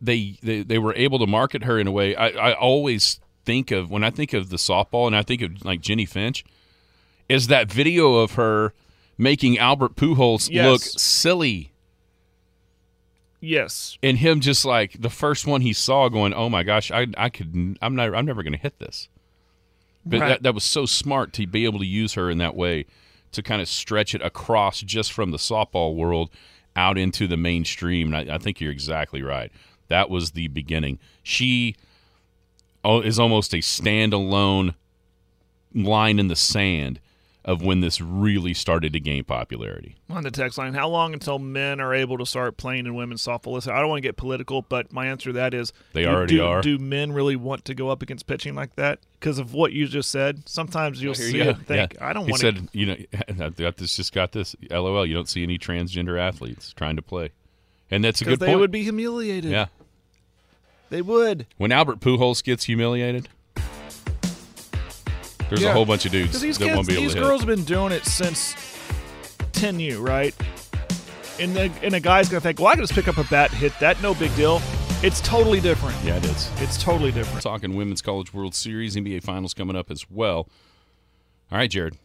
they 0.00 0.38
they, 0.42 0.62
they 0.62 0.78
were 0.78 0.94
able 0.94 1.18
to 1.18 1.26
market 1.26 1.64
her 1.64 1.78
in 1.78 1.86
a 1.86 1.92
way. 1.92 2.14
I, 2.16 2.28
I 2.28 2.52
always 2.54 3.20
think 3.46 3.70
of 3.70 3.90
when 3.90 4.04
I 4.04 4.10
think 4.10 4.32
of 4.34 4.50
the 4.50 4.56
softball, 4.56 5.06
and 5.06 5.16
I 5.16 5.22
think 5.22 5.40
of 5.40 5.64
like 5.64 5.80
Jennie 5.80 6.04
Finch, 6.04 6.44
is 7.28 7.46
that 7.46 7.72
video 7.72 8.16
of 8.16 8.32
her 8.32 8.74
making 9.16 9.56
Albert 9.58 9.96
Pujols 9.96 10.50
Yes. 10.50 10.66
look 10.66 10.82
silly, 10.82 11.70
Yes. 13.40 13.98
and 14.02 14.18
him 14.18 14.40
just 14.40 14.64
like 14.64 15.00
the 15.00 15.10
first 15.10 15.46
one 15.46 15.60
he 15.60 15.72
saw, 15.72 16.08
going, 16.08 16.32
"Oh 16.34 16.48
my 16.48 16.62
gosh, 16.62 16.90
I 16.90 17.06
I 17.16 17.28
could 17.28 17.78
I'm 17.80 17.94
not 17.94 18.14
I'm 18.14 18.26
never 18.26 18.42
going 18.42 18.52
to 18.54 18.58
hit 18.58 18.78
this." 18.78 19.08
But 20.04 20.20
Right. 20.20 20.28
that, 20.28 20.42
that 20.44 20.54
was 20.54 20.64
so 20.64 20.86
smart 20.86 21.32
to 21.34 21.46
be 21.46 21.64
able 21.64 21.80
to 21.80 21.86
use 21.86 22.14
her 22.14 22.30
in 22.30 22.38
that 22.38 22.54
way 22.54 22.86
to 23.32 23.42
kind 23.42 23.60
of 23.60 23.68
stretch 23.68 24.14
it 24.14 24.22
across 24.22 24.80
just 24.80 25.12
from 25.12 25.32
the 25.32 25.36
softball 25.36 25.94
world 25.96 26.30
out 26.76 26.96
into 26.96 27.26
the 27.26 27.36
mainstream. 27.36 28.14
And 28.14 28.30
I, 28.30 28.36
I 28.36 28.38
think 28.38 28.60
you're 28.60 28.70
exactly 28.70 29.22
right. 29.22 29.50
That 29.88 30.08
was 30.08 30.30
the 30.30 30.46
beginning. 30.48 30.98
She 31.24 31.74
is 33.04 33.18
almost 33.18 33.52
a 33.54 33.58
standalone 33.58 34.74
line 35.74 36.18
in 36.18 36.28
the 36.28 36.36
sand 36.36 37.00
of 37.44 37.62
when 37.62 37.78
this 37.80 38.00
really 38.00 38.52
started 38.52 38.92
to 38.92 38.98
gain 38.98 39.22
popularity. 39.22 39.94
On 40.10 40.24
the 40.24 40.32
text 40.32 40.58
line, 40.58 40.74
how 40.74 40.88
long 40.88 41.12
until 41.12 41.38
men 41.38 41.80
are 41.80 41.94
able 41.94 42.18
to 42.18 42.26
start 42.26 42.56
playing 42.56 42.86
in 42.86 42.94
women's 42.96 43.22
softball? 43.24 43.52
Listen, 43.52 43.72
I 43.72 43.78
don't 43.78 43.88
want 43.88 43.98
to 43.98 44.08
get 44.08 44.16
political, 44.16 44.62
but 44.62 44.92
my 44.92 45.06
answer 45.06 45.28
to 45.30 45.32
that 45.34 45.54
is 45.54 45.72
They 45.92 46.02
do- 46.02 46.08
already 46.08 46.36
do, 46.38 46.44
are. 46.44 46.60
Do 46.60 46.76
men 46.78 47.12
really 47.12 47.36
want 47.36 47.64
to 47.66 47.74
go 47.74 47.88
up 47.88 48.02
against 48.02 48.26
pitching 48.26 48.56
like 48.56 48.74
that? 48.74 48.98
Because 49.20 49.38
of 49.38 49.54
what 49.54 49.72
you 49.72 49.86
just 49.86 50.10
said, 50.10 50.48
sometimes 50.48 51.00
you'll 51.00 51.12
oh, 51.12 51.14
see 51.14 51.36
you 51.36 51.42
it 51.42 51.48
and 51.56 51.66
think, 51.66 51.94
Yeah. 51.94 52.04
I 52.08 52.12
don't 52.12 52.24
He 52.24 52.32
want 52.32 52.40
to. 52.40 52.46
said, 52.52 52.68
you 52.72 52.86
know, 52.86 52.96
I've 53.46 53.56
got 53.56 53.76
this, 53.76 53.94
just 53.94 54.12
got 54.12 54.32
this. 54.32 54.56
LOL. 54.68 55.06
You 55.06 55.14
don't 55.14 55.28
see 55.28 55.44
any 55.44 55.56
transgender 55.56 56.18
athletes 56.18 56.72
trying 56.72 56.96
to 56.96 57.02
play, 57.02 57.30
and 57.92 58.02
that's 58.02 58.20
a 58.22 58.24
good 58.24 58.40
they 58.40 58.46
point. 58.46 58.58
would 58.58 58.70
be 58.72 58.82
humiliated. 58.82 59.52
yeah. 59.52 59.66
They 60.90 61.02
would. 61.02 61.46
When 61.56 61.72
Albert 61.72 62.00
Pujols 62.00 62.42
gets 62.44 62.64
humiliated, 62.64 63.28
there's 65.48 65.62
Yeah. 65.62 65.70
a 65.70 65.72
whole 65.72 65.84
bunch 65.86 66.04
of 66.06 66.12
dudes 66.12 66.40
these 66.40 66.58
that 66.58 66.64
kids, 66.66 66.76
won't 66.76 66.86
be 66.88 66.94
able 66.94 67.02
these 67.04 67.14
to 67.14 67.20
girls 67.20 67.40
hit. 67.42 67.48
have 67.48 67.56
been 67.56 67.64
doing 67.64 67.92
it 67.92 68.04
since 68.04 68.54
10U, 69.52 70.00
right? 70.00 70.34
And, 71.38 71.54
the, 71.54 71.70
and 71.82 71.94
a 71.94 72.00
guy's 72.00 72.28
going 72.28 72.40
to 72.40 72.42
think, 72.46 72.58
well, 72.58 72.68
I 72.68 72.74
can 72.74 72.82
just 72.82 72.94
pick 72.94 73.08
up 73.08 73.18
a 73.18 73.24
bat 73.24 73.50
and 73.50 73.58
hit 73.60 73.72
that. 73.80 74.00
No 74.02 74.14
big 74.14 74.34
deal. 74.36 74.60
It's 75.02 75.20
totally 75.20 75.60
different. 75.60 75.94
Yeah, 76.02 76.16
it 76.16 76.24
is. 76.24 76.50
It's 76.58 76.82
totally 76.82 77.12
different. 77.12 77.42
Talking 77.42 77.76
Women's 77.76 78.00
College 78.00 78.32
World 78.32 78.54
Series, 78.54 78.96
NBA 78.96 79.22
Finals 79.22 79.52
coming 79.54 79.76
up 79.76 79.90
as 79.90 80.06
well. 80.10 80.48
All 81.52 81.58
right, 81.58 81.70
Jared. 81.70 81.96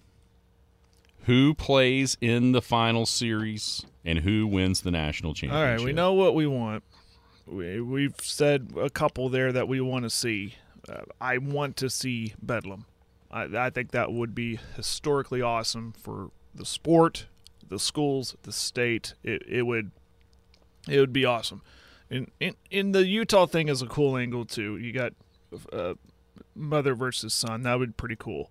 Who 1.26 1.54
plays 1.54 2.18
in 2.20 2.52
the 2.52 2.62
final 2.62 3.06
series 3.06 3.86
and 4.04 4.20
who 4.20 4.46
wins 4.48 4.82
the 4.82 4.92
national 4.92 5.34
championship? 5.34 5.56
All 5.58 5.64
right, 5.78 5.82
we 5.82 5.94
know 5.94 6.14
what 6.14 6.36
we 6.36 6.46
want. 6.48 6.84
We, 7.52 7.82
we've 7.82 8.16
said 8.22 8.72
a 8.80 8.90
couple 8.90 9.28
there 9.30 9.52
that 9.52 9.68
we 9.68 9.82
want 9.82 10.04
to 10.04 10.10
see. 10.10 10.56
Uh, 10.88 11.02
I 11.20 11.38
want 11.38 11.76
to 11.78 11.90
see 11.90 12.34
Bedlam. 12.42 12.86
I, 13.30 13.44
I 13.44 13.70
think 13.70 13.92
that 13.92 14.12
would 14.12 14.34
be 14.34 14.60
historically 14.76 15.42
awesome 15.42 15.94
for 15.98 16.32
the 16.56 16.66
sport, 16.66 17.28
the 17.68 17.78
schools, 17.80 18.36
the 18.44 18.52
state. 18.54 19.14
It, 19.24 19.44
it 19.48 19.62
would 19.64 19.92
it 20.88 21.00
would 21.00 21.14
be 21.14 21.26
awesome. 21.26 21.62
And 22.10 22.32
in, 22.40 22.56
in 22.70 22.92
the 22.94 23.06
Utah 23.06 23.46
thing 23.46 23.68
is 23.68 23.82
a 23.82 23.88
cool 23.88 24.18
angle 24.18 24.46
too. 24.46 24.78
You 24.78 24.92
got 24.94 25.14
uh, 25.72 25.94
mother 26.56 26.96
versus 26.96 27.34
son. 27.34 27.64
That 27.64 27.80
would 27.80 27.90
be 27.90 27.94
pretty 27.94 28.18
cool. 28.18 28.50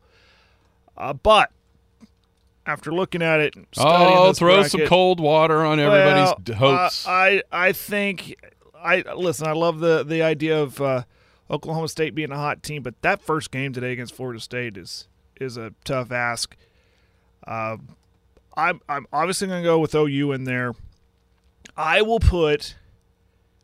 Uh, 0.97 1.13
but 1.15 1.51
after 2.67 2.93
looking 2.93 3.23
at 3.23 3.41
it, 3.41 3.55
Oh, 3.79 4.33
throw 4.33 4.63
some 4.65 4.87
cold 4.87 5.21
water 5.21 5.65
on 5.65 5.81
everybody's 5.81 6.35
well, 6.49 6.57
hopes. 6.79 7.07
uh, 7.07 7.11
I 7.11 7.43
I 7.51 7.73
think 7.73 8.37
I 8.83 9.03
listen. 9.15 9.47
I 9.47 9.53
love 9.53 9.81
the 9.81 10.03
the 10.05 10.23
idea 10.23 10.61
of 10.61 10.81
uh, 10.81 11.03
Oklahoma 11.51 11.89
State 11.89 12.15
being 12.15 12.31
a 12.33 12.37
hot 12.37 12.63
team, 12.63 12.83
but 12.83 13.01
that 13.03 13.21
first 13.21 13.51
game 13.51 13.73
today 13.73 13.93
against 13.93 14.15
Florida 14.15 14.41
State 14.41 14.77
is 14.77 15.09
is 15.41 15.57
a 15.57 15.73
tough 15.85 16.13
ask. 16.13 16.57
Um, 17.47 17.97
I'm 18.57 18.81
I'm 18.89 19.07
obviously 19.13 19.49
going 19.49 19.63
to 19.63 19.69
go 19.69 19.79
with 19.79 19.95
OU 19.95 20.33
in 20.33 20.45
there. 20.45 20.75
I 21.77 22.03
will 22.03 22.21
put 22.21 22.77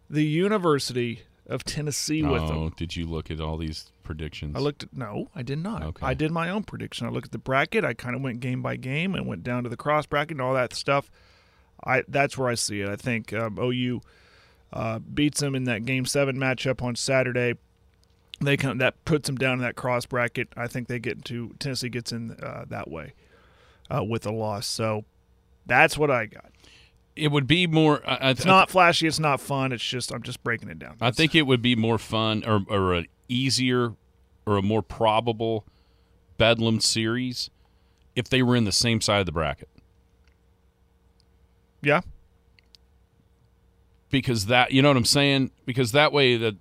the 0.08 0.24
University 0.24 1.22
of 1.48 1.64
Tennessee 1.64 2.22
with 2.22 2.46
them. 2.46 2.56
oh, 2.56 2.70
did 2.70 2.96
you 2.96 3.06
look 3.06 3.30
at 3.30 3.40
all 3.40 3.56
these 3.56 3.90
predictions? 4.02 4.56
I 4.56 4.60
looked 4.60 4.84
at 4.84 4.96
no, 4.96 5.28
I 5.34 5.42
did 5.42 5.58
not. 5.58 5.82
Okay. 5.82 6.06
I 6.06 6.14
did 6.14 6.30
my 6.30 6.48
own 6.48 6.62
prediction. 6.64 7.06
I 7.06 7.10
looked 7.10 7.26
at 7.26 7.32
the 7.32 7.38
bracket. 7.38 7.84
I 7.84 7.94
kind 7.94 8.16
of 8.16 8.22
went 8.22 8.40
game 8.40 8.62
by 8.62 8.76
game 8.76 9.14
and 9.14 9.26
went 9.26 9.44
down 9.44 9.64
to 9.64 9.68
the 9.68 9.76
cross 9.76 10.06
bracket 10.06 10.32
and 10.32 10.40
all 10.40 10.54
that 10.54 10.72
stuff. 10.72 11.10
I 11.84 12.02
that's 12.08 12.38
where 12.38 12.48
I 12.48 12.54
see 12.54 12.80
it. 12.80 12.88
I 12.88 12.96
think 12.96 13.32
um, 13.32 13.58
OU 13.58 14.00
uh, 14.76 14.98
beats 14.98 15.40
them 15.40 15.54
in 15.54 15.64
that 15.64 15.84
game 15.86 16.04
seven 16.04 16.36
matchup 16.36 16.82
on 16.82 16.94
Saturday. 16.94 17.54
They 18.40 18.58
come 18.58 18.76
that 18.78 19.02
puts 19.06 19.26
them 19.26 19.36
down 19.36 19.54
in 19.54 19.58
that 19.60 19.74
cross 19.76 20.04
bracket. 20.04 20.48
I 20.56 20.66
think 20.66 20.88
they 20.88 20.98
get 20.98 21.14
into 21.16 21.54
Tennessee 21.58 21.88
gets 21.88 22.12
in 22.12 22.32
uh, 22.32 22.66
that 22.68 22.90
way 22.90 23.14
uh, 23.90 24.04
with 24.04 24.26
a 24.26 24.30
loss. 24.30 24.66
So 24.66 25.04
that's 25.64 25.96
what 25.96 26.10
I 26.10 26.26
got. 26.26 26.50
it 27.16 27.28
would 27.28 27.46
be 27.46 27.66
more. 27.66 28.02
I, 28.06 28.16
I, 28.16 28.30
It's 28.30 28.44
not 28.44 28.68
flashy. 28.68 29.06
It's 29.06 29.18
not 29.18 29.40
fun. 29.40 29.72
It's 29.72 29.82
just 29.82 30.12
I'm 30.12 30.22
just 30.22 30.44
breaking 30.44 30.68
it 30.68 30.78
down. 30.78 30.96
I 31.00 31.10
think 31.10 31.34
it 31.34 31.42
would 31.42 31.62
be 31.62 31.74
more 31.74 31.96
fun 31.96 32.44
or, 32.46 32.60
or 32.68 32.92
an 32.92 33.06
easier 33.28 33.94
or 34.46 34.58
a 34.58 34.62
more 34.62 34.82
probable 34.82 35.64
Bedlam 36.36 36.80
series 36.80 37.48
if 38.14 38.28
they 38.28 38.42
were 38.42 38.54
in 38.54 38.64
the 38.64 38.72
same 38.72 39.00
side 39.00 39.20
of 39.20 39.26
the 39.26 39.32
bracket. 39.32 39.70
yeah. 41.82 42.02
Because 44.18 44.46
that, 44.46 44.72
you 44.72 44.82
know 44.82 44.88
what 44.88 44.96
I'm 44.96 45.04
saying? 45.04 45.50
Because 45.64 45.92
that 45.92 46.12
way 46.12 46.36
that 46.36 46.56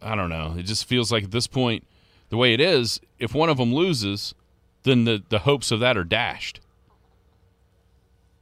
I 0.00 0.14
don't 0.14 0.30
know. 0.30 0.54
It 0.56 0.64
just 0.64 0.84
feels 0.86 1.12
like 1.12 1.24
at 1.24 1.30
this 1.30 1.46
point, 1.46 1.86
the 2.28 2.36
way 2.36 2.54
it 2.54 2.60
is, 2.60 3.00
if 3.18 3.34
one 3.34 3.48
of 3.48 3.56
them 3.56 3.74
loses, 3.74 4.34
then 4.82 5.04
the 5.04 5.22
the 5.28 5.40
hopes 5.40 5.70
of 5.70 5.80
that 5.80 5.96
are 5.96 6.04
dashed. 6.04 6.60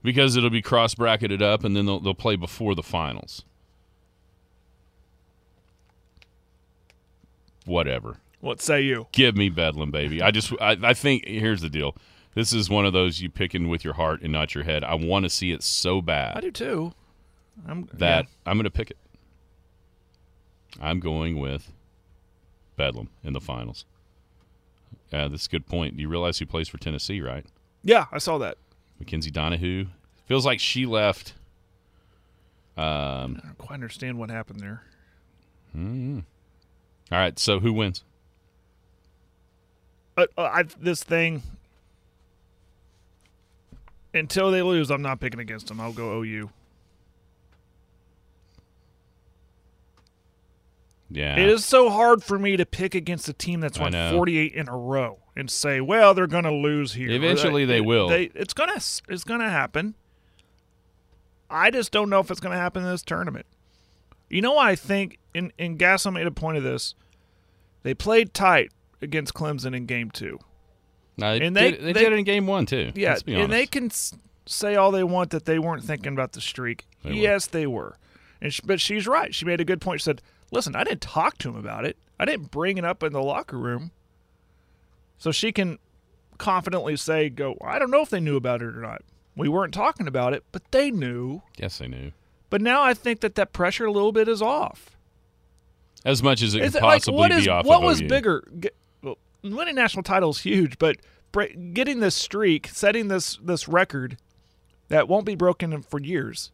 Because 0.03 0.37
it'll 0.37 0.51
be 0.51 0.63
cross 0.63 0.95
bracketed 0.95 1.43
up, 1.43 1.65
and 1.65 1.77
then 1.77 1.87
they'll 1.87 2.01
they'll 2.01 2.15
play 2.15 2.37
before 2.37 2.75
the 2.75 2.83
finals. 2.83 3.45
Whatever. 7.67 8.19
What 8.41 8.61
say 8.61 8.83
you? 8.83 9.07
Give 9.13 9.37
me 9.37 9.51
Bedlam, 9.51 9.91
baby. 9.91 10.23
I 10.23 10.31
just, 10.31 10.53
I, 10.61 10.77
I 10.83 10.95
think 10.95 11.27
here's 11.27 11.61
the 11.61 11.69
deal. 11.69 11.95
This 12.35 12.53
is 12.53 12.71
one 12.71 12.87
of 12.87 12.93
those 12.93 13.21
you 13.21 13.29
picking 13.29 13.69
with 13.69 13.85
your 13.85 13.95
heart 13.95 14.23
and 14.23 14.33
not 14.33 14.55
your 14.55 14.65
head. 14.65 14.83
I 14.83 14.95
want 14.95 15.25
to 15.25 15.31
see 15.31 15.53
it 15.53 15.63
so 15.63 16.01
bad 16.01 16.37
I 16.37 16.41
do 16.41 16.51
too. 16.51 16.93
I'm 17.67 17.89
that 17.95 18.25
yeah. 18.25 18.51
I'm 18.51 18.57
going 18.57 18.65
to 18.65 18.71
pick 18.71 18.91
it. 18.91 18.97
I'm 20.81 21.01
going 21.01 21.39
with 21.39 21.73
Bedlam 22.77 23.11
in 23.25 23.33
the 23.33 23.41
finals. 23.41 23.85
Yeah, 25.13 25.29
that's 25.29 25.47
a 25.47 25.51
good 25.51 25.67
point. 25.67 25.97
Do 25.97 26.03
you 26.03 26.09
realize 26.09 26.39
who 26.39 26.47
plays 26.47 26.69
for 26.69 26.79
Tennessee, 26.79 27.21
right? 27.21 27.45
Yeah, 27.83 28.07
I 28.13 28.19
saw 28.19 28.39
that. 28.39 28.57
Mackenzie 28.99 29.31
Donihoo. 29.31 29.89
Feels 30.27 30.47
like 30.47 30.61
she 30.61 30.87
left. 30.87 31.35
Um, 32.77 33.41
I 33.43 33.47
don't 33.47 33.59
quite 33.59 33.75
understand 33.75 34.19
what 34.19 34.31
happened 34.31 34.61
there. 34.61 34.83
Hmm. 35.73 36.21
all 37.13 37.19
right, 37.19 37.39
so 37.39 37.61
who 37.61 37.73
wins? 37.73 38.03
Uh, 40.17 40.27
uh, 40.37 40.43
I, 40.43 40.65
this 40.81 41.05
thing 41.05 41.43
until 44.13 44.51
they 44.51 44.63
lose, 44.63 44.91
I'm 44.91 45.03
not 45.03 45.21
picking 45.21 45.41
against 45.41 45.69
them. 45.69 45.81
I'll 45.81 45.93
go 45.93 46.21
OU. 46.23 46.51
Yeah. 51.11 51.37
It 51.39 51.49
is 51.49 51.65
so 51.65 51.91
hard 51.91 52.23
for 52.23 52.39
me 52.39 52.57
to 52.57 52.65
pick 52.65 52.95
against 52.95 53.29
a 53.29 53.33
team 53.33 53.61
that's 53.61 53.79
won 53.79 53.93
48 54.15 54.53
in 54.55 54.69
a 54.69 54.77
row 54.77 55.19
and 55.37 55.51
say, 55.51 55.81
"Well, 55.81 56.15
they're 56.15 56.27
going 56.29 56.45
to 56.45 56.53
lose 56.53 56.95
here." 56.95 57.11
Eventually 57.11 57.65
Or 57.65 57.67
they 57.67 57.81
will. 57.81 58.09
They, 58.09 58.31
it's 58.35 58.55
going 58.55 58.71
to 58.71 58.77
it's 59.09 59.25
going 59.25 59.41
to 59.41 59.51
happen. 59.51 59.95
I 61.49 61.71
just 61.71 61.91
don't 61.93 62.11
know 62.11 62.21
if 62.21 62.31
it's 62.31 62.41
going 62.41 62.53
to 62.53 62.59
happen 62.61 62.85
in 62.85 62.91
this 62.91 63.03
tournament. 63.03 63.47
You 64.29 64.41
know, 64.43 64.57
I 64.57 64.77
think, 64.77 65.19
and, 65.35 65.53
and 65.59 65.79
Gasso 65.79 66.13
made 66.13 66.27
a 66.27 66.31
point 66.31 66.57
of 66.57 66.63
this. 66.63 66.95
They 67.83 67.95
played 67.95 68.33
tight 68.33 68.71
against 69.03 69.35
Clemson 69.35 69.75
in 69.75 69.87
Game 69.87 70.11
Two. 70.11 70.39
No, 71.17 71.37
they, 71.39 71.45
and 71.47 71.57
they- 71.57 71.73
did, 71.73 71.81
they, 71.81 71.93
they- 71.93 72.01
did 72.05 72.13
it 72.13 72.19
in 72.21 72.25
game 72.25 72.47
one 72.47 72.67
too. 72.67 72.93
Yeah, 72.95 73.17
and 73.27 73.53
they 73.53 73.67
can 73.67 73.91
say 74.47 74.77
all 74.77 74.91
they 74.93 75.03
want 75.05 75.31
that 75.31 75.45
they 75.45 75.59
weren't 75.59 75.83
thinking 75.85 76.13
about 76.13 76.33
the 76.33 76.41
streak. 76.41 76.87
They 77.03 77.11
were. 77.11 77.17
yes, 77.17 77.47
they 77.49 77.67
were. 77.67 77.97
And 78.41 78.53
sh- 78.55 78.61
but 78.65 78.81
she's 78.81 79.07
right. 79.09 79.35
She 79.35 79.45
made 79.45 79.61
a 79.61 79.65
good 79.65 79.81
point. 79.81 80.01
She 80.01 80.05
said, 80.05 80.23
"Listen, 80.51 80.75
I 80.77 80.85
didn't 80.85 81.03
talk 81.03 81.39
to 81.39 81.49
him 81.49 81.57
about 81.57 81.85
it. 81.85 81.97
I 82.19 82.25
didn't 82.25 82.51
bring 82.51 82.79
it 82.79 82.85
up 82.85 83.03
in 83.03 83.13
the 83.13 83.23
locker 83.23 83.59
room." 83.59 83.91
So 85.19 85.33
she 85.33 85.53
can 85.53 85.79
confidently 86.39 86.97
say, 86.97 87.29
"Go, 87.29 87.57
I 87.63 87.79
don't 87.79 87.91
know 87.91 88.03
if 88.03 88.11
they 88.11 88.21
knew 88.21 88.37
about 88.37 88.63
it 88.63 88.75
or 88.75 88.81
not. 88.81 89.03
We 89.37 89.49
weren't 89.49 89.75
talking 89.75 90.07
about 90.07 90.33
it, 90.35 90.45
but 90.53 90.71
they 90.71 90.91
knew." 90.91 91.43
Yes, 91.57 91.79
they 91.79 91.89
knew. 91.89 92.13
But 92.49 92.61
now 92.63 92.83
I 92.83 92.95
think 92.95 93.21
that 93.21 93.35
that 93.37 93.53
pressure 93.53 93.87
a 93.87 93.93
little 93.93 94.13
bit 94.13 94.29
is 94.29 94.43
off. 94.43 94.97
As 96.05 96.23
much 96.23 96.43
as 96.43 96.55
it 96.55 96.63
Is 96.63 96.73
could 96.73 96.83
it 96.83 96.85
like 96.85 97.03
possibly 97.03 97.19
what 97.19 97.31
be 97.31 97.37
is 97.37 97.49
off 97.49 97.67
what 97.67 97.79
of 97.79 97.85
was 97.85 98.01
OU. 98.01 98.09
bigger? 98.09 98.49
Get, 98.59 98.75
well, 99.03 99.19
winning 99.43 99.75
national 99.75 100.03
title 100.03 100.31
is 100.31 100.41
huge, 100.41 100.79
but 100.79 100.97
getting 101.75 102.01
this 102.01 102.15
streak, 102.17 102.69
setting 102.69 103.09
this 103.09 103.39
this 103.43 103.69
record 103.69 104.17
that 104.89 105.09
won't 105.09 105.27
be 105.27 105.35
broken 105.35 105.83
for 105.83 106.01
years. 106.01 106.51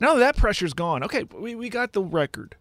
Now 0.00 0.14
that 0.14 0.36
pressure's 0.36 0.74
gone. 0.74 1.02
Okay, 1.04 1.24
we 1.24 1.54
we 1.54 1.68
got 1.68 1.92
the 1.92 2.02
record. 2.02 2.56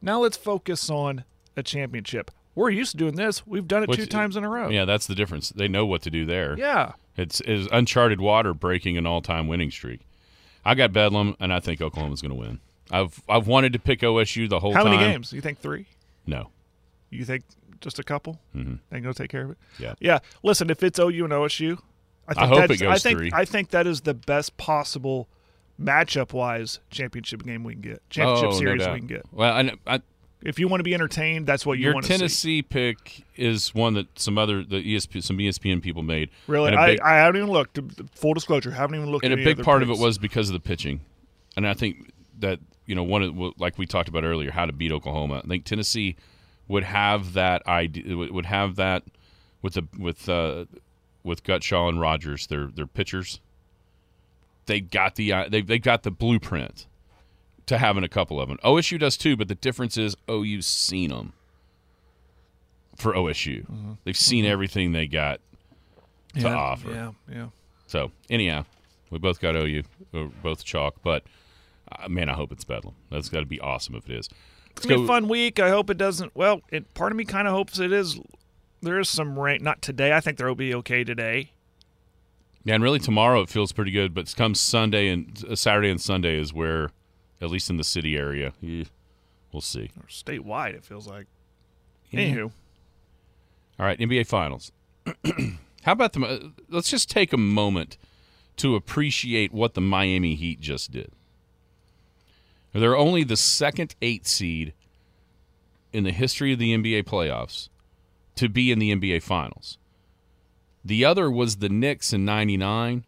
Now 0.00 0.20
let's 0.20 0.36
focus 0.36 0.90
on 0.90 1.24
a 1.56 1.62
championship. 1.62 2.30
We're 2.54 2.70
used 2.70 2.92
to 2.92 2.96
doing 2.98 3.16
this. 3.16 3.46
We've 3.46 3.66
done 3.66 3.82
it 3.82 3.88
Which- 3.88 3.98
two 4.00 4.06
times 4.06 4.36
in 4.36 4.44
a 4.44 4.48
row. 4.48 4.68
Yeah, 4.68 4.84
that's 4.84 5.06
the 5.06 5.14
difference. 5.14 5.50
They 5.50 5.68
know 5.68 5.86
what 5.86 6.02
to 6.02 6.10
do 6.10 6.26
there. 6.26 6.56
Yeah. 6.58 6.92
It's 7.16 7.40
is 7.42 7.68
uncharted 7.72 8.20
water 8.20 8.52
breaking 8.54 8.96
an 8.96 9.06
all-time 9.06 9.46
winning 9.48 9.70
streak. 9.70 10.00
I 10.64 10.74
got 10.74 10.92
Bedlam, 10.92 11.36
and 11.40 11.52
I 11.52 11.60
think 11.60 11.80
Oklahoma's 11.80 12.22
going 12.22 12.30
to 12.30 12.38
win. 12.38 12.60
I've 12.90 13.22
I've 13.28 13.46
wanted 13.46 13.72
to 13.72 13.78
pick 13.78 14.00
OSU 14.00 14.48
the 14.48 14.60
whole 14.60 14.72
How 14.74 14.82
time. 14.84 14.92
How 14.92 14.98
many 14.98 15.12
games? 15.12 15.32
You 15.32 15.40
think 15.40 15.58
three? 15.58 15.86
No. 16.26 16.50
You 17.10 17.24
think 17.24 17.44
just 17.80 17.98
a 17.98 18.02
couple? 18.02 18.38
Mm-hmm. 18.56 18.74
They 18.90 19.00
go 19.00 19.12
take 19.12 19.30
care 19.30 19.44
of 19.44 19.50
it. 19.52 19.58
Yeah. 19.78 19.94
Yeah. 20.00 20.18
Listen, 20.42 20.70
if 20.70 20.82
it's 20.82 20.98
OU 20.98 21.24
and 21.24 21.32
OSU, 21.32 21.78
I 22.28 22.34
think 22.34 22.48
hope 22.48 22.58
that's, 22.58 22.72
it 22.80 22.84
goes 22.84 22.94
I 22.94 22.98
think 22.98 23.18
three. 23.18 23.30
I 23.32 23.44
think 23.44 23.70
that 23.70 23.86
is 23.86 24.02
the 24.02 24.14
best 24.14 24.56
possible 24.56 25.28
matchup 25.82 26.32
wise 26.32 26.80
championship 26.90 27.42
game 27.42 27.64
we 27.64 27.74
can 27.74 27.82
get. 27.82 28.10
Championship 28.10 28.50
oh, 28.50 28.58
series 28.58 28.80
no 28.80 28.92
we 28.92 28.98
can 29.00 29.08
get. 29.08 29.26
Well, 29.32 29.52
I, 29.52 29.94
I, 29.94 30.00
If 30.42 30.58
you 30.58 30.68
want 30.68 30.80
to 30.80 30.84
be 30.84 30.94
entertained, 30.94 31.46
that's 31.46 31.64
what 31.66 31.78
you 31.78 31.84
your 31.84 31.94
want 31.94 32.06
to 32.06 32.12
see. 32.12 32.18
Tennessee 32.18 32.62
pick 32.62 33.24
is 33.36 33.74
one 33.74 33.94
that 33.94 34.18
some 34.18 34.38
other 34.38 34.62
the 34.64 34.76
ESP, 34.76 35.22
some 35.22 35.38
ESPN 35.38 35.82
people 35.82 36.02
made. 36.02 36.30
Really, 36.46 36.72
and 36.72 36.76
big, 36.76 37.00
I 37.00 37.14
haven't 37.14 37.36
even 37.36 37.50
looked. 37.50 37.78
Full 38.14 38.34
disclosure, 38.34 38.70
haven't 38.70 38.96
even 38.96 39.10
looked. 39.10 39.24
and 39.24 39.34
a 39.34 39.36
big 39.36 39.62
part 39.62 39.82
of 39.82 39.90
it 39.90 39.98
was 39.98 40.18
because 40.18 40.48
of 40.48 40.54
the 40.54 40.60
pitching, 40.60 41.00
and 41.56 41.66
I 41.66 41.74
think 41.74 42.12
that 42.38 42.60
you 42.86 42.94
know 42.94 43.02
one 43.02 43.22
of 43.22 43.60
like 43.60 43.78
we 43.78 43.86
talked 43.86 44.08
about 44.08 44.24
earlier, 44.24 44.50
how 44.50 44.66
to 44.66 44.72
beat 44.72 44.92
Oklahoma. 44.92 45.42
I 45.44 45.48
think 45.48 45.64
Tennessee 45.64 46.16
would 46.68 46.84
have 46.84 47.34
that 47.34 47.66
idea, 47.66 48.16
would 48.16 48.30
would 48.30 48.46
have 48.46 48.76
that 48.76 49.04
with 49.62 49.74
the 49.74 49.86
with 49.98 50.28
uh, 50.28 50.66
with 51.22 51.44
Gottshall 51.44 51.88
and 51.88 52.00
Rogers, 52.00 52.46
their 52.48 52.66
their 52.66 52.86
pitchers. 52.86 53.40
They 54.66 54.80
got 54.80 55.16
the 55.16 55.32
uh, 55.32 55.48
they 55.48 55.62
they 55.62 55.78
got 55.78 56.02
the 56.02 56.10
blueprint 56.10 56.86
to 57.66 57.78
having 57.78 58.04
a 58.04 58.08
couple 58.08 58.40
of 58.40 58.48
them. 58.48 58.58
OSU 58.64 58.98
does 58.98 59.16
too, 59.16 59.36
but 59.36 59.48
the 59.48 59.54
difference 59.54 59.96
is 59.96 60.16
OU's 60.30 60.66
seen 60.66 61.10
them 61.10 61.32
for 62.96 63.12
OSU. 63.12 63.96
They've 64.04 64.16
seen 64.16 64.44
everything 64.44 64.92
they 64.92 65.06
got 65.06 65.40
to 66.34 66.40
yeah, 66.40 66.54
offer. 66.54 66.90
Yeah, 66.90 67.10
yeah. 67.30 67.46
So 67.86 68.10
anyhow, 68.30 68.64
we 69.10 69.18
both 69.18 69.40
got 69.40 69.56
OU, 69.56 69.82
we're 70.12 70.26
both 70.42 70.64
chalk, 70.64 70.96
but 71.02 71.24
uh, 71.90 72.08
man, 72.08 72.28
I 72.28 72.34
hope 72.34 72.52
it's 72.52 72.64
Bedlam. 72.64 72.94
That's 73.10 73.28
got 73.28 73.40
to 73.40 73.46
be 73.46 73.60
awesome 73.60 73.94
if 73.94 74.08
it 74.08 74.16
is. 74.16 74.28
It's 74.70 74.86
gonna 74.86 75.00
be 75.00 75.04
a 75.04 75.06
fun 75.06 75.28
week. 75.28 75.60
I 75.60 75.68
hope 75.68 75.90
it 75.90 75.98
doesn't. 75.98 76.34
Well, 76.34 76.62
it, 76.70 76.94
part 76.94 77.12
of 77.12 77.16
me 77.16 77.24
kind 77.24 77.46
of 77.46 77.54
hopes 77.54 77.78
it 77.78 77.92
is. 77.92 78.18
There 78.80 78.98
is 78.98 79.08
some 79.08 79.38
rain. 79.38 79.62
Not 79.62 79.82
today. 79.82 80.12
I 80.12 80.20
think 80.20 80.38
there 80.38 80.48
will 80.48 80.54
be 80.54 80.74
okay 80.76 81.04
today. 81.04 81.52
Yeah, 82.64 82.74
and 82.74 82.82
really 82.84 82.98
tomorrow 83.00 83.40
it 83.42 83.48
feels 83.48 83.72
pretty 83.72 83.90
good, 83.90 84.14
but 84.14 84.32
come 84.36 84.54
Sunday 84.54 85.08
and 85.08 85.44
uh, 85.50 85.56
Saturday 85.56 85.90
and 85.90 86.00
Sunday 86.00 86.38
is 86.38 86.52
where, 86.52 86.90
at 87.40 87.50
least 87.50 87.70
in 87.70 87.76
the 87.76 87.84
city 87.84 88.16
area, 88.16 88.52
eh, 88.64 88.84
we'll 89.52 89.60
see. 89.60 89.90
Or 89.98 90.06
statewide, 90.08 90.74
it 90.74 90.84
feels 90.84 91.08
like. 91.08 91.26
Yeah. 92.10 92.20
Anywho, 92.20 92.52
All 93.80 93.86
right, 93.86 93.98
NBA 93.98 94.26
Finals. 94.26 94.70
How 95.82 95.92
about 95.92 96.12
the? 96.12 96.24
uh, 96.24 96.38
Let's 96.68 96.90
just 96.90 97.10
take 97.10 97.32
a 97.32 97.36
moment 97.38 97.96
to 98.58 98.76
appreciate 98.76 99.52
what 99.52 99.74
the 99.74 99.80
Miami 99.80 100.34
Heat 100.36 100.60
just 100.60 100.92
did. 100.92 101.10
They're 102.72 102.96
only 102.96 103.24
the 103.24 103.36
second 103.36 103.94
eight 104.00 104.26
seed 104.26 104.72
in 105.92 106.04
the 106.04 106.12
history 106.12 106.52
of 106.52 106.58
the 106.58 106.74
NBA 106.76 107.04
playoffs 107.04 107.68
to 108.36 108.48
be 108.48 108.70
in 108.70 108.78
the 108.78 108.94
NBA 108.94 109.22
Finals. 109.22 109.78
The 110.84 111.04
other 111.04 111.30
was 111.30 111.56
the 111.56 111.68
Knicks 111.68 112.12
in 112.12 112.24
'99, 112.24 113.04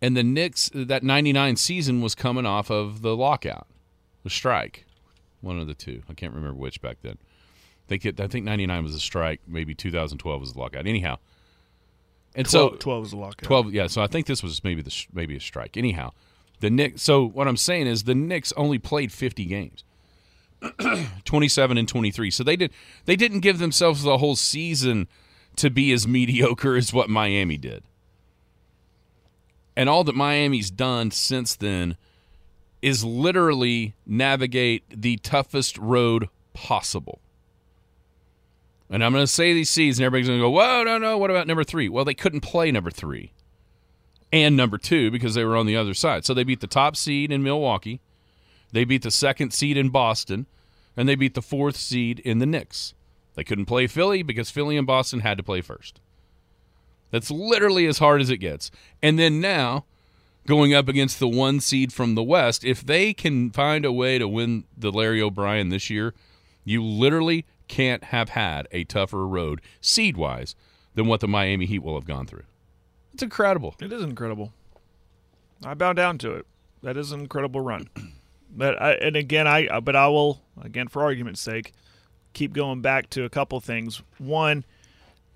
and 0.00 0.16
the 0.16 0.22
Knicks 0.22 0.70
that 0.74 1.02
'99 1.02 1.56
season 1.56 2.00
was 2.00 2.14
coming 2.14 2.46
off 2.46 2.70
of 2.70 3.02
the 3.02 3.16
lockout, 3.16 3.66
the 4.24 4.30
strike, 4.30 4.86
one 5.40 5.58
of 5.58 5.66
the 5.66 5.74
two. 5.74 6.02
I 6.08 6.14
can't 6.14 6.32
remember 6.34 6.58
which 6.58 6.80
back 6.80 6.98
then. 7.02 7.18
They 7.88 7.98
get, 7.98 8.20
I 8.20 8.26
think 8.26 8.44
'99 8.44 8.82
was 8.82 8.94
a 8.94 9.00
strike. 9.00 9.40
Maybe 9.46 9.74
2012 9.74 10.40
was 10.40 10.52
the 10.52 10.58
lockout. 10.58 10.86
Anyhow, 10.86 11.18
and 12.34 12.48
12, 12.48 12.72
so 12.72 12.76
12 12.76 13.06
is 13.06 13.12
a 13.12 13.16
lockout. 13.16 13.42
12 13.42 13.72
yeah 13.72 13.86
so 13.86 14.02
i 14.02 14.06
think 14.06 14.26
this 14.26 14.42
was 14.42 14.62
maybe 14.62 14.82
the 14.82 15.06
maybe 15.12 15.36
a 15.36 15.40
strike 15.40 15.76
anyhow 15.76 16.12
the 16.60 16.70
Knicks 16.70 17.02
so 17.02 17.26
what 17.26 17.48
i'm 17.48 17.56
saying 17.56 17.86
is 17.86 18.04
the 18.04 18.14
Knicks 18.14 18.52
only 18.56 18.78
played 18.78 19.12
50 19.12 19.44
games 19.44 19.84
27 21.24 21.78
and 21.78 21.88
23 21.88 22.30
so 22.30 22.44
they 22.44 22.56
did 22.56 22.72
they 23.04 23.16
didn't 23.16 23.40
give 23.40 23.58
themselves 23.58 24.02
the 24.02 24.18
whole 24.18 24.36
season 24.36 25.08
to 25.58 25.70
be 25.70 25.92
as 25.92 26.08
mediocre 26.08 26.76
as 26.76 26.92
what 26.92 27.10
miami 27.10 27.56
did 27.56 27.82
and 29.76 29.88
all 29.88 30.04
that 30.04 30.14
miami's 30.14 30.70
done 30.70 31.10
since 31.10 31.54
then 31.56 31.96
is 32.82 33.04
literally 33.04 33.94
navigate 34.06 34.84
the 34.88 35.16
toughest 35.18 35.76
road 35.78 36.28
possible 36.54 37.20
and 38.90 39.04
I'm 39.04 39.12
going 39.12 39.22
to 39.22 39.26
say 39.26 39.52
these 39.52 39.68
seeds, 39.68 39.98
and 39.98 40.06
everybody's 40.06 40.28
going 40.28 40.38
to 40.38 40.44
go, 40.44 40.50
whoa, 40.50 40.82
no, 40.82 40.96
no, 40.96 41.18
what 41.18 41.30
about 41.30 41.46
number 41.46 41.62
three? 41.62 41.90
Well, 41.90 42.06
they 42.06 42.14
couldn't 42.14 42.40
play 42.40 42.72
number 42.72 42.90
three. 42.90 43.32
and 44.32 44.56
number 44.56 44.78
two 44.78 45.10
because 45.10 45.34
they 45.34 45.44
were 45.44 45.56
on 45.56 45.66
the 45.66 45.76
other 45.76 45.94
side. 45.94 46.24
So 46.24 46.34
they 46.34 46.44
beat 46.44 46.60
the 46.60 46.66
top 46.66 46.96
seed 46.96 47.30
in 47.32 47.42
Milwaukee, 47.42 48.00
they 48.72 48.84
beat 48.84 49.02
the 49.02 49.10
second 49.10 49.52
seed 49.52 49.76
in 49.76 49.88
Boston, 49.90 50.46
and 50.96 51.08
they 51.08 51.14
beat 51.14 51.34
the 51.34 51.42
fourth 51.42 51.76
seed 51.76 52.18
in 52.20 52.38
the 52.38 52.46
Knicks. 52.46 52.94
They 53.38 53.44
couldn't 53.44 53.66
play 53.66 53.86
Philly 53.86 54.24
because 54.24 54.50
Philly 54.50 54.76
and 54.76 54.84
Boston 54.84 55.20
had 55.20 55.38
to 55.38 55.44
play 55.44 55.60
first. 55.60 56.00
That's 57.12 57.30
literally 57.30 57.86
as 57.86 57.98
hard 57.98 58.20
as 58.20 58.30
it 58.30 58.38
gets. 58.38 58.72
And 59.00 59.16
then 59.16 59.40
now, 59.40 59.84
going 60.48 60.74
up 60.74 60.88
against 60.88 61.20
the 61.20 61.28
one 61.28 61.60
seed 61.60 61.92
from 61.92 62.16
the 62.16 62.22
West, 62.24 62.64
if 62.64 62.84
they 62.84 63.14
can 63.14 63.50
find 63.50 63.84
a 63.84 63.92
way 63.92 64.18
to 64.18 64.26
win 64.26 64.64
the 64.76 64.90
Larry 64.90 65.22
O'Brien 65.22 65.68
this 65.68 65.88
year, 65.88 66.14
you 66.64 66.82
literally 66.82 67.46
can't 67.68 68.02
have 68.02 68.30
had 68.30 68.66
a 68.72 68.82
tougher 68.82 69.24
road 69.24 69.60
seed 69.80 70.16
wise 70.16 70.56
than 70.96 71.06
what 71.06 71.20
the 71.20 71.28
Miami 71.28 71.66
Heat 71.66 71.84
will 71.84 71.94
have 71.94 72.08
gone 72.08 72.26
through. 72.26 72.42
It's 73.14 73.22
incredible. 73.22 73.76
It 73.78 73.92
is 73.92 74.02
incredible. 74.02 74.52
I 75.64 75.74
bow 75.74 75.92
down 75.92 76.18
to 76.18 76.32
it. 76.32 76.46
That 76.82 76.96
is 76.96 77.12
an 77.12 77.20
incredible 77.20 77.60
run. 77.60 77.88
But 78.50 78.80
I, 78.80 78.92
and 78.94 79.14
again, 79.14 79.46
I 79.46 79.78
but 79.80 79.94
I 79.94 80.08
will 80.08 80.40
again 80.58 80.88
for 80.88 81.02
argument's 81.02 81.42
sake 81.42 81.74
keep 82.32 82.52
going 82.52 82.80
back 82.80 83.10
to 83.10 83.24
a 83.24 83.28
couple 83.28 83.60
things. 83.60 84.02
One, 84.18 84.64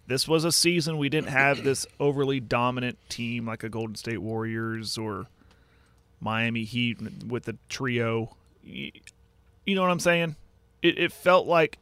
this 0.06 0.26
was 0.26 0.44
a 0.44 0.52
season 0.52 0.98
we 0.98 1.08
didn't 1.08 1.30
have 1.30 1.64
this 1.64 1.86
overly 2.00 2.40
dominant 2.40 2.98
team 3.08 3.46
like 3.46 3.62
a 3.62 3.68
Golden 3.68 3.94
State 3.94 4.18
Warriors 4.18 4.98
or 4.98 5.26
Miami 6.20 6.64
Heat 6.64 6.98
with 7.26 7.44
the 7.44 7.56
trio. 7.68 8.36
You 8.64 8.92
know 9.66 9.82
what 9.82 9.90
I'm 9.90 10.00
saying? 10.00 10.36
It, 10.82 10.98
it 10.98 11.12
felt 11.12 11.46
like 11.46 11.78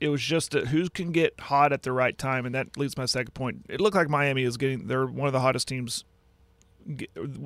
it 0.00 0.08
was 0.08 0.22
just 0.22 0.54
a, 0.54 0.66
who 0.66 0.88
can 0.88 1.12
get 1.12 1.38
hot 1.38 1.72
at 1.72 1.82
the 1.82 1.92
right 1.92 2.16
time, 2.16 2.46
and 2.46 2.54
that 2.54 2.76
leads 2.76 2.96
my 2.96 3.06
second 3.06 3.34
point. 3.34 3.66
It 3.68 3.80
looked 3.80 3.96
like 3.96 4.08
Miami 4.08 4.44
is 4.44 4.56
getting 4.56 4.86
they're 4.86 5.06
one 5.06 5.26
of 5.26 5.32
the 5.32 5.40
hottest 5.40 5.68
teams, 5.68 6.04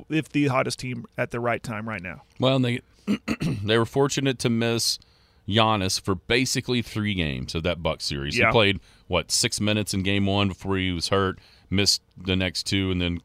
if 0.09 0.29
the 0.29 0.47
hottest 0.49 0.79
team 0.79 1.07
at 1.17 1.31
the 1.31 1.41
right 1.41 1.63
time 1.63 1.89
right 1.89 2.03
now. 2.03 2.23
Well, 2.39 2.59
they 2.59 2.81
they 3.65 3.79
were 3.79 3.87
fortunate 3.87 4.39
to 4.41 4.51
miss 4.51 4.99
Giannis 5.49 6.01
for 6.01 6.15
basically 6.15 6.83
three 6.83 7.15
games 7.15 7.55
of 7.55 7.63
that 7.65 7.83
Buck 7.83 8.01
series. 8.01 8.39
Yeah. 8.39 8.47
He 8.47 8.53
played 8.53 8.81
what 9.09 9.31
six 9.31 9.61
minutes 9.61 9.93
in 9.93 10.03
game 10.03 10.27
one 10.27 10.49
before 10.49 10.77
he 10.77 10.93
was 10.93 11.09
hurt, 11.09 11.39
missed 11.71 12.03
the 12.17 12.37
next 12.37 12.65
two, 12.65 12.91
and 12.91 13.01
then 13.01 13.21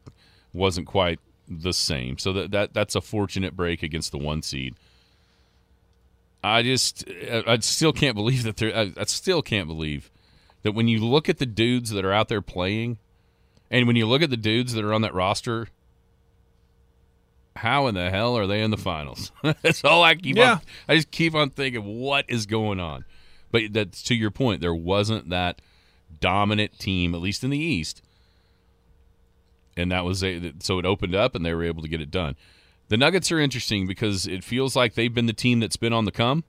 wasn't 0.52 0.86
quite 0.86 1.20
the 1.48 1.72
same. 1.72 2.18
So 2.18 2.32
that, 2.32 2.50
that 2.50 2.74
that's 2.74 2.94
a 2.94 3.00
fortunate 3.00 3.56
break 3.56 3.82
against 3.82 4.12
the 4.12 4.18
one 4.18 4.42
seed. 4.42 4.74
I 6.42 6.62
just 6.62 7.04
I 7.46 7.58
still 7.60 7.92
can't 7.92 8.14
believe 8.14 8.42
that 8.44 8.56
there. 8.56 8.76
I, 8.76 8.92
I 8.96 9.04
still 9.04 9.42
can't 9.42 9.66
believe 9.66 10.10
that 10.62 10.72
when 10.72 10.88
you 10.88 11.04
look 11.04 11.28
at 11.28 11.38
the 11.38 11.46
dudes 11.46 11.90
that 11.90 12.04
are 12.04 12.12
out 12.12 12.28
there 12.28 12.42
playing, 12.42 12.98
and 13.70 13.86
when 13.86 13.96
you 13.96 14.06
look 14.06 14.22
at 14.22 14.30
the 14.30 14.36
dudes 14.36 14.72
that 14.74 14.84
are 14.84 14.92
on 14.92 15.02
that 15.02 15.14
roster, 15.14 15.68
how 17.58 17.86
in 17.86 17.94
the 17.94 18.10
hell 18.10 18.36
are 18.36 18.46
they 18.46 18.62
in 18.62 18.70
the 18.70 18.76
finals? 18.76 19.30
That's 19.62 19.84
all 19.84 20.02
I 20.02 20.14
keep 20.14 20.36
Yeah. 20.36 20.52
on. 20.54 20.60
I 20.88 20.96
just 20.96 21.10
keep 21.10 21.34
on 21.34 21.50
thinking, 21.50 21.84
what 21.84 22.24
is 22.28 22.46
going 22.46 22.80
on? 22.80 23.04
But 23.50 23.72
that's 23.72 24.02
to 24.04 24.14
your 24.14 24.30
point. 24.30 24.60
There 24.60 24.74
wasn't 24.74 25.30
that 25.30 25.62
dominant 26.20 26.78
team, 26.78 27.14
at 27.14 27.20
least 27.22 27.42
in 27.44 27.48
the 27.50 27.58
East, 27.58 28.02
and 29.76 29.90
that 29.92 30.04
was 30.04 30.22
a, 30.24 30.52
so 30.60 30.78
it 30.78 30.84
opened 30.84 31.14
up, 31.14 31.34
and 31.34 31.46
they 31.46 31.54
were 31.54 31.64
able 31.64 31.82
to 31.82 31.88
get 31.88 32.00
it 32.00 32.10
done. 32.10 32.36
The 32.88 32.96
Nuggets 32.96 33.30
are 33.32 33.38
interesting 33.38 33.86
because 33.86 34.26
it 34.26 34.42
feels 34.44 34.74
like 34.74 34.94
they've 34.94 35.12
been 35.14 35.26
the 35.26 35.32
team 35.32 35.60
that's 35.60 35.76
been 35.76 35.92
on 35.92 36.04
the 36.04 36.10
come, 36.12 36.44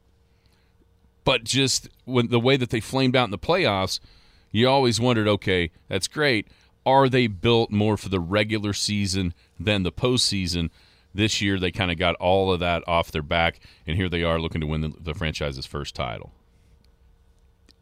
but 1.24 1.43
just 1.43 1.89
when 2.05 2.28
the 2.30 2.39
way 2.39 2.57
that 2.57 2.70
they 2.70 2.80
flamed 2.80 3.16
out 3.16 3.26
in 3.26 3.32
the 3.32 3.38
playoffs, 3.38 3.99
you 4.51 4.68
always 4.68 4.99
wondered, 4.99 5.28
okay, 5.28 5.72
that's 5.88 6.07
great. 6.07 6.47
Are 6.86 7.07
they 7.07 7.28
built 7.28 7.72
more 7.72 7.97
for 7.97 8.10
the 8.10 8.20
regular 8.20 8.74
season 8.74 9.34
than 9.60 9.84
the 9.84 9.91
postseason? 9.91 10.70
This 11.14 11.41
year, 11.41 11.60
they 11.60 11.72
kind 11.72 11.91
of 11.91 11.97
got 11.97 12.16
all 12.16 12.51
of 12.51 12.60
that 12.60 12.88
off 12.88 13.12
their 13.12 13.24
back, 13.24 13.60
and 13.88 13.95
here 13.95 14.10
they 14.10 14.24
are 14.24 14.39
looking 14.39 14.62
to 14.62 14.68
win 14.68 14.82
the, 14.82 14.93
the 14.99 15.14
franchise's 15.14 15.66
first 15.66 15.95
title. 15.95 16.32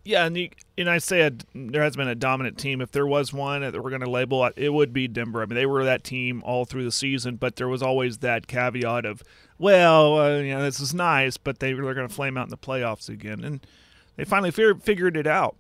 Yeah, 0.08 0.26
and 0.26 0.38
you, 0.38 0.50
and 0.78 0.90
I 0.90 1.00
say 1.00 1.20
a, 1.24 1.34
there 1.54 1.84
has 1.84 1.98
been 1.98 2.08
a 2.08 2.16
dominant 2.16 2.58
team. 2.58 2.80
If 2.80 2.94
there 2.94 3.06
was 3.06 3.34
one 3.34 3.60
that 3.60 3.74
we're 3.74 3.90
going 3.90 4.02
to 4.02 4.10
label, 4.10 4.50
it 4.56 4.70
would 4.70 4.94
be 4.94 5.10
Denver. 5.10 5.42
I 5.42 5.46
mean, 5.46 5.56
they 5.56 5.66
were 5.66 5.84
that 5.84 6.06
team 6.06 6.42
all 6.46 6.64
through 6.64 6.86
the 6.86 6.94
season, 6.94 7.36
but 7.36 7.58
there 7.58 7.68
was 7.68 7.84
always 7.84 8.20
that 8.20 8.48
caveat 8.48 9.06
of, 9.06 9.22
well, 9.58 10.18
uh, 10.18 10.38
you 10.38 10.56
know, 10.56 10.64
this 10.64 10.80
is 10.80 10.94
nice, 10.94 11.36
but 11.36 11.60
they 11.60 11.74
were 11.74 11.94
going 11.94 12.08
to 12.08 12.14
flame 12.14 12.38
out 12.38 12.46
in 12.46 12.52
the 12.52 12.58
playoffs 12.58 13.10
again, 13.10 13.44
and 13.44 13.68
they 14.16 14.24
finally 14.24 14.50
fig- 14.52 14.82
figured 14.82 15.18
it 15.18 15.28
out. 15.28 15.58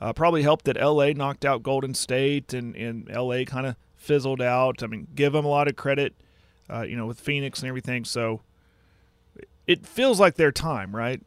Uh, 0.00 0.12
probably 0.12 0.42
helped 0.42 0.66
that 0.66 0.80
L.A. 0.80 1.12
knocked 1.12 1.44
out 1.44 1.64
Golden 1.64 1.92
State, 1.92 2.54
and 2.54 2.76
and 2.76 3.10
L.A. 3.10 3.44
kind 3.44 3.66
of 3.66 3.74
fizzled 3.96 4.40
out. 4.40 4.84
I 4.84 4.86
mean, 4.86 5.08
give 5.16 5.32
them 5.32 5.44
a 5.44 5.48
lot 5.48 5.66
of 5.66 5.74
credit, 5.74 6.14
uh, 6.72 6.82
you 6.82 6.96
know, 6.96 7.06
with 7.06 7.18
Phoenix 7.20 7.60
and 7.60 7.68
everything. 7.68 8.04
So 8.04 8.40
it 9.66 9.86
feels 9.86 10.18
like 10.20 10.34
their 10.36 10.52
time, 10.52 10.94
right? 10.94 11.20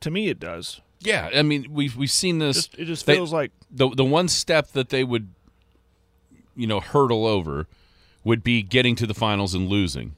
To 0.00 0.10
me, 0.10 0.28
it 0.28 0.38
does. 0.38 0.80
Yeah, 1.00 1.28
I 1.34 1.42
mean 1.42 1.66
we've 1.70 1.96
we've 1.96 2.10
seen 2.10 2.38
this. 2.38 2.56
Just, 2.56 2.74
it 2.78 2.84
just 2.86 3.06
They- 3.06 3.14
feels 3.14 3.32
like 3.32 3.52
the 3.70 3.88
the 3.90 4.04
one 4.04 4.28
step 4.28 4.72
that 4.72 4.88
they 4.88 5.04
would, 5.04 5.28
you 6.56 6.66
know, 6.66 6.80
hurdle 6.80 7.26
over, 7.26 7.66
would 8.24 8.42
be 8.42 8.62
getting 8.62 8.96
to 8.96 9.06
the 9.06 9.14
finals 9.14 9.54
and 9.54 9.68
losing, 9.68 10.16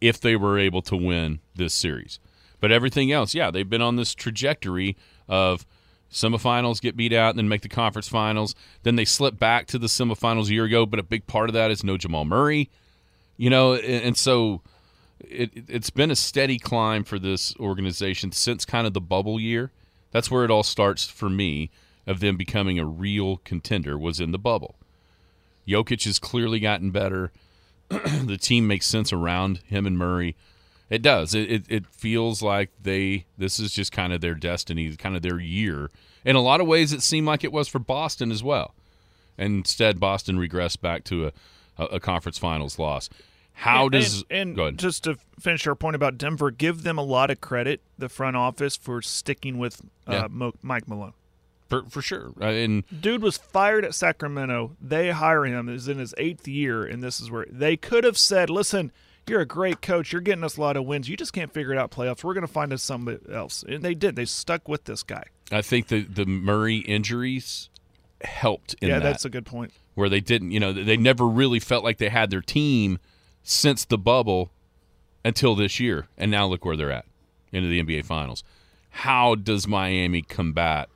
if 0.00 0.20
they 0.20 0.36
were 0.36 0.58
able 0.58 0.82
to 0.82 0.96
win 0.96 1.40
this 1.54 1.74
series. 1.74 2.18
But 2.60 2.70
everything 2.70 3.10
else, 3.10 3.34
yeah, 3.34 3.50
they've 3.50 3.68
been 3.68 3.82
on 3.82 3.96
this 3.96 4.14
trajectory 4.14 4.96
of 5.28 5.66
semifinals 6.12 6.80
get 6.80 6.96
beat 6.96 7.12
out 7.12 7.30
and 7.30 7.38
then 7.38 7.48
make 7.48 7.62
the 7.62 7.68
conference 7.68 8.08
finals. 8.08 8.54
Then 8.82 8.96
they 8.96 9.04
slip 9.04 9.38
back 9.38 9.66
to 9.68 9.78
the 9.78 9.86
semifinals 9.86 10.48
a 10.48 10.52
year 10.52 10.64
ago, 10.64 10.84
but 10.84 10.98
a 11.00 11.04
big 11.04 11.26
part 11.26 11.48
of 11.48 11.54
that 11.54 11.70
is 11.70 11.82
no 11.84 11.96
Jamal 11.96 12.24
Murray. 12.24 12.68
You 13.40 13.48
know, 13.48 13.72
and, 13.72 14.04
and 14.04 14.18
so 14.18 14.60
it, 15.18 15.50
it's 15.66 15.88
been 15.88 16.10
a 16.10 16.16
steady 16.16 16.58
climb 16.58 17.04
for 17.04 17.18
this 17.18 17.56
organization 17.56 18.32
since 18.32 18.66
kind 18.66 18.86
of 18.86 18.92
the 18.92 19.00
bubble 19.00 19.40
year. 19.40 19.70
That's 20.10 20.30
where 20.30 20.44
it 20.44 20.50
all 20.50 20.62
starts 20.62 21.06
for 21.06 21.30
me 21.30 21.70
of 22.06 22.20
them 22.20 22.36
becoming 22.36 22.78
a 22.78 22.84
real 22.84 23.38
contender 23.38 23.96
was 23.96 24.20
in 24.20 24.32
the 24.32 24.38
bubble. 24.38 24.74
Jokic 25.66 26.04
has 26.04 26.18
clearly 26.18 26.60
gotten 26.60 26.90
better. 26.90 27.32
the 27.88 28.36
team 28.38 28.66
makes 28.66 28.84
sense 28.84 29.10
around 29.10 29.60
him 29.64 29.86
and 29.86 29.96
Murray. 29.96 30.36
It 30.90 31.00
does. 31.00 31.34
It, 31.34 31.50
it 31.50 31.64
it 31.70 31.86
feels 31.86 32.42
like 32.42 32.68
they 32.82 33.24
this 33.38 33.58
is 33.58 33.72
just 33.72 33.90
kind 33.90 34.12
of 34.12 34.20
their 34.20 34.34
destiny, 34.34 34.94
kind 34.96 35.16
of 35.16 35.22
their 35.22 35.40
year. 35.40 35.88
In 36.26 36.36
a 36.36 36.42
lot 36.42 36.60
of 36.60 36.66
ways, 36.66 36.92
it 36.92 37.00
seemed 37.00 37.26
like 37.26 37.42
it 37.42 37.52
was 37.52 37.68
for 37.68 37.78
Boston 37.78 38.30
as 38.30 38.42
well. 38.42 38.74
And 39.38 39.54
instead, 39.54 39.98
Boston 39.98 40.36
regressed 40.36 40.82
back 40.82 41.04
to 41.04 41.28
a, 41.28 41.32
a, 41.78 41.84
a 41.84 42.00
conference 42.00 42.36
finals 42.36 42.78
loss. 42.78 43.08
How 43.60 43.84
And- 43.84 43.92
does 43.92 44.24
and, 44.30 44.58
and 44.58 44.78
just 44.78 45.04
to 45.04 45.16
finish 45.38 45.66
our 45.66 45.74
point 45.74 45.94
about 45.96 46.16
Denver, 46.18 46.50
give 46.50 46.82
them 46.82 46.98
a 46.98 47.02
lot 47.02 47.30
of 47.30 47.40
credit, 47.40 47.80
the 47.98 48.08
front 48.08 48.36
office, 48.36 48.76
for 48.76 49.02
sticking 49.02 49.58
with 49.58 49.82
uh, 50.06 50.12
Yeah. 50.12 50.26
Mo- 50.30 50.54
Mike 50.62 50.88
Malone. 50.88 51.12
for, 51.68 51.82
for 51.84 52.00
sure? 52.02 52.32
Uh, 52.40 52.46
and 52.46 52.84
Dude 53.02 53.22
was 53.22 53.36
fired 53.36 53.84
at 53.84 53.94
Sacramento. 53.94 54.76
They 54.80 55.10
hire 55.10 55.44
him. 55.44 55.68
Is 55.68 55.88
in 55.88 55.98
his 55.98 56.14
eighth 56.18 56.48
year, 56.48 56.84
and 56.84 57.02
this 57.02 57.20
is 57.20 57.30
where 57.30 57.46
they 57.50 57.76
could 57.76 58.04
have 58.04 58.16
said, 58.18 58.48
"Listen, 58.50 58.92
you're 59.28 59.40
a 59.42 59.46
great 59.46 59.80
coach. 59.82 60.10
You're 60.12 60.22
getting 60.22 60.42
us 60.42 60.56
a 60.56 60.60
lot 60.60 60.76
of 60.76 60.84
wins. 60.86 61.08
You 61.08 61.16
just 61.16 61.32
can't 61.32 61.52
figure 61.52 61.72
it 61.72 61.78
out 61.78 61.90
playoffs. 61.90 62.24
We're 62.24 62.34
going 62.34 62.46
to 62.46 62.52
find 62.52 62.72
us 62.72 62.82
somebody 62.82 63.18
else." 63.32 63.62
And 63.68 63.82
they 63.82 63.94
did. 63.94 64.16
They 64.16 64.24
stuck 64.24 64.68
with 64.68 64.84
this 64.84 65.02
guy. 65.02 65.24
I 65.52 65.60
think 65.62 65.88
the 65.88 66.00
the 66.02 66.24
Murray 66.26 66.78
injuries 66.78 67.68
helped 68.22 68.74
in 68.80 68.88
yeah, 68.88 68.98
that. 68.98 69.04
that's 69.04 69.24
a 69.24 69.30
good 69.30 69.46
point. 69.46 69.72
where 69.94 70.08
they 70.08 70.20
didn't, 70.20 70.50
you 70.50 70.60
know, 70.60 70.72
they 70.72 70.96
never 70.96 71.26
really 71.26 71.60
felt 71.60 71.84
like 71.84 71.98
they 71.98 72.08
had 72.08 72.30
their 72.30 72.40
team 72.42 72.98
since 73.42 73.84
the 73.84 73.98
bubble 73.98 74.50
until 75.24 75.54
this 75.54 75.80
year. 75.80 76.08
And 76.16 76.30
now 76.30 76.46
look 76.46 76.64
where 76.64 76.76
they're 76.76 76.90
at 76.90 77.06
into 77.52 77.68
the 77.68 77.82
NBA 77.82 78.04
Finals. 78.04 78.44
How 78.90 79.34
does 79.34 79.66
Miami 79.68 80.22
combat 80.22 80.88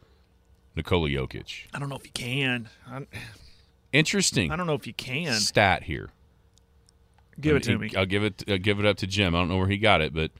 Nikola 0.77 1.09
Jokic? 1.09 1.67
I 1.73 1.79
don't 1.79 1.89
know 1.89 1.97
if 1.97 2.05
you 2.05 2.13
can. 2.13 2.69
I, 2.91 3.07
Interesting 3.93 4.51
I 4.51 4.57
don't 4.57 4.67
know 4.67 4.75
if 4.75 4.87
you 4.87 4.95
can. 4.95 5.35
stat 5.35 5.85
here. 5.85 6.11
Give 7.41 7.57
it 7.57 7.63
to 7.65 7.79
me. 7.79 7.91
I'll 7.97 8.07
give 8.07 8.25
it. 8.25 8.45
I'll 8.49 8.59
give 8.59 8.79
it 8.81 8.87
up 8.87 8.97
to 8.99 9.07
Jim. 9.07 9.35
I 9.35 9.39
don't 9.39 9.49
know 9.49 9.57
where 9.57 9.69
he 9.69 9.79
got 9.79 10.01
it, 10.01 10.13
but 10.15 10.31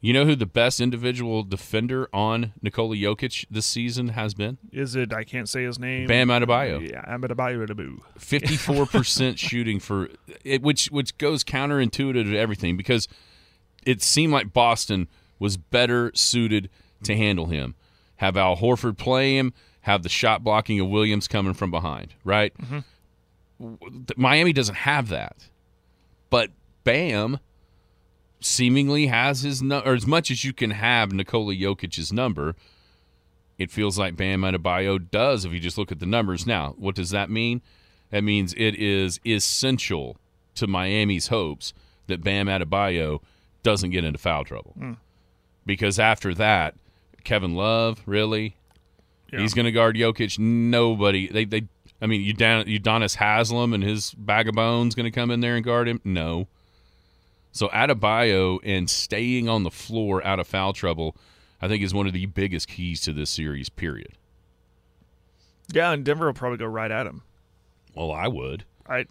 you 0.00 0.12
know 0.12 0.24
who 0.24 0.36
the 0.36 0.46
best 0.46 0.80
individual 0.80 1.42
defender 1.42 2.08
on 2.12 2.52
Nikola 2.62 2.94
Jokic 2.96 3.46
this 3.50 3.66
season 3.66 4.08
has 4.08 4.34
been? 4.34 4.58
Is 4.72 4.94
it? 4.94 5.12
I 5.12 5.24
can't 5.24 5.48
say 5.48 5.64
his 5.64 5.78
name. 5.78 6.06
Bam 6.06 6.28
Adebayo. 6.28 6.88
Yeah, 6.88 7.04
Adebayo. 7.04 7.66
Adebayo. 7.66 7.98
Fifty-four 8.16 8.86
percent 8.86 9.38
shooting 9.48 9.80
for 9.80 10.08
it, 10.44 10.62
which 10.62 10.86
which 10.86 11.16
goes 11.18 11.42
counterintuitive 11.44 12.24
to 12.30 12.36
everything 12.38 12.76
because 12.76 13.08
it 13.84 14.02
seemed 14.02 14.32
like 14.32 14.52
Boston 14.52 15.08
was 15.38 15.56
better 15.56 16.12
suited 16.14 16.70
to 17.04 17.16
handle 17.16 17.46
him. 17.46 17.74
Have 18.16 18.36
Al 18.36 18.56
Horford 18.56 18.96
play 18.98 19.36
him. 19.36 19.52
Have 19.82 20.02
the 20.02 20.08
shot 20.08 20.44
blocking 20.44 20.78
of 20.80 20.88
Williams 20.88 21.28
coming 21.28 21.54
from 21.54 21.70
behind. 21.70 22.14
Right. 22.24 22.52
Mm-hmm. 22.58 23.76
W- 23.76 24.04
Miami 24.16 24.52
doesn't 24.52 24.74
have 24.74 25.08
that, 25.08 25.48
but 26.30 26.50
Bam 26.84 27.38
seemingly 28.40 29.06
has 29.06 29.42
his 29.42 29.62
no- 29.62 29.80
or 29.80 29.94
as 29.94 30.06
much 30.06 30.30
as 30.30 30.44
you 30.44 30.52
can 30.52 30.70
have 30.72 31.12
Nikola 31.12 31.54
Jokic's 31.54 32.12
number. 32.12 32.54
It 33.58 33.70
feels 33.72 33.98
like 33.98 34.16
Bam 34.16 34.42
Adebayo 34.42 35.10
does 35.10 35.44
if 35.44 35.52
you 35.52 35.58
just 35.58 35.78
look 35.78 35.90
at 35.90 35.98
the 35.98 36.06
numbers. 36.06 36.46
Now, 36.46 36.74
what 36.78 36.94
does 36.94 37.10
that 37.10 37.28
mean? 37.28 37.60
That 38.10 38.22
means 38.22 38.54
it 38.54 38.76
is 38.76 39.18
essential 39.26 40.16
to 40.54 40.66
Miami's 40.66 41.28
hopes 41.28 41.72
that 42.06 42.22
Bam 42.22 42.46
Adebayo 42.46 43.20
doesn't 43.62 43.90
get 43.90 44.04
into 44.04 44.18
foul 44.18 44.44
trouble. 44.44 44.74
Hmm. 44.78 44.92
Because 45.66 45.98
after 45.98 46.32
that, 46.34 46.74
Kevin 47.24 47.54
Love, 47.54 48.00
really? 48.06 48.56
He's 49.30 49.52
going 49.52 49.66
to 49.66 49.72
guard 49.72 49.96
Jokic. 49.96 50.38
Nobody. 50.38 51.28
They, 51.28 51.44
they 51.44 51.62
I 52.00 52.06
mean, 52.06 52.24
Udon- 52.34 52.64
Udonis 52.66 53.16
Haslem 53.16 53.74
and 53.74 53.82
his 53.82 54.14
bag 54.14 54.48
of 54.48 54.54
bones 54.54 54.94
going 54.94 55.04
to 55.04 55.10
come 55.10 55.30
in 55.30 55.40
there 55.40 55.54
and 55.56 55.64
guard 55.64 55.88
him? 55.88 56.00
No. 56.04 56.48
So 57.52 57.68
Adebayo 57.68 58.58
and 58.62 58.88
staying 58.88 59.48
on 59.48 59.62
the 59.64 59.70
floor 59.70 60.24
out 60.24 60.38
of 60.38 60.46
foul 60.46 60.72
trouble, 60.72 61.16
I 61.60 61.68
think, 61.68 61.82
is 61.82 61.94
one 61.94 62.06
of 62.06 62.12
the 62.12 62.26
biggest 62.26 62.68
keys 62.68 63.00
to 63.02 63.12
this 63.12 63.30
series, 63.30 63.68
period. 63.68 64.12
Yeah, 65.72 65.92
and 65.92 66.04
Denver 66.04 66.26
will 66.26 66.34
probably 66.34 66.58
go 66.58 66.66
right 66.66 66.90
at 66.90 67.06
him. 67.06 67.22
Well, 67.94 68.12
I 68.12 68.28
would. 68.28 68.64
I 68.88 69.06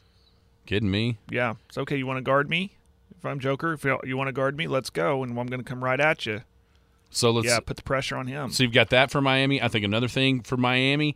Kidding 0.65 0.91
me? 0.91 1.17
yeah, 1.29 1.53
it's 1.67 1.77
okay. 1.77 1.97
You 1.97 2.05
want 2.05 2.17
to 2.17 2.21
guard 2.21 2.49
me? 2.49 2.73
If 3.17 3.25
I'm 3.25 3.39
Joker, 3.39 3.73
if 3.73 3.83
you 3.83 4.17
want 4.17 4.27
to 4.27 4.33
guard 4.33 4.57
me, 4.57 4.67
let's 4.67 4.89
go, 4.89 5.23
and 5.23 5.38
I'm 5.38 5.47
going 5.47 5.63
to 5.63 5.67
come 5.67 5.83
right 5.83 5.99
at 5.99 6.25
you. 6.25 6.41
So 7.09 7.31
let's 7.31 7.47
yeah, 7.47 7.59
put 7.59 7.77
the 7.77 7.83
pressure 7.83 8.17
on 8.17 8.27
him. 8.27 8.51
So 8.51 8.63
you've 8.63 8.73
got 8.73 8.89
that 8.89 9.11
for 9.11 9.21
Miami. 9.21 9.61
I 9.61 9.69
think 9.69 9.85
another 9.85 10.07
thing 10.07 10.41
for 10.41 10.57
Miami 10.57 11.15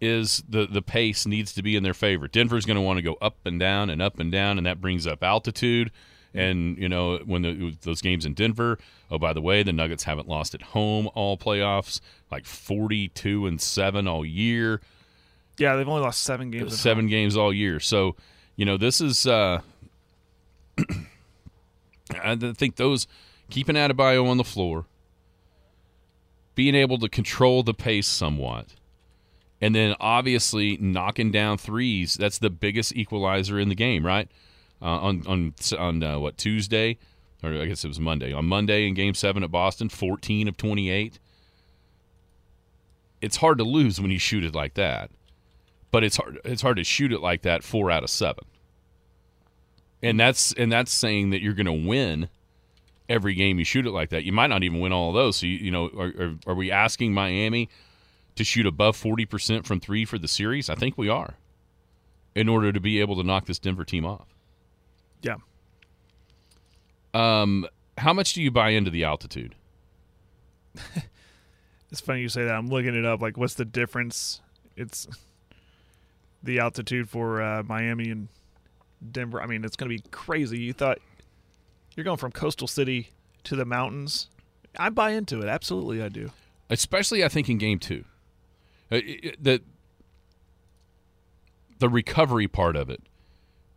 is 0.00 0.42
the 0.48 0.66
the 0.66 0.82
pace 0.82 1.26
needs 1.26 1.52
to 1.54 1.62
be 1.62 1.76
in 1.76 1.82
their 1.82 1.94
favor. 1.94 2.28
Denver's 2.28 2.64
going 2.64 2.76
to 2.76 2.80
want 2.80 2.98
to 2.98 3.02
go 3.02 3.16
up 3.22 3.36
and 3.44 3.58
down 3.58 3.90
and 3.90 4.02
up 4.02 4.18
and 4.18 4.30
down, 4.30 4.58
and 4.58 4.66
that 4.66 4.80
brings 4.80 5.06
up 5.06 5.22
altitude. 5.22 5.90
And 6.38 6.78
you 6.78 6.88
know 6.88 7.18
when 7.24 7.42
the, 7.42 7.76
those 7.82 8.00
games 8.00 8.24
in 8.24 8.34
Denver. 8.34 8.78
Oh, 9.10 9.18
by 9.18 9.32
the 9.32 9.40
way, 9.40 9.62
the 9.62 9.72
Nuggets 9.72 10.04
haven't 10.04 10.28
lost 10.28 10.54
at 10.54 10.62
home 10.62 11.08
all 11.14 11.36
playoffs, 11.36 12.00
like 12.30 12.44
forty-two 12.46 13.46
and 13.46 13.60
seven 13.60 14.06
all 14.06 14.24
year, 14.24 14.80
yeah, 15.58 15.76
they've 15.76 15.88
only 15.88 16.02
lost 16.02 16.22
seven 16.22 16.50
games. 16.50 16.78
seven 16.80 17.04
home. 17.04 17.10
games 17.10 17.36
all 17.36 17.52
year. 17.52 17.80
So 17.80 18.16
you 18.56 18.64
know 18.64 18.76
this 18.76 19.00
is. 19.00 19.26
Uh, 19.26 19.60
I 22.22 22.36
think 22.36 22.76
those 22.76 23.06
keeping 23.50 23.76
Adebayo 23.76 24.26
on 24.28 24.38
the 24.38 24.44
floor, 24.44 24.86
being 26.54 26.74
able 26.74 26.98
to 26.98 27.08
control 27.08 27.62
the 27.62 27.74
pace 27.74 28.06
somewhat, 28.06 28.74
and 29.60 29.74
then 29.74 29.94
obviously 30.00 30.78
knocking 30.78 31.30
down 31.30 31.58
threes. 31.58 32.14
That's 32.14 32.38
the 32.38 32.50
biggest 32.50 32.96
equalizer 32.96 33.58
in 33.58 33.68
the 33.68 33.74
game, 33.74 34.06
right? 34.06 34.28
Uh, 34.80 34.84
on 34.84 35.26
on 35.26 35.54
on 35.76 36.02
uh, 36.02 36.18
what 36.18 36.38
Tuesday, 36.38 36.98
or 37.42 37.52
I 37.52 37.66
guess 37.66 37.84
it 37.84 37.88
was 37.88 37.98
Monday. 37.98 38.32
On 38.32 38.44
Monday 38.44 38.86
in 38.86 38.94
Game 38.94 39.14
Seven 39.14 39.42
at 39.42 39.50
Boston, 39.50 39.88
fourteen 39.88 40.46
of 40.46 40.56
twenty-eight. 40.56 41.18
It's 43.20 43.38
hard 43.38 43.58
to 43.58 43.64
lose 43.64 44.00
when 44.00 44.12
you 44.12 44.20
shoot 44.20 44.44
it 44.44 44.54
like 44.54 44.74
that, 44.74 45.10
but 45.90 46.04
it's 46.04 46.16
hard. 46.16 46.38
It's 46.44 46.62
hard 46.62 46.76
to 46.76 46.84
shoot 46.84 47.12
it 47.12 47.20
like 47.20 47.42
that 47.42 47.64
four 47.64 47.90
out 47.90 48.04
of 48.04 48.10
seven. 48.10 48.44
And 50.00 50.20
that's 50.20 50.52
and 50.52 50.70
that's 50.70 50.92
saying 50.92 51.30
that 51.30 51.42
you're 51.42 51.54
going 51.54 51.66
to 51.66 51.88
win 51.88 52.28
every 53.08 53.34
game 53.34 53.58
you 53.58 53.64
shoot 53.64 53.84
it 53.84 53.90
like 53.90 54.10
that. 54.10 54.22
You 54.22 54.32
might 54.32 54.46
not 54.46 54.62
even 54.62 54.78
win 54.78 54.92
all 54.92 55.08
of 55.08 55.16
those. 55.16 55.38
So 55.38 55.46
you, 55.46 55.56
you 55.56 55.70
know, 55.72 55.90
are, 55.98 56.12
are, 56.22 56.34
are 56.46 56.54
we 56.54 56.70
asking 56.70 57.12
Miami 57.12 57.68
to 58.36 58.44
shoot 58.44 58.64
above 58.66 58.96
forty 58.96 59.26
percent 59.26 59.66
from 59.66 59.80
three 59.80 60.04
for 60.04 60.18
the 60.18 60.28
series? 60.28 60.70
I 60.70 60.76
think 60.76 60.96
we 60.96 61.08
are, 61.08 61.34
in 62.36 62.48
order 62.48 62.70
to 62.70 62.78
be 62.78 63.00
able 63.00 63.16
to 63.16 63.24
knock 63.24 63.46
this 63.46 63.58
Denver 63.58 63.84
team 63.84 64.04
off. 64.04 64.28
Yeah, 65.22 65.36
Um, 67.14 67.66
how 67.98 68.12
much 68.12 68.32
do 68.34 68.42
you 68.42 68.50
buy 68.50 68.70
into 68.70 68.90
the 68.90 69.04
altitude? 69.04 69.54
it's 71.90 72.00
funny 72.00 72.20
you 72.20 72.28
say 72.28 72.44
that. 72.44 72.54
I'm 72.54 72.68
looking 72.68 72.94
it 72.94 73.04
up. 73.04 73.20
Like, 73.20 73.36
what's 73.36 73.54
the 73.54 73.64
difference? 73.64 74.40
It's 74.76 75.08
the 76.42 76.58
altitude 76.60 77.08
for 77.08 77.42
uh, 77.42 77.62
Miami 77.64 78.10
and 78.10 78.28
Denver. 79.10 79.40
I 79.42 79.46
mean, 79.46 79.64
it's 79.64 79.76
going 79.76 79.90
to 79.90 80.02
be 80.02 80.08
crazy. 80.10 80.58
You 80.60 80.72
thought 80.72 80.98
you're 81.96 82.04
going 82.04 82.18
from 82.18 82.30
coastal 82.32 82.68
city 82.68 83.10
to 83.44 83.56
the 83.56 83.64
mountains. 83.64 84.28
I 84.78 84.90
buy 84.90 85.10
into 85.10 85.40
it. 85.40 85.48
Absolutely, 85.48 86.02
I 86.02 86.08
do. 86.08 86.30
especially 86.70 87.24
I 87.24 87.28
think 87.28 87.48
in 87.48 87.58
game 87.58 87.78
two, 87.80 88.04
Uh, 88.92 89.00
the 89.40 89.62
the 91.80 91.88
recovery 91.88 92.46
part 92.48 92.76
of 92.76 92.90
it, 92.90 93.00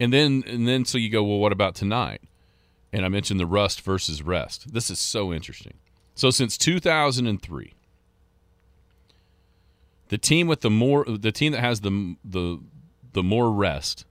and 0.01 0.11
then 0.11 0.43
and 0.47 0.67
then 0.67 0.83
so 0.83 0.97
you 0.97 1.09
go, 1.09 1.23
well, 1.23 1.37
what 1.37 1.51
about 1.51 1.75
tonight? 1.75 2.21
And 2.91 3.05
I 3.05 3.07
mentioned 3.07 3.39
the 3.39 3.45
rust 3.45 3.81
versus 3.81 4.23
rest. 4.23 4.73
This 4.73 4.89
is 4.89 4.99
so 4.99 5.31
interesting. 5.31 5.75
So 6.15 6.31
since 6.31 6.57
2003, 6.57 7.73
the 10.09 10.17
team 10.17 10.47
with 10.47 10.61
the 10.61 10.71
more 10.71 11.05
the 11.05 11.31
team 11.31 11.51
that 11.51 11.61
has 11.61 11.81
the 11.81 12.15
the 12.25 12.59
the 13.13 13.21
more 13.21 13.51
rest 13.51 14.05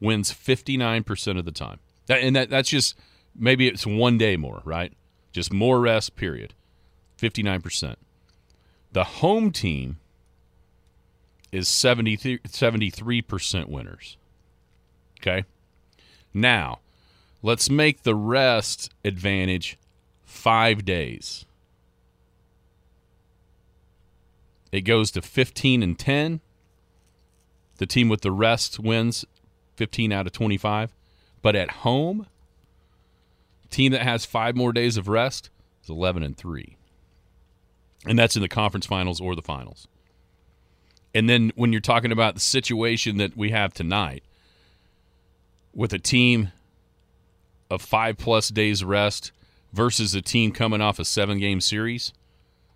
wins 0.00 0.32
59% 0.32 1.38
of 1.38 1.44
the 1.44 1.52
time. 1.52 1.78
That, 2.06 2.20
and 2.20 2.34
that 2.34 2.50
that's 2.50 2.68
just 2.68 2.96
maybe 3.36 3.68
it's 3.68 3.86
one 3.86 4.18
day 4.18 4.36
more, 4.36 4.62
right? 4.64 4.92
Just 5.32 5.52
more 5.52 5.78
rest 5.80 6.16
period. 6.16 6.54
59%. 7.18 7.94
The 8.90 9.04
home 9.04 9.52
team 9.52 9.98
is 11.52 11.68
70, 11.68 12.16
73% 12.16 13.68
winners. 13.68 14.16
Okay? 15.26 15.44
Now, 16.32 16.80
let's 17.42 17.70
make 17.70 18.02
the 18.02 18.14
rest 18.14 18.92
advantage 19.04 19.78
5 20.24 20.84
days. 20.84 21.46
It 24.72 24.82
goes 24.82 25.10
to 25.12 25.22
15 25.22 25.82
and 25.82 25.98
10. 25.98 26.40
The 27.78 27.86
team 27.86 28.08
with 28.08 28.22
the 28.22 28.32
rest 28.32 28.78
wins 28.78 29.24
15 29.76 30.12
out 30.12 30.26
of 30.26 30.32
25. 30.32 30.92
But 31.42 31.54
at 31.54 31.70
home, 31.70 32.26
team 33.70 33.92
that 33.92 34.02
has 34.02 34.24
5 34.24 34.56
more 34.56 34.72
days 34.72 34.96
of 34.96 35.08
rest 35.08 35.50
is 35.82 35.90
11 35.90 36.22
and 36.22 36.36
3 36.36 36.76
and 38.06 38.18
that's 38.18 38.36
in 38.36 38.42
the 38.42 38.48
conference 38.48 38.86
finals 38.86 39.20
or 39.20 39.34
the 39.34 39.42
finals. 39.42 39.88
And 41.14 41.28
then 41.28 41.52
when 41.54 41.72
you're 41.72 41.80
talking 41.80 42.12
about 42.12 42.34
the 42.34 42.40
situation 42.40 43.18
that 43.18 43.36
we 43.36 43.50
have 43.50 43.72
tonight 43.72 44.24
with 45.74 45.92
a 45.92 45.98
team 45.98 46.52
of 47.70 47.82
five 47.82 48.16
plus 48.16 48.48
days 48.48 48.84
rest 48.84 49.32
versus 49.72 50.14
a 50.14 50.22
team 50.22 50.52
coming 50.52 50.80
off 50.80 50.98
a 50.98 51.04
seven 51.04 51.38
game 51.38 51.60
series, 51.60 52.12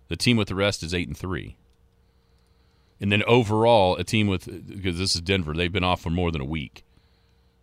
the 0.07 0.17
team 0.17 0.37
with 0.37 0.47
the 0.49 0.55
rest 0.55 0.83
is 0.83 0.93
eight 0.93 1.07
and 1.07 1.17
three. 1.17 1.55
And 3.01 3.11
then 3.11 3.23
overall, 3.23 3.95
a 3.95 4.03
team 4.03 4.27
with 4.27 4.45
because 4.67 4.97
this 4.97 5.15
is 5.15 5.21
Denver, 5.21 5.53
they've 5.53 5.71
been 5.71 5.83
off 5.83 6.01
for 6.01 6.09
more 6.09 6.31
than 6.31 6.41
a 6.41 6.45
week, 6.45 6.83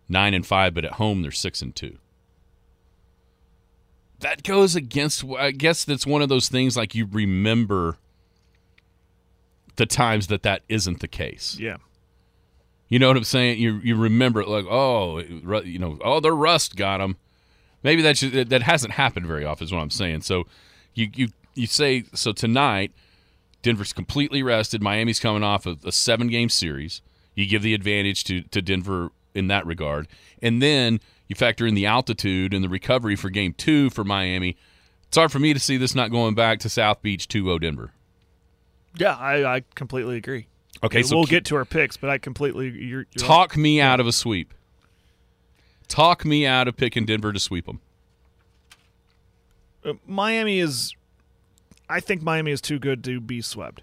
nine 0.09 0.33
and 0.33 0.45
five, 0.45 0.73
but 0.73 0.85
at 0.85 0.93
home 0.93 1.21
they're 1.21 1.31
six 1.31 1.61
and 1.61 1.75
two 1.75 1.97
that 4.19 4.43
goes 4.43 4.75
against 4.75 5.23
i 5.37 5.51
guess 5.51 5.85
that's 5.85 6.07
one 6.07 6.21
of 6.21 6.29
those 6.29 6.49
things 6.49 6.75
like 6.75 6.95
you 6.95 7.07
remember 7.11 7.97
the 9.75 9.85
times 9.85 10.27
that 10.27 10.43
that 10.43 10.63
isn't 10.67 10.99
the 11.01 11.07
case 11.07 11.57
Yeah. 11.59 11.77
You 12.89 12.99
know 12.99 13.07
what 13.07 13.17
i'm 13.17 13.23
saying? 13.23 13.59
You 13.59 13.79
you 13.83 13.95
remember 13.95 14.41
it 14.41 14.47
like 14.47 14.65
oh 14.69 15.19
you 15.19 15.79
know 15.79 15.97
oh 16.03 16.19
the 16.19 16.31
rust 16.31 16.75
got 16.75 16.99
them 16.99 17.17
maybe 17.83 18.01
that 18.01 18.17
should, 18.17 18.49
that 18.49 18.61
hasn't 18.61 18.93
happened 18.93 19.27
very 19.27 19.45
often 19.45 19.65
is 19.65 19.71
what 19.71 19.79
i'm 19.81 19.89
saying. 19.89 20.21
So 20.21 20.45
you 20.93 21.09
you 21.13 21.27
you 21.53 21.67
say 21.67 22.03
so 22.13 22.31
tonight 22.31 22.91
denver's 23.61 23.93
completely 23.93 24.43
rested. 24.43 24.81
Miami's 24.81 25.19
coming 25.19 25.43
off 25.43 25.65
of 25.65 25.83
a 25.83 25.91
seven 25.91 26.27
game 26.27 26.49
series. 26.49 27.01
You 27.35 27.47
give 27.47 27.61
the 27.61 27.73
advantage 27.73 28.23
to 28.25 28.41
to 28.41 28.61
denver 28.61 29.11
in 29.33 29.47
that 29.47 29.65
regard. 29.65 30.07
And 30.41 30.61
then 30.61 30.99
you 31.27 31.35
factor 31.35 31.67
in 31.67 31.75
the 31.75 31.85
altitude 31.85 32.53
and 32.53 32.63
the 32.63 32.69
recovery 32.69 33.15
for 33.15 33.29
game 33.29 33.53
two 33.53 33.89
for 33.89 34.03
miami. 34.03 34.57
It's 35.07 35.17
hard 35.17 35.31
for 35.31 35.39
me 35.39 35.53
to 35.53 35.59
see 35.59 35.77
this 35.77 35.95
not 35.95 36.11
going 36.11 36.35
back 36.35 36.59
to 36.59 36.69
south 36.69 37.01
beach 37.01 37.27
2-0 37.27 37.61
denver. 37.61 37.91
Yeah, 38.97 39.15
I, 39.15 39.57
I 39.57 39.63
completely 39.75 40.17
agree. 40.17 40.47
Okay 40.83 41.03
so 41.03 41.15
we'll 41.15 41.25
keep- 41.25 41.31
get 41.31 41.45
to 41.45 41.55
our 41.55 41.65
picks, 41.65 41.97
but 41.97 42.09
I 42.09 42.17
completely 42.17 42.69
you're, 42.69 43.05
you're 43.11 43.27
Talk 43.27 43.57
me 43.57 43.81
out 43.81 43.99
of 43.99 44.07
a 44.07 44.11
sweep. 44.11 44.53
Talk 45.87 46.25
me 46.25 46.45
out 46.45 46.67
of 46.67 46.75
picking 46.75 47.05
Denver 47.05 47.31
to 47.31 47.39
sweep 47.39 47.65
them. 47.65 47.79
Uh, 49.85 49.93
Miami 50.05 50.59
is. 50.59 50.93
I 51.89 52.01
think 52.01 52.21
Miami 52.21 52.51
is 52.51 52.59
too 52.59 52.79
good 52.79 53.03
to 53.05 53.21
be 53.21 53.41
swept. 53.41 53.81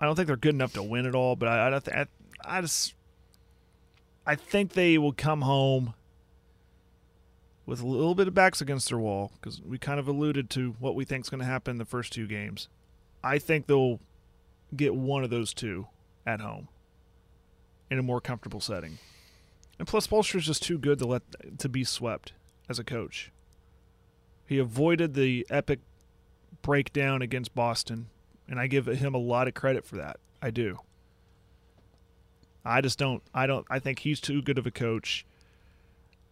I 0.00 0.06
don't 0.06 0.16
think 0.16 0.26
they're 0.26 0.36
good 0.36 0.54
enough 0.54 0.72
to 0.74 0.82
win 0.82 1.04
it 1.06 1.14
all, 1.14 1.36
but 1.36 1.48
I, 1.48 1.68
I, 1.68 2.00
I, 2.00 2.06
I 2.44 2.60
just, 2.62 2.94
I 4.26 4.34
think 4.34 4.72
they 4.72 4.96
will 4.98 5.12
come 5.12 5.42
home 5.42 5.94
with 7.66 7.80
a 7.80 7.86
little 7.86 8.14
bit 8.14 8.28
of 8.28 8.34
backs 8.34 8.60
against 8.60 8.88
their 8.88 8.98
wall 8.98 9.32
because 9.40 9.60
we 9.60 9.76
kind 9.78 9.98
of 10.00 10.08
alluded 10.08 10.48
to 10.50 10.76
what 10.78 10.94
we 10.94 11.04
think 11.04 11.24
is 11.24 11.28
going 11.28 11.40
to 11.40 11.46
happen 11.46 11.72
in 11.72 11.78
the 11.78 11.84
first 11.84 12.12
two 12.12 12.26
games. 12.26 12.68
I 13.24 13.38
think 13.38 13.66
they'll 13.66 14.00
get 14.76 14.94
one 14.94 15.24
of 15.24 15.30
those 15.30 15.52
two 15.52 15.86
at 16.26 16.40
home 16.40 16.68
in 17.90 17.98
a 17.98 18.02
more 18.02 18.20
comfortable 18.20 18.60
setting. 18.60 18.98
And 19.78 19.86
plus, 19.86 20.06
Spoelstra's 20.06 20.46
just 20.46 20.62
too 20.62 20.78
good 20.78 20.98
to 20.98 21.06
let 21.06 21.22
to 21.58 21.68
be 21.68 21.84
swept 21.84 22.32
as 22.68 22.78
a 22.78 22.84
coach. 22.84 23.30
He 24.46 24.58
avoided 24.58 25.14
the 25.14 25.46
epic 25.50 25.80
breakdown 26.62 27.20
against 27.22 27.54
Boston, 27.54 28.08
and 28.48 28.58
I 28.58 28.66
give 28.66 28.86
him 28.86 29.14
a 29.14 29.18
lot 29.18 29.48
of 29.48 29.54
credit 29.54 29.84
for 29.84 29.96
that. 29.96 30.18
I 30.40 30.50
do. 30.50 30.78
I 32.64 32.80
just 32.80 32.98
don't. 32.98 33.22
I 33.34 33.46
don't. 33.46 33.66
I 33.70 33.78
think 33.78 34.00
he's 34.00 34.20
too 34.20 34.42
good 34.42 34.58
of 34.58 34.66
a 34.66 34.70
coach, 34.70 35.26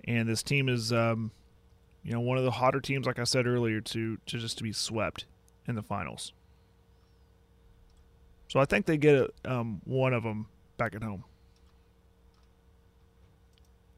and 0.04 0.28
this 0.28 0.42
team 0.42 0.68
is, 0.68 0.92
um, 0.92 1.30
you 2.02 2.12
know, 2.12 2.20
one 2.20 2.38
of 2.38 2.44
the 2.44 2.50
hotter 2.50 2.80
teams, 2.80 3.06
like 3.06 3.18
I 3.18 3.24
said 3.24 3.46
earlier, 3.46 3.80
to 3.80 4.16
to 4.16 4.38
just 4.38 4.58
to 4.58 4.64
be 4.64 4.72
swept 4.72 5.26
in 5.66 5.74
the 5.74 5.82
finals. 5.82 6.32
So 8.54 8.60
I 8.60 8.66
think 8.66 8.86
they 8.86 8.96
get 8.96 9.34
um, 9.44 9.80
one 9.84 10.14
of 10.14 10.22
them 10.22 10.46
back 10.76 10.94
at 10.94 11.02
home. 11.02 11.24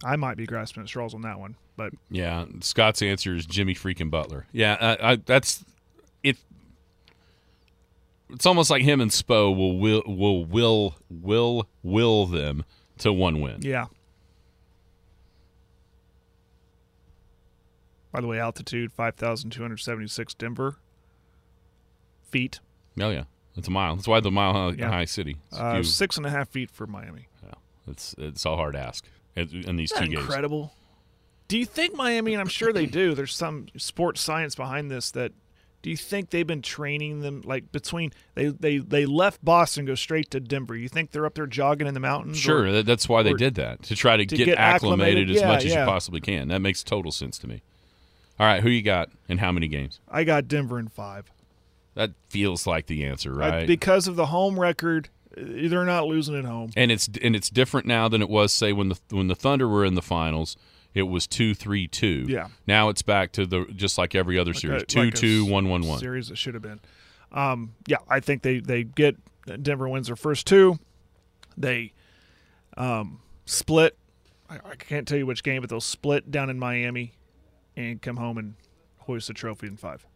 I 0.03 0.17
might 0.17 0.39
be 0.39 0.47
grasping 0.47 0.83
at 0.83 0.89
straws 0.89 1.13
on 1.13 1.21
that 1.21 1.39
one, 1.39 1.57
but 1.77 1.93
Yeah, 2.09 2.47
Scott's 2.61 3.03
answer 3.03 3.35
is 3.35 3.45
Jimmy 3.45 3.75
freaking 3.75 4.11
Butler. 4.11 4.47
Yeah, 4.53 4.79
I, 4.81 5.13
I, 5.13 5.17
that's 5.17 5.63
it. 6.23 6.39
It's 8.31 8.47
almost 8.47 8.71
like 8.71 8.81
him 8.81 9.03
and 9.03 9.11
Spo 9.11 9.55
will 9.55 9.79
will 9.79 10.03
will 10.07 10.47
will 10.47 10.97
will 11.11 11.69
will 11.83 12.25
them 12.25 12.65
to 13.01 13.13
one 13.13 13.43
win. 13.43 13.59
yeah. 13.61 13.89
By 18.11 18.23
the 18.23 18.27
way, 18.27 18.41
altitude 18.41 18.91
five 18.91 19.17
thousand 19.17 19.51
two 19.51 19.61
hundred 19.61 19.81
seventy 19.81 20.09
six 20.09 20.33
Denver 20.33 20.79
feet, 22.23 22.61
Oh 22.99 23.11
yeah, 23.11 23.25
it's 23.57 23.69
a 23.69 23.71
mile. 23.71 23.97
That's 23.97 24.09
why 24.09 24.21
the 24.21 24.31
mile 24.31 24.53
high, 24.53 24.75
Yeah. 24.79 24.89
high 24.91 25.05
city. 25.05 25.37
Uh, 25.53 25.83
six 25.83 26.17
and 26.17 26.27
a 26.27 26.31
half 26.31 26.49
feet 26.49 26.71
for 26.71 26.87
Miami. 26.87 27.29
yeah, 27.45 27.53
it's 27.89 28.15
it's 28.19 28.45
all 28.47 28.57
hard 28.57 28.75
to 28.75 28.81
ask 28.81 29.05
in, 29.35 29.49
in 29.67 29.77
these 29.77 29.93
Isn't 29.93 30.05
two 30.07 30.11
games. 30.13 30.23
incredible. 30.23 30.73
Do 31.49 31.57
you 31.59 31.65
think 31.65 31.95
Miami, 31.95 32.35
and 32.35 32.41
I'm 32.41 32.49
sure 32.49 32.73
they 32.73 32.87
do, 32.87 33.15
there's 33.15 33.35
some 33.35 33.67
sports 33.77 34.21
science 34.21 34.55
behind 34.57 34.91
this 34.91 35.13
that 35.13 35.33
do 35.83 35.91
you 35.91 35.97
think 35.97 36.31
they've 36.31 36.47
been 36.47 36.63
training 36.63 37.21
them 37.21 37.43
like 37.45 37.71
between 37.71 38.11
they 38.35 38.47
they, 38.49 38.79
they 38.79 39.07
left 39.07 39.45
Boston 39.45 39.85
go 39.85 39.95
straight 39.95 40.29
to 40.33 40.41
Denver? 40.41 40.75
You 40.77 40.89
think 40.89 41.13
they're 41.13 41.25
up 41.27 41.35
there 41.35 41.47
jogging 41.47 41.87
in 41.87 41.95
the 41.95 42.01
mountains? 42.01 42.39
Sure, 42.39 42.67
or- 42.67 42.83
that's 42.83 43.09
why 43.09 43.23
they 43.23 43.35
did 43.35 43.55
that 43.55 43.83
to 43.85 43.95
try 43.95 44.17
to, 44.17 44.27
to 44.27 44.37
get, 44.37 44.47
get 44.47 44.59
acclimated, 44.59 45.31
acclimated? 45.31 45.31
as 45.37 45.41
Yeah, 45.43 45.47
much 45.49 45.65
as 45.65 45.73
you 45.75 45.85
possibly 45.85 46.21
can. 46.21 46.49
That 46.49 46.61
makes 46.61 46.83
total 46.83 47.13
sense 47.13 47.39
to 47.39 47.47
me. 47.47 47.63
All 48.41 48.47
right, 48.47 48.63
who 48.63 48.69
you 48.69 48.83
got 48.83 49.11
and 49.29 49.39
how 49.39 49.53
many 49.53 49.69
games? 49.69 50.01
I 50.11 50.25
got 50.25 50.49
Denver 50.49 50.79
in 50.81 50.89
five. 50.89 51.31
That 51.97 52.13
feels 52.29 52.67
like 52.67 52.87
the 52.87 53.05
answer, 53.05 53.43
I- 53.43 53.49
right? 53.51 53.67
because 53.67 54.07
of 54.07 54.15
the 54.17 54.27
home 54.27 54.61
record, 54.61 55.09
they're 55.37 55.85
not 55.85 56.07
losing 56.07 56.37
at 56.37 56.45
home. 56.45 56.71
and 56.77 56.93
it's 56.93 57.09
and 57.21 57.35
it's 57.35 57.51
different 57.51 57.87
now 57.87 58.07
than 58.09 58.23
it 58.23 58.29
was 58.29 58.53
say 58.53 58.73
when 58.73 58.91
the 58.91 58.99
when 59.11 59.27
the 59.27 59.35
Thunder 59.35 59.67
were 59.69 59.85
in 59.85 59.95
the 59.95 60.03
finals. 60.03 60.57
It 60.95 61.03
was 61.09 61.27
two 61.27 61.53
three 61.55 61.87
two. 61.89 62.25
Yeah. 62.27 62.49
Now 62.67 62.89
it's 62.89 63.03
back 63.03 63.33
to 63.33 63.45
the 63.45 63.67
just 63.75 63.99
like 63.99 64.15
every 64.15 64.39
other 64.39 64.55
series 64.55 64.77
Like 64.81 64.83
a- 64.85 64.87
two 64.87 65.01
like 65.07 65.15
two 65.15 65.45
one 65.45 65.69
one 65.69 65.83
one. 65.87 65.99
Series 65.99 66.29
that 66.29 66.39
should 66.39 66.55
have 66.55 66.63
been. 66.63 66.81
Um, 67.33 67.75
yeah, 67.87 67.99
I 68.09 68.21
think 68.21 68.43
they 68.43 68.61
they 68.61 68.85
get 68.85 69.17
Denver 69.63 69.89
wins 69.89 70.07
their 70.07 70.17
first 70.17 70.47
two. 70.47 70.79
They 71.59 71.93
um, 72.79 73.21
split. 73.45 73.97
I, 74.49 74.57
I 74.57 74.75
can't 74.77 75.07
tell 75.09 75.19
you 75.19 75.27
which 75.27 75.43
game, 75.43 75.61
but 75.61 75.69
they'll 75.71 75.81
split 75.81 76.31
down 76.31 76.49
in 76.51 76.59
Miami 76.59 77.13
and 77.77 78.01
come 78.01 78.17
home 78.17 78.39
and 78.39 78.55
hoist 79.01 79.29
the 79.29 79.35
trophy 79.35 79.67
in 79.67 79.77
five. 79.77 80.07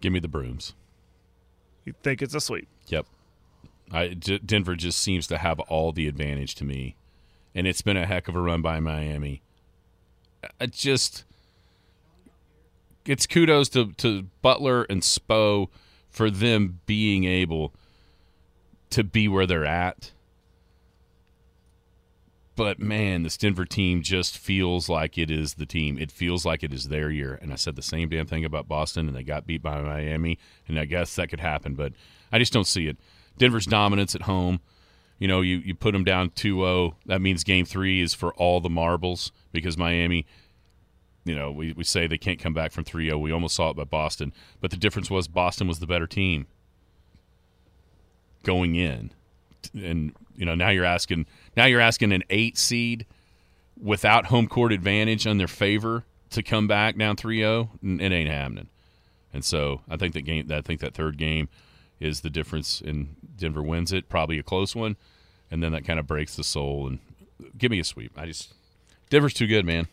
Give 0.00 0.12
me 0.12 0.20
the 0.20 0.28
brooms. 0.28 0.74
You 1.84 1.94
think 2.02 2.22
it's 2.22 2.34
a 2.34 2.40
sweep? 2.40 2.68
Yep. 2.88 3.06
I 3.92 4.08
D- 4.08 4.38
Denver 4.38 4.76
just 4.76 4.98
seems 4.98 5.26
to 5.28 5.38
have 5.38 5.60
all 5.60 5.92
the 5.92 6.06
advantage 6.06 6.54
to 6.56 6.64
me, 6.64 6.96
and 7.54 7.66
it's 7.66 7.82
been 7.82 7.96
a 7.96 8.06
heck 8.06 8.28
of 8.28 8.36
a 8.36 8.40
run 8.40 8.62
by 8.62 8.80
Miami. 8.80 9.42
It 10.60 10.72
just 10.72 11.24
it's 13.04 13.26
kudos 13.26 13.68
to 13.70 13.92
to 13.92 14.26
Butler 14.42 14.84
and 14.84 15.02
Spo 15.02 15.68
for 16.08 16.30
them 16.30 16.80
being 16.86 17.24
able 17.24 17.72
to 18.90 19.04
be 19.04 19.28
where 19.28 19.46
they're 19.46 19.66
at. 19.66 20.12
But 22.60 22.78
man, 22.78 23.22
this 23.22 23.38
Denver 23.38 23.64
team 23.64 24.02
just 24.02 24.36
feels 24.36 24.90
like 24.90 25.16
it 25.16 25.30
is 25.30 25.54
the 25.54 25.64
team. 25.64 25.96
It 25.96 26.12
feels 26.12 26.44
like 26.44 26.62
it 26.62 26.74
is 26.74 26.88
their 26.88 27.10
year. 27.10 27.38
And 27.40 27.54
I 27.54 27.56
said 27.56 27.74
the 27.74 27.80
same 27.80 28.10
damn 28.10 28.26
thing 28.26 28.44
about 28.44 28.68
Boston, 28.68 29.08
and 29.08 29.16
they 29.16 29.22
got 29.22 29.46
beat 29.46 29.62
by 29.62 29.80
Miami. 29.80 30.38
And 30.68 30.78
I 30.78 30.84
guess 30.84 31.16
that 31.16 31.30
could 31.30 31.40
happen, 31.40 31.74
but 31.74 31.94
I 32.30 32.38
just 32.38 32.52
don't 32.52 32.66
see 32.66 32.86
it. 32.86 32.98
Denver's 33.38 33.64
dominance 33.64 34.14
at 34.14 34.20
home. 34.20 34.60
You 35.18 35.26
know, 35.26 35.40
you, 35.40 35.56
you 35.56 35.74
put 35.74 35.92
them 35.92 36.04
down 36.04 36.32
2 36.34 36.56
0. 36.56 36.96
That 37.06 37.22
means 37.22 37.44
game 37.44 37.64
three 37.64 38.02
is 38.02 38.12
for 38.12 38.34
all 38.34 38.60
the 38.60 38.68
marbles 38.68 39.32
because 39.52 39.78
Miami, 39.78 40.26
you 41.24 41.34
know, 41.34 41.50
we, 41.50 41.72
we 41.72 41.82
say 41.84 42.06
they 42.06 42.18
can't 42.18 42.38
come 42.38 42.52
back 42.52 42.72
from 42.72 42.84
3 42.84 43.06
0. 43.06 43.16
We 43.16 43.32
almost 43.32 43.56
saw 43.56 43.70
it 43.70 43.76
by 43.78 43.84
Boston. 43.84 44.34
But 44.60 44.70
the 44.70 44.76
difference 44.76 45.10
was 45.10 45.28
Boston 45.28 45.66
was 45.66 45.78
the 45.78 45.86
better 45.86 46.06
team 46.06 46.46
going 48.42 48.74
in. 48.74 49.12
And, 49.72 50.12
you 50.36 50.44
know, 50.44 50.54
now 50.54 50.68
you're 50.68 50.84
asking 50.84 51.24
now 51.56 51.64
you're 51.66 51.80
asking 51.80 52.12
an 52.12 52.22
eight 52.30 52.56
seed 52.58 53.06
without 53.80 54.26
home 54.26 54.46
court 54.46 54.72
advantage 54.72 55.26
on 55.26 55.38
their 55.38 55.48
favor 55.48 56.04
to 56.30 56.42
come 56.42 56.66
back 56.68 56.96
down 56.96 57.16
3-0 57.16 58.00
it 58.00 58.12
ain't 58.12 58.30
happening. 58.30 58.68
And 59.32 59.44
so 59.44 59.80
i 59.88 59.96
think 59.96 60.14
that 60.14 60.22
game 60.22 60.50
i 60.52 60.60
think 60.60 60.80
that 60.80 60.94
third 60.94 61.16
game 61.16 61.48
is 61.98 62.20
the 62.20 62.30
difference 62.30 62.80
in 62.80 63.16
denver 63.36 63.62
wins 63.62 63.92
it 63.92 64.08
probably 64.08 64.38
a 64.38 64.42
close 64.42 64.74
one. 64.76 64.96
And 65.50 65.62
then 65.62 65.72
that 65.72 65.84
kind 65.84 65.98
of 65.98 66.06
breaks 66.06 66.36
the 66.36 66.44
soul 66.44 66.86
and 66.86 66.98
give 67.58 67.70
me 67.72 67.80
a 67.80 67.84
sweep. 67.84 68.12
I 68.16 68.26
just 68.26 68.52
denver's 69.10 69.34
too 69.34 69.46
good 69.48 69.64
man. 69.64 69.88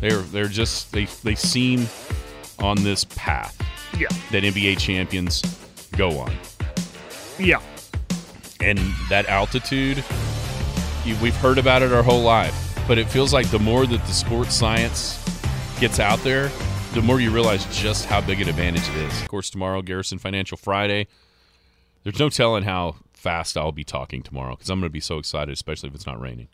They're 0.00 0.20
they're 0.20 0.46
just 0.48 0.92
they 0.92 1.06
they 1.24 1.34
seem 1.34 1.88
on 2.60 2.82
this 2.84 3.04
path 3.04 3.56
Yeah. 3.98 4.06
that 4.30 4.42
nba 4.44 4.78
champions 4.78 5.42
go 5.92 6.18
on. 6.18 6.32
Yeah. 7.38 7.60
and 8.60 8.78
that 9.10 9.26
altitude 9.26 10.04
you, 11.06 11.16
we've 11.22 11.36
heard 11.36 11.58
about 11.58 11.82
it 11.82 11.92
our 11.92 12.02
whole 12.02 12.22
life 12.22 12.74
but 12.86 12.98
it 12.98 13.08
feels 13.08 13.32
like 13.32 13.48
the 13.50 13.58
more 13.58 13.86
that 13.86 14.04
the 14.06 14.12
sports 14.12 14.54
science 14.54 15.22
gets 15.80 15.98
out 15.98 16.18
there 16.20 16.50
the 16.92 17.02
more 17.02 17.20
you 17.20 17.30
realize 17.30 17.64
just 17.76 18.06
how 18.06 18.20
big 18.22 18.40
an 18.40 18.48
advantage 18.48 18.88
it 18.88 18.96
is. 18.96 19.22
Of 19.22 19.28
course 19.28 19.50
tomorrow 19.50 19.82
garrison 19.82 20.18
financial 20.18 20.56
friday. 20.56 21.08
There's 22.04 22.18
no 22.18 22.28
telling 22.28 22.62
how 22.64 22.96
fast 23.12 23.56
i'll 23.56 23.72
be 23.72 23.84
talking 23.84 24.22
tomorrow 24.22 24.54
because 24.54 24.70
i'm 24.70 24.78
going 24.78 24.88
to 24.88 24.92
be 24.92 25.00
so 25.00 25.18
excited 25.18 25.52
especially 25.52 25.88
if 25.88 25.94
it's 25.94 26.06
not 26.06 26.20
raining 26.20 26.48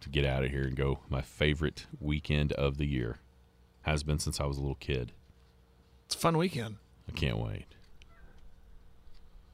to 0.00 0.08
get 0.08 0.24
out 0.24 0.44
of 0.44 0.50
here 0.50 0.62
and 0.62 0.76
go. 0.76 1.00
My 1.08 1.20
favorite 1.20 1.86
weekend 2.00 2.52
of 2.52 2.78
the 2.78 2.86
year 2.86 3.18
has 3.82 4.02
been 4.02 4.18
since 4.18 4.40
i 4.40 4.44
was 4.44 4.56
a 4.56 4.60
little 4.60 4.76
kid. 4.76 5.12
It's 6.06 6.14
a 6.14 6.18
fun 6.18 6.36
weekend. 6.36 6.76
i 7.08 7.12
can't 7.12 7.38
wait. 7.38 7.66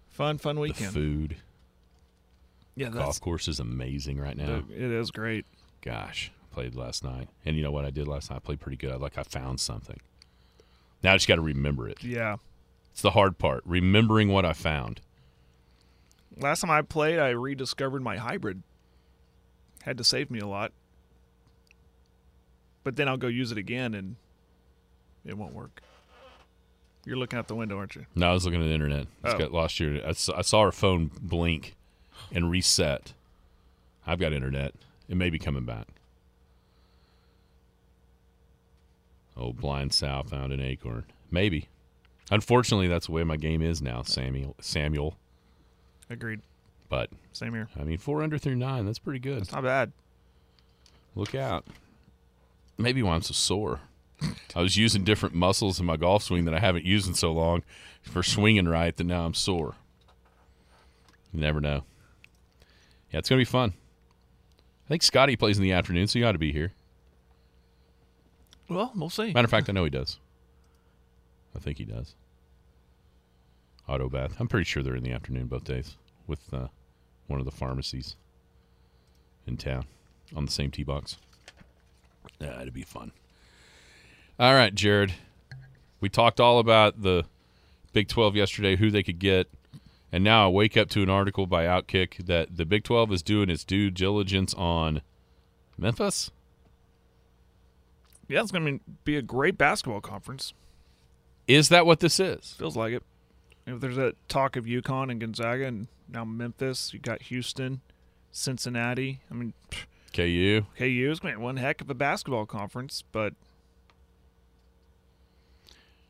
Fun, 0.08 0.38
fun 0.38 0.54
the 0.56 0.62
weekend. 0.62 0.92
food 0.92 1.36
Yeah, 2.76 2.90
golf 2.90 3.20
course 3.20 3.48
is 3.48 3.58
amazing 3.58 4.18
right 4.20 4.36
now 4.36 4.62
it 4.70 4.78
is 4.92 5.10
great. 5.10 5.46
Gosh, 5.82 6.30
I 6.50 6.54
played 6.54 6.74
last 6.74 7.02
night, 7.02 7.28
and 7.44 7.56
you 7.56 7.62
know 7.62 7.70
what 7.70 7.84
I 7.86 7.90
did 7.90 8.06
last 8.06 8.30
night? 8.30 8.36
I 8.36 8.40
played 8.40 8.60
pretty 8.60 8.76
good. 8.76 8.92
I 8.92 8.96
like 8.96 9.16
I 9.18 9.22
found 9.22 9.60
something. 9.60 9.98
Now 11.02 11.12
I 11.12 11.16
just 11.16 11.26
got 11.28 11.36
to 11.36 11.42
remember 11.42 11.88
it. 11.88 12.02
Yeah. 12.04 12.36
It's 12.92 13.02
the 13.02 13.10
hard 13.12 13.38
part, 13.38 13.62
remembering 13.66 14.28
what 14.28 14.44
I 14.44 14.52
found. 14.52 15.00
Last 16.38 16.60
time 16.60 16.70
I 16.70 16.82
played, 16.82 17.18
I 17.18 17.30
rediscovered 17.30 18.02
my 18.02 18.16
hybrid. 18.16 18.62
Had 19.82 19.98
to 19.98 20.04
save 20.04 20.30
me 20.30 20.38
a 20.40 20.46
lot. 20.46 20.72
But 22.84 22.96
then 22.96 23.08
I'll 23.08 23.16
go 23.16 23.26
use 23.26 23.52
it 23.52 23.58
again 23.58 23.94
and 23.94 24.16
it 25.24 25.36
won't 25.36 25.54
work. 25.54 25.82
You're 27.04 27.16
looking 27.16 27.38
out 27.38 27.46
the 27.48 27.54
window, 27.54 27.78
aren't 27.78 27.94
you? 27.94 28.06
No, 28.14 28.30
I 28.30 28.32
was 28.32 28.44
looking 28.44 28.60
at 28.60 28.66
the 28.66 28.72
internet. 28.74 29.06
It's 29.24 29.34
Oh. 29.34 29.38
got 29.38 29.52
lost 29.52 29.78
your. 29.78 30.04
I 30.06 30.12
saw, 30.12 30.36
I 30.38 30.42
saw 30.42 30.64
her 30.64 30.72
phone 30.72 31.10
blink 31.20 31.74
and 32.32 32.50
reset. 32.50 33.12
I've 34.06 34.18
got 34.18 34.32
internet. 34.32 34.74
It 35.08 35.16
may 35.16 35.30
be 35.30 35.38
coming 35.38 35.64
back. 35.64 35.86
Oh, 39.36 39.52
blind 39.52 39.92
sow 39.92 40.22
found 40.26 40.52
an 40.52 40.60
acorn. 40.60 41.04
Maybe. 41.30 41.68
Unfortunately, 42.30 42.88
that's 42.88 43.06
the 43.06 43.12
way 43.12 43.22
my 43.24 43.36
game 43.36 43.62
is 43.62 43.82
now, 43.82 44.02
Samuel. 44.02 44.56
Samuel. 44.60 45.16
Agreed. 46.08 46.40
But 46.88 47.10
Same 47.32 47.52
here. 47.52 47.68
I 47.78 47.84
mean, 47.84 47.98
four 47.98 48.22
under 48.22 48.38
through 48.38 48.56
nine. 48.56 48.86
That's 48.86 48.98
pretty 48.98 49.18
good. 49.18 49.42
It's 49.42 49.52
not 49.52 49.64
bad. 49.64 49.92
Look 51.14 51.34
out. 51.34 51.66
Maybe 52.78 53.02
why 53.02 53.14
I'm 53.14 53.22
so 53.22 53.32
sore. 53.32 53.80
I 54.54 54.62
was 54.62 54.76
using 54.76 55.04
different 55.04 55.34
muscles 55.34 55.78
in 55.78 55.86
my 55.86 55.96
golf 55.96 56.22
swing 56.22 56.46
that 56.46 56.54
I 56.54 56.58
haven't 56.58 56.84
used 56.84 57.06
in 57.06 57.14
so 57.14 57.32
long 57.32 57.62
for 58.02 58.22
swinging 58.22 58.68
right 58.68 58.96
that 58.96 59.04
now 59.04 59.26
I'm 59.26 59.34
sore. 59.34 59.74
You 61.32 61.40
never 61.40 61.60
know. 61.60 61.84
Yeah, 63.16 63.20
it's 63.20 63.30
going 63.30 63.38
to 63.38 63.46
be 63.46 63.50
fun. 63.50 63.72
I 64.84 64.88
think 64.88 65.02
Scotty 65.02 65.36
plays 65.36 65.56
in 65.56 65.62
the 65.62 65.72
afternoon, 65.72 66.06
so 66.06 66.18
you 66.18 66.26
ought 66.26 66.32
to 66.32 66.38
be 66.38 66.52
here. 66.52 66.74
Well, 68.68 68.92
we'll 68.94 69.08
see. 69.08 69.32
Matter 69.32 69.46
of 69.46 69.50
fact, 69.50 69.70
I 69.70 69.72
know 69.72 69.84
he 69.84 69.90
does. 69.90 70.18
I 71.54 71.58
think 71.58 71.78
he 71.78 71.86
does. 71.86 72.14
Auto 73.88 74.10
bath. 74.10 74.36
I'm 74.38 74.48
pretty 74.48 74.66
sure 74.66 74.82
they're 74.82 74.96
in 74.96 75.02
the 75.02 75.12
afternoon 75.12 75.46
both 75.46 75.64
days 75.64 75.96
with 76.26 76.52
uh, 76.52 76.66
one 77.26 77.40
of 77.40 77.46
the 77.46 77.52
pharmacies 77.52 78.16
in 79.46 79.56
town 79.56 79.86
on 80.34 80.44
the 80.44 80.52
same 80.52 80.70
tee 80.70 80.84
box. 80.84 81.16
Yeah, 82.38 82.60
it'd 82.60 82.74
be 82.74 82.82
fun. 82.82 83.12
All 84.38 84.52
right, 84.52 84.74
Jared. 84.74 85.14
We 86.02 86.10
talked 86.10 86.38
all 86.38 86.58
about 86.58 87.00
the 87.00 87.24
Big 87.94 88.08
12 88.08 88.36
yesterday, 88.36 88.76
who 88.76 88.90
they 88.90 89.02
could 89.02 89.18
get, 89.18 89.48
And 90.12 90.22
now 90.22 90.46
I 90.46 90.48
wake 90.48 90.76
up 90.76 90.88
to 90.90 91.02
an 91.02 91.10
article 91.10 91.46
by 91.46 91.64
Outkick 91.64 92.26
that 92.26 92.56
the 92.56 92.64
Big 92.64 92.84
12 92.84 93.12
is 93.12 93.22
doing 93.22 93.50
its 93.50 93.64
due 93.64 93.90
diligence 93.90 94.54
on 94.54 95.02
Memphis. 95.76 96.30
Yeah, 98.28 98.40
it's 98.40 98.50
going 98.50 98.78
to 98.78 98.84
be 99.04 99.16
a 99.16 99.22
great 99.22 99.58
basketball 99.58 100.00
conference. 100.00 100.52
Is 101.46 101.68
that 101.68 101.86
what 101.86 102.00
this 102.00 102.18
is? 102.18 102.54
Feels 102.58 102.76
like 102.76 102.92
it. 102.92 103.02
If 103.66 103.80
there's 103.80 103.98
a 103.98 104.14
talk 104.28 104.56
of 104.56 104.64
UConn 104.64 105.10
and 105.10 105.20
Gonzaga, 105.20 105.66
and 105.66 105.88
now 106.08 106.24
Memphis, 106.24 106.92
you 106.92 107.00
got 107.00 107.22
Houston, 107.22 107.80
Cincinnati. 108.30 109.20
I 109.30 109.34
mean, 109.34 109.54
KU. 110.12 110.62
KU 110.76 111.08
is 111.10 111.20
going 111.20 111.34
to 111.34 111.38
be 111.38 111.44
one 111.44 111.56
heck 111.56 111.80
of 111.80 111.90
a 111.90 111.94
basketball 111.94 112.46
conference, 112.46 113.04
but 113.12 113.34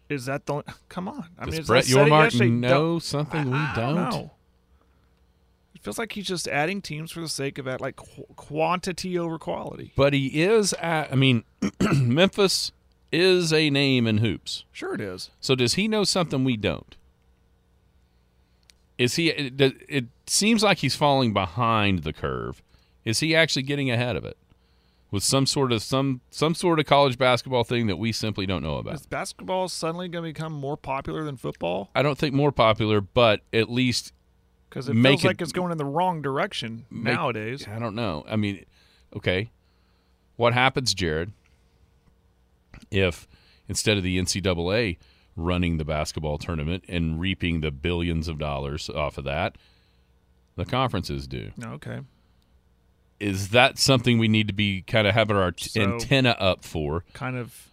is 0.08 0.26
that 0.26 0.46
the? 0.46 0.62
Come 0.88 1.08
on, 1.08 1.26
I 1.38 1.44
mean, 1.44 1.50
Does 1.52 1.58
as 1.60 1.66
Brett 1.66 1.84
Yormark 1.84 2.50
know 2.50 2.68
don't- 2.68 3.02
something 3.02 3.50
we 3.50 3.56
I- 3.56 3.72
I 3.72 3.76
don't? 3.76 3.94
know. 3.96 4.30
It 5.74 5.82
feels 5.82 5.98
like 5.98 6.12
he's 6.12 6.26
just 6.26 6.48
adding 6.48 6.80
teams 6.82 7.12
for 7.12 7.20
the 7.20 7.28
sake 7.28 7.58
of 7.58 7.68
at 7.68 7.80
like 7.80 7.96
qu- 7.96 8.24
quantity 8.34 9.18
over 9.18 9.38
quality. 9.38 9.92
But 9.94 10.14
he 10.14 10.42
is 10.42 10.72
at, 10.74 11.12
I 11.12 11.14
mean, 11.16 11.44
Memphis 11.92 12.72
is 13.12 13.52
a 13.52 13.70
name 13.70 14.06
in 14.06 14.18
hoops. 14.18 14.64
Sure, 14.72 14.94
it 14.94 15.00
is. 15.00 15.30
So 15.40 15.54
does 15.54 15.74
he 15.74 15.86
know 15.86 16.02
something 16.02 16.42
we 16.44 16.56
don't? 16.56 16.96
Is 18.98 19.16
he 19.16 19.28
it, 19.30 19.60
it 19.88 20.06
seems 20.26 20.62
like 20.62 20.78
he's 20.78 20.96
falling 20.96 21.32
behind 21.32 22.02
the 22.02 22.12
curve. 22.12 22.62
Is 23.04 23.20
he 23.20 23.36
actually 23.36 23.62
getting 23.62 23.90
ahead 23.90 24.16
of 24.16 24.24
it? 24.24 24.36
With 25.10 25.22
some 25.22 25.46
sort 25.46 25.70
of 25.72 25.82
some 25.82 26.20
some 26.30 26.54
sort 26.54 26.80
of 26.80 26.86
college 26.86 27.16
basketball 27.16 27.62
thing 27.64 27.86
that 27.86 27.96
we 27.96 28.10
simply 28.12 28.44
don't 28.44 28.62
know 28.62 28.76
about. 28.76 28.94
Is 28.94 29.06
basketball 29.06 29.68
suddenly 29.68 30.08
going 30.08 30.24
to 30.24 30.28
become 30.30 30.52
more 30.52 30.76
popular 30.76 31.22
than 31.24 31.36
football? 31.36 31.90
I 31.94 32.02
don't 32.02 32.18
think 32.18 32.34
more 32.34 32.50
popular, 32.52 33.00
but 33.00 33.40
at 33.52 33.70
least 33.70 34.12
Because 34.68 34.88
it 34.88 34.94
feels 34.94 35.24
it- 35.24 35.26
like 35.28 35.40
it's 35.40 35.52
going 35.52 35.70
in 35.72 35.78
the 35.78 35.84
wrong 35.84 36.22
direction 36.22 36.86
make- 36.90 37.14
nowadays. 37.14 37.66
I 37.68 37.78
don't 37.78 37.94
know. 37.94 38.24
I 38.28 38.34
mean, 38.36 38.64
okay. 39.14 39.50
What 40.34 40.52
happens, 40.54 40.92
Jared, 40.92 41.32
if 42.90 43.26
instead 43.68 43.96
of 43.96 44.02
the 44.02 44.18
NCAA 44.18 44.98
running 45.36 45.76
the 45.78 45.84
basketball 45.84 46.36
tournament 46.38 46.84
and 46.88 47.20
reaping 47.20 47.60
the 47.60 47.70
billions 47.70 48.26
of 48.28 48.38
dollars 48.38 48.90
off 48.90 49.18
of 49.18 49.24
that, 49.24 49.56
the 50.56 50.64
conferences 50.64 51.26
do? 51.26 51.52
Okay. 51.62 52.00
Is 53.18 53.48
that 53.50 53.78
something 53.78 54.18
we 54.18 54.28
need 54.28 54.46
to 54.48 54.52
be 54.54 54.82
kind 54.82 55.06
of 55.06 55.14
having 55.14 55.36
our 55.36 55.52
t- 55.52 55.68
So- 55.70 55.80
antenna 55.82 56.30
up 56.38 56.64
for? 56.64 57.04
Kind 57.14 57.36
of. 57.36 57.68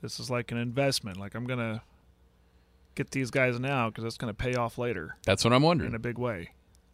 This 0.00 0.18
is 0.20 0.30
like 0.30 0.52
an 0.52 0.58
investment. 0.58 1.18
Like 1.18 1.34
I'm 1.34 1.46
gonna 1.46 1.82
get 2.94 3.10
these 3.10 3.30
guys 3.30 3.58
now 3.58 3.88
because 3.90 4.04
it's 4.04 4.16
going 4.16 4.32
to 4.32 4.36
pay 4.36 4.54
off 4.54 4.78
later 4.78 5.16
That's 5.24 5.42
what 5.42 5.52
I'm 5.52 5.62
wondering 5.62 5.90
in 5.90 5.94
a 5.96 5.98
big 5.98 6.16
way. 6.16 6.50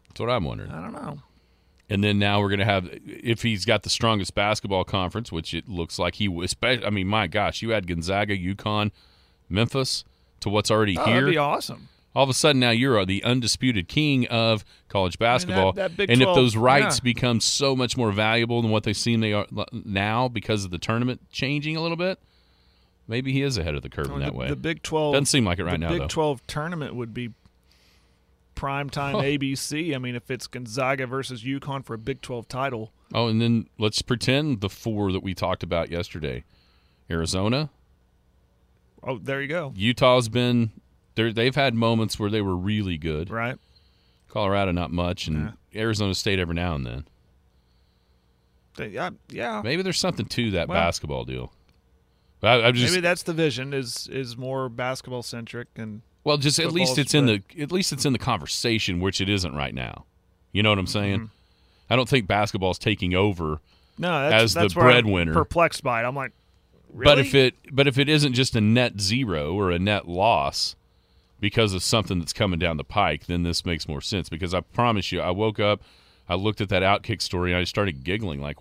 That's 0.08 0.18
what 0.20 0.30
I'm 0.30 0.44
wondering. 0.44 0.70
I 0.70 0.80
don't 0.80 0.92
know. 0.94 1.18
And 1.90 2.02
then 2.02 2.18
now 2.18 2.40
we're 2.40 2.48
going 2.48 2.60
to 2.60 2.64
have, 2.64 2.88
if 3.04 3.42
he's 3.42 3.64
got 3.66 3.82
the 3.82 3.90
strongest 3.90 4.34
basketball 4.34 4.84
conference, 4.84 5.30
which 5.30 5.52
it 5.52 5.68
looks 5.68 5.98
like 5.98 6.14
he 6.14 6.26
was. 6.26 6.56
I 6.62 6.88
mean, 6.88 7.06
my 7.06 7.26
gosh, 7.26 7.60
you 7.62 7.74
add 7.74 7.86
Gonzaga, 7.86 8.34
UConn, 8.34 8.92
Memphis 9.50 10.04
to 10.40 10.48
what's 10.48 10.70
already 10.70 10.96
Oh, 10.96 11.04
here. 11.04 11.14
that'd 11.16 11.30
be 11.30 11.36
awesome. 11.36 11.88
All 12.14 12.24
of 12.24 12.30
a 12.30 12.34
sudden 12.34 12.60
now 12.60 12.70
you're 12.70 12.98
uh, 12.98 13.04
the 13.04 13.22
undisputed 13.24 13.88
king 13.88 14.26
of 14.28 14.64
college 14.88 15.18
basketball. 15.18 15.72
that 15.72 15.96
Big 15.96 16.10
and 16.10 16.20
if 16.22 16.34
those 16.34 16.56
rights 16.56 16.98
yeah. 16.98 17.04
become 17.04 17.40
so 17.40 17.76
much 17.76 17.96
more 17.96 18.10
valuable 18.10 18.62
than 18.62 18.70
what 18.70 18.84
they 18.84 18.92
seem 18.92 19.20
they 19.20 19.32
are 19.32 19.46
now 19.72 20.28
because 20.28 20.64
of 20.64 20.70
the 20.70 20.78
tournament 20.78 21.20
changing 21.30 21.76
a 21.76 21.80
little 21.80 21.96
bit, 21.96 22.18
maybe 23.06 23.32
he 23.32 23.42
is 23.42 23.56
ahead 23.58 23.74
of 23.74 23.82
the 23.82 23.88
curve 23.88 24.10
oh, 24.10 24.14
in 24.14 24.20
the, 24.20 24.26
that 24.26 24.34
way. 24.34 24.48
the 24.48 24.56
Big 24.56 24.82
Twelve 24.82 25.14
Doesn't 25.14 25.26
seem 25.26 25.44
like 25.44 25.58
it 25.58 25.64
right 25.64 25.72
the 25.72 25.78
now, 25.78 25.88
Big 25.90 26.00
though. 26.00 26.06
Twelve 26.08 26.46
tournament 26.46 26.94
would 26.94 27.14
be 27.14 27.32
prime 28.54 28.90
time 28.90 29.14
ABC. 29.14 29.94
I 29.94 29.98
mean, 29.98 30.14
if 30.14 30.30
it's 30.30 30.46
Gonzaga 30.46 31.06
versus 31.06 31.44
UConn 31.44 31.84
for 31.84 31.94
a 31.94 31.98
Big 31.98 32.20
Twelve 32.22 32.48
title, 32.48 32.92
oh, 33.14 33.28
and 33.28 33.40
then 33.40 33.68
let's 33.78 34.02
pretend 34.02 34.60
the 34.60 34.68
four 34.68 35.12
that 35.12 35.22
we 35.22 35.34
talked 35.34 35.62
about 35.62 35.90
yesterday: 35.90 36.44
Arizona, 37.10 37.70
oh, 39.02 39.18
there 39.18 39.40
you 39.40 39.48
go. 39.48 39.72
Utah's 39.76 40.28
been. 40.28 40.72
They've 41.14 41.54
had 41.54 41.74
moments 41.74 42.18
where 42.18 42.30
they 42.30 42.40
were 42.40 42.56
really 42.56 42.96
good. 42.96 43.30
Right. 43.30 43.56
Colorado, 44.28 44.72
not 44.72 44.90
much, 44.90 45.26
and 45.26 45.52
Arizona 45.74 46.14
State 46.14 46.38
every 46.38 46.54
now 46.54 46.74
and 46.74 46.86
then. 46.86 47.04
They- 48.76 48.88
yeah, 48.88 49.10
yeah. 49.28 49.60
Maybe 49.62 49.82
there's 49.82 49.98
something 49.98 50.26
to 50.26 50.50
that 50.52 50.68
Well- 50.68 50.80
basketball 50.80 51.24
deal. 51.24 51.52
But 52.40 52.48
I, 52.48 52.68
I'm 52.68 52.74
just 52.74 52.94
Maybe 52.94 53.02
that's 53.02 53.22
the 53.24 53.34
vision 53.34 53.74
is 53.74 54.08
is 54.10 54.34
more 54.36 54.70
basketball 54.70 55.22
centric 55.22 55.68
and 55.76 56.00
Well, 56.24 56.38
just 56.38 56.58
at 56.58 56.72
least 56.72 56.96
it's 56.96 57.12
in 57.12 57.26
the 57.26 57.42
at 57.60 57.70
least 57.70 57.92
it's 57.92 58.06
in 58.06 58.14
the 58.14 58.18
conversation, 58.18 58.98
which 59.00 59.20
it 59.20 59.28
isn't 59.28 59.54
right 59.54 59.74
now. 59.74 60.06
You 60.52 60.62
know 60.62 60.70
what 60.70 60.78
I'm 60.78 60.86
saying? 60.86 61.16
Mm-hmm. 61.18 61.26
I 61.92 61.96
don't 61.96 62.08
think 62.08 62.26
basketball's 62.26 62.78
taking 62.78 63.14
over. 63.14 63.60
no, 63.98 64.30
that's, 64.30 64.42
As 64.44 64.54
the 64.54 64.60
that's 64.60 64.76
I'm 64.76 64.82
breadwinner. 64.84 65.34
perplexed 65.34 65.82
by 65.82 66.02
it. 66.02 66.06
I'm 66.06 66.14
like, 66.16 66.32
really? 66.94 67.04
But 67.10 67.18
if 67.18 67.34
it 67.34 67.54
but 67.72 67.86
if 67.86 67.98
it 67.98 68.08
isn't 68.08 68.32
just 68.32 68.56
a 68.56 68.60
net 68.62 68.98
zero 68.98 69.52
or 69.52 69.70
a 69.70 69.78
net 69.78 70.08
loss 70.08 70.76
because 71.40 71.74
of 71.74 71.82
something 71.82 72.18
that's 72.18 72.32
coming 72.32 72.58
down 72.58 72.76
the 72.76 72.84
pike, 72.84 73.26
then 73.26 73.42
this 73.42 73.64
makes 73.64 73.88
more 73.88 74.00
sense. 74.00 74.28
Because 74.28 74.54
I 74.54 74.60
promise 74.60 75.10
you, 75.10 75.20
I 75.20 75.30
woke 75.30 75.58
up, 75.58 75.82
I 76.28 76.34
looked 76.34 76.60
at 76.60 76.68
that 76.68 76.82
outkick 76.82 77.22
story, 77.22 77.52
and 77.52 77.60
I 77.60 77.64
started 77.64 78.04
giggling. 78.04 78.40
Like 78.40 78.58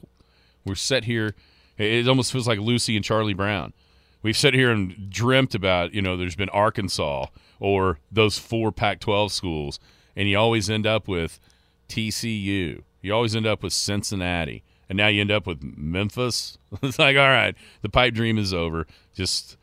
we're 0.66 0.76
set 0.76 1.06
here. 1.06 1.36
It 1.78 2.08
almost 2.08 2.32
feels 2.32 2.48
like 2.48 2.60
Lucy 2.60 2.96
and 2.96 3.06
Charlie 3.06 3.34
Brown. 3.34 3.74
We've 4.22 4.36
sat 4.36 4.54
here 4.54 4.70
and 4.70 5.10
dreamt 5.10 5.56
about, 5.56 5.94
you 5.94 6.02
know, 6.02 6.18
there's 6.18 6.36
been 6.36 6.50
Arkansas 6.50 7.28
or 7.60 8.00
those 8.12 8.38
four 8.38 8.72
Pac 8.72 9.00
12 9.00 9.32
schools, 9.32 9.80
and 10.16 10.28
you 10.28 10.38
always 10.38 10.70
end 10.70 10.86
up 10.86 11.08
with 11.08 11.40
TCU. 11.88 12.84
You 13.02 13.14
always 13.14 13.36
end 13.36 13.48
up 13.48 13.64
with 13.64 13.72
Cincinnati. 13.74 14.64
And 14.90 14.98
now 14.98 15.08
you 15.08 15.22
end 15.22 15.32
up 15.32 15.46
with 15.46 15.62
Memphis. 15.62 16.58
it's 16.84 17.00
like, 17.00 17.16
all 17.16 17.30
right, 17.30 17.56
the 17.82 17.90
pipe 17.90 18.14
dream 18.14 18.38
is 18.38 18.54
over. 18.54 18.88
Just 19.14 19.56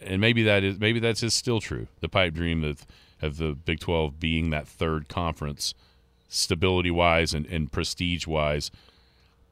and 0.00 0.20
maybe 0.20 0.42
that 0.44 0.64
is 0.64 0.78
maybe 0.78 1.00
that's 1.00 1.20
just 1.20 1.36
still 1.36 1.60
true. 1.60 1.86
The 2.00 2.08
pipe 2.08 2.34
dream 2.34 2.64
of 2.64 2.86
of 3.20 3.38
the 3.38 3.52
Big 3.52 3.80
Twelve 3.80 4.20
being 4.20 4.50
that 4.50 4.68
third 4.68 5.08
conference, 5.08 5.74
stability 6.28 6.90
wise 6.90 7.34
and, 7.34 7.46
and 7.46 7.70
prestige 7.70 8.26
wise. 8.26 8.70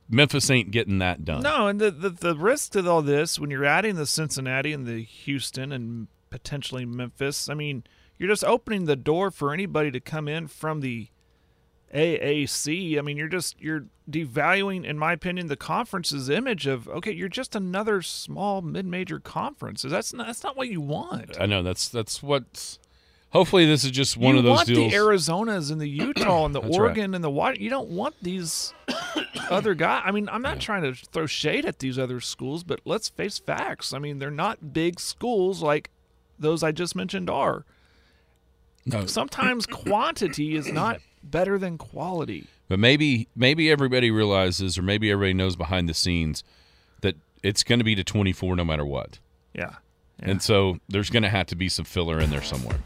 Memphis 0.09 0.51
ain't 0.51 0.71
getting 0.71 0.99
that 0.99 1.25
done. 1.25 1.43
No, 1.43 1.67
and 1.67 1.81
the, 1.81 1.91
the 1.91 2.11
the 2.11 2.37
risk 2.37 2.73
to 2.73 2.89
all 2.89 3.03
this 3.03 3.39
when 3.39 3.51
you're 3.51 3.65
adding 3.65 3.97
the 3.97 4.07
Cincinnati 4.07 4.73
and 4.73 4.87
the 4.87 5.03
Houston 5.03 5.73
and 5.73 6.07
potentially 6.31 6.85
Memphis, 6.85 7.49
I 7.49 7.55
mean, 7.55 7.83
you're 8.19 8.29
just 8.29 8.45
opening 8.45 8.85
the 8.85 8.97
door 8.97 9.31
for 9.31 9.53
anybody 9.53 9.91
to 9.91 10.01
come 10.01 10.29
in 10.29 10.47
from 10.47 10.81
the 10.81 11.09
AAC. 11.97 12.99
I 12.99 13.01
mean, 13.01 13.17
you're 13.17 13.29
just 13.29 13.61
you're 13.61 13.87
devaluing, 14.11 14.85
in 14.85 14.99
my 14.99 15.13
opinion, 15.13 15.47
the 15.47 15.57
conference's 15.57 16.29
image 16.29 16.67
of 16.67 16.87
okay, 16.89 17.13
you're 17.13 17.29
just 17.29 17.57
another 17.57 18.03
small 18.03 18.61
mid-major 18.61 19.19
conference. 19.19 19.83
That's 19.83 20.13
not 20.13 20.27
that's 20.27 20.45
not 20.45 20.57
what 20.57 20.69
you 20.69 20.81
want. 20.81 21.41
I 21.41 21.47
know 21.47 21.63
that's 21.63 21.89
that's 21.89 22.23
what. 22.23 22.79
Hopefully, 23.31 23.67
this 23.67 23.85
is 23.85 23.91
just 23.91 24.17
one 24.17 24.35
you 24.35 24.39
of 24.39 24.45
those 24.45 24.57
want 24.57 24.69
deals. 24.69 24.93
the 24.93 24.97
Arizonas 24.97 25.71
and 25.73 25.81
the 25.81 25.89
Utah 26.05 26.47
and 26.47 26.55
the 26.55 26.61
That's 26.61 26.79
right. 26.79 26.81
Oregon 26.81 27.15
and 27.15 27.25
the 27.25 27.29
Washington. 27.29 27.65
You 27.65 27.71
don't 27.71 27.91
want 27.91 28.15
these 28.23 28.73
other 29.51 29.75
guys. 29.75 30.03
I 30.07 30.13
mean, 30.13 30.29
I'm 30.31 30.43
not 30.43 30.61
trying 30.61 30.83
to 30.83 30.95
throw 30.95 31.27
shade 31.27 31.67
at 31.67 31.81
these 31.81 31.99
other 31.99 32.21
schools, 32.21 32.63
but 32.63 32.81
let's 32.85 33.09
face 33.09 33.39
facts. 33.39 33.93
I 33.93 33.99
mean, 33.99 34.21
they're 34.21 34.31
not 34.31 34.73
big 34.73 35.01
schools 35.01 35.61
like 35.61 35.91
those 36.39 36.63
I 36.63 36.73
just 36.73 36.95
mentioned 36.95 37.29
are. 37.29 37.65
No, 38.87 39.05
Sometimes 39.07 39.67
quantity 39.67 40.55
is 40.55 40.71
not 40.73 41.01
better 41.31 41.59
than 41.59 41.79
quality. 41.79 42.47
But 42.69 42.79
maybe 42.79 43.29
maybe 43.37 43.71
everybody 43.71 44.11
realizes, 44.11 44.77
or 44.79 44.83
maybe 44.83 45.11
everybody 45.11 45.35
knows 45.35 45.57
behind 45.57 45.89
the 45.89 45.95
scenes 45.95 46.43
that 47.03 47.17
it's 47.43 47.63
going 47.63 47.79
to 47.79 47.85
be 47.85 47.95
to 47.95 48.05
24 48.05 48.57
no 48.57 48.65
matter 48.65 48.85
what. 48.85 49.19
Yeah. 49.55 49.75
And 50.19 50.43
so 50.43 50.79
there's 50.89 51.11
going 51.11 51.25
to 51.25 51.29
have 51.29 51.47
to 51.49 51.57
be 51.57 51.69
some 51.69 51.85
filler 51.85 52.19
in 52.19 52.31
there 52.31 52.43
somewhere. 52.43 52.79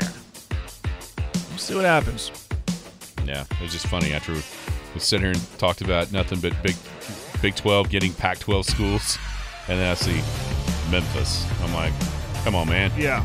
We'll 1.49 1.59
see 1.59 1.75
what 1.77 1.85
happens. 1.85 2.33
Yeah, 3.25 3.45
it 3.51 3.61
was 3.61 3.73
just 3.73 3.87
funny 3.87 4.13
after 4.13 4.35
we 4.35 5.01
sit 5.01 5.21
here 5.21 5.31
and 5.31 5.59
talked 5.59 5.81
about 5.81 6.11
nothing 6.11 6.41
but 6.41 6.53
Big 6.63 6.75
Big 7.41 7.55
12 7.55 7.89
getting 7.89 8.13
Pac 8.13 8.39
12 8.41 8.67
schools, 8.67 9.19
and 9.69 9.79
then 9.79 9.91
I 9.91 9.95
see 9.95 10.21
Memphis. 10.91 11.47
I'm 11.63 11.73
like, 11.73 11.93
come 12.45 12.55
on, 12.55 12.69
man. 12.69 12.91
Yeah. 12.99 13.25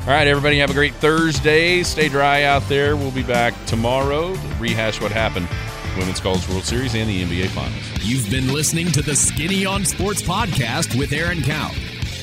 All 0.00 0.06
right, 0.06 0.26
everybody, 0.26 0.58
have 0.58 0.70
a 0.70 0.74
great 0.74 0.94
Thursday. 0.94 1.82
Stay 1.82 2.08
dry 2.08 2.44
out 2.44 2.66
there. 2.68 2.96
We'll 2.96 3.10
be 3.10 3.22
back 3.22 3.54
tomorrow 3.66 4.34
to 4.34 4.54
rehash 4.58 5.00
what 5.00 5.12
happened 5.12 5.46
Women's 5.96 6.20
College 6.20 6.48
World 6.48 6.64
Series 6.64 6.94
and 6.94 7.08
the 7.08 7.22
NBA 7.22 7.48
Finals. 7.48 7.82
You've 8.00 8.30
been 8.30 8.52
listening 8.52 8.90
to 8.92 9.02
the 9.02 9.14
Skinny 9.14 9.66
on 9.66 9.84
Sports 9.84 10.22
podcast 10.22 10.98
with 10.98 11.12
Aaron 11.12 11.42
Cow. 11.42 11.70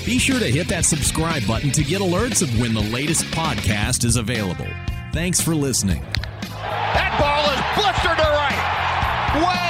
Be 0.06 0.18
sure 0.18 0.40
to 0.40 0.50
hit 0.50 0.68
that 0.70 0.86
subscribe 0.86 1.46
button 1.46 1.70
to 1.72 1.84
get 1.84 2.02
alerts 2.02 2.42
of 2.42 2.60
when 2.60 2.74
the 2.74 2.82
latest 2.82 3.26
podcast 3.26 4.06
is 4.06 4.16
available. 4.16 4.68
Thanks 5.14 5.40
for 5.40 5.54
listening. 5.54 6.02
That 6.50 7.16
ball 7.20 7.46
is 7.54 7.62
blistered 7.78 8.18
to 8.18 8.24
right. 8.24 9.46
Way 9.46 9.67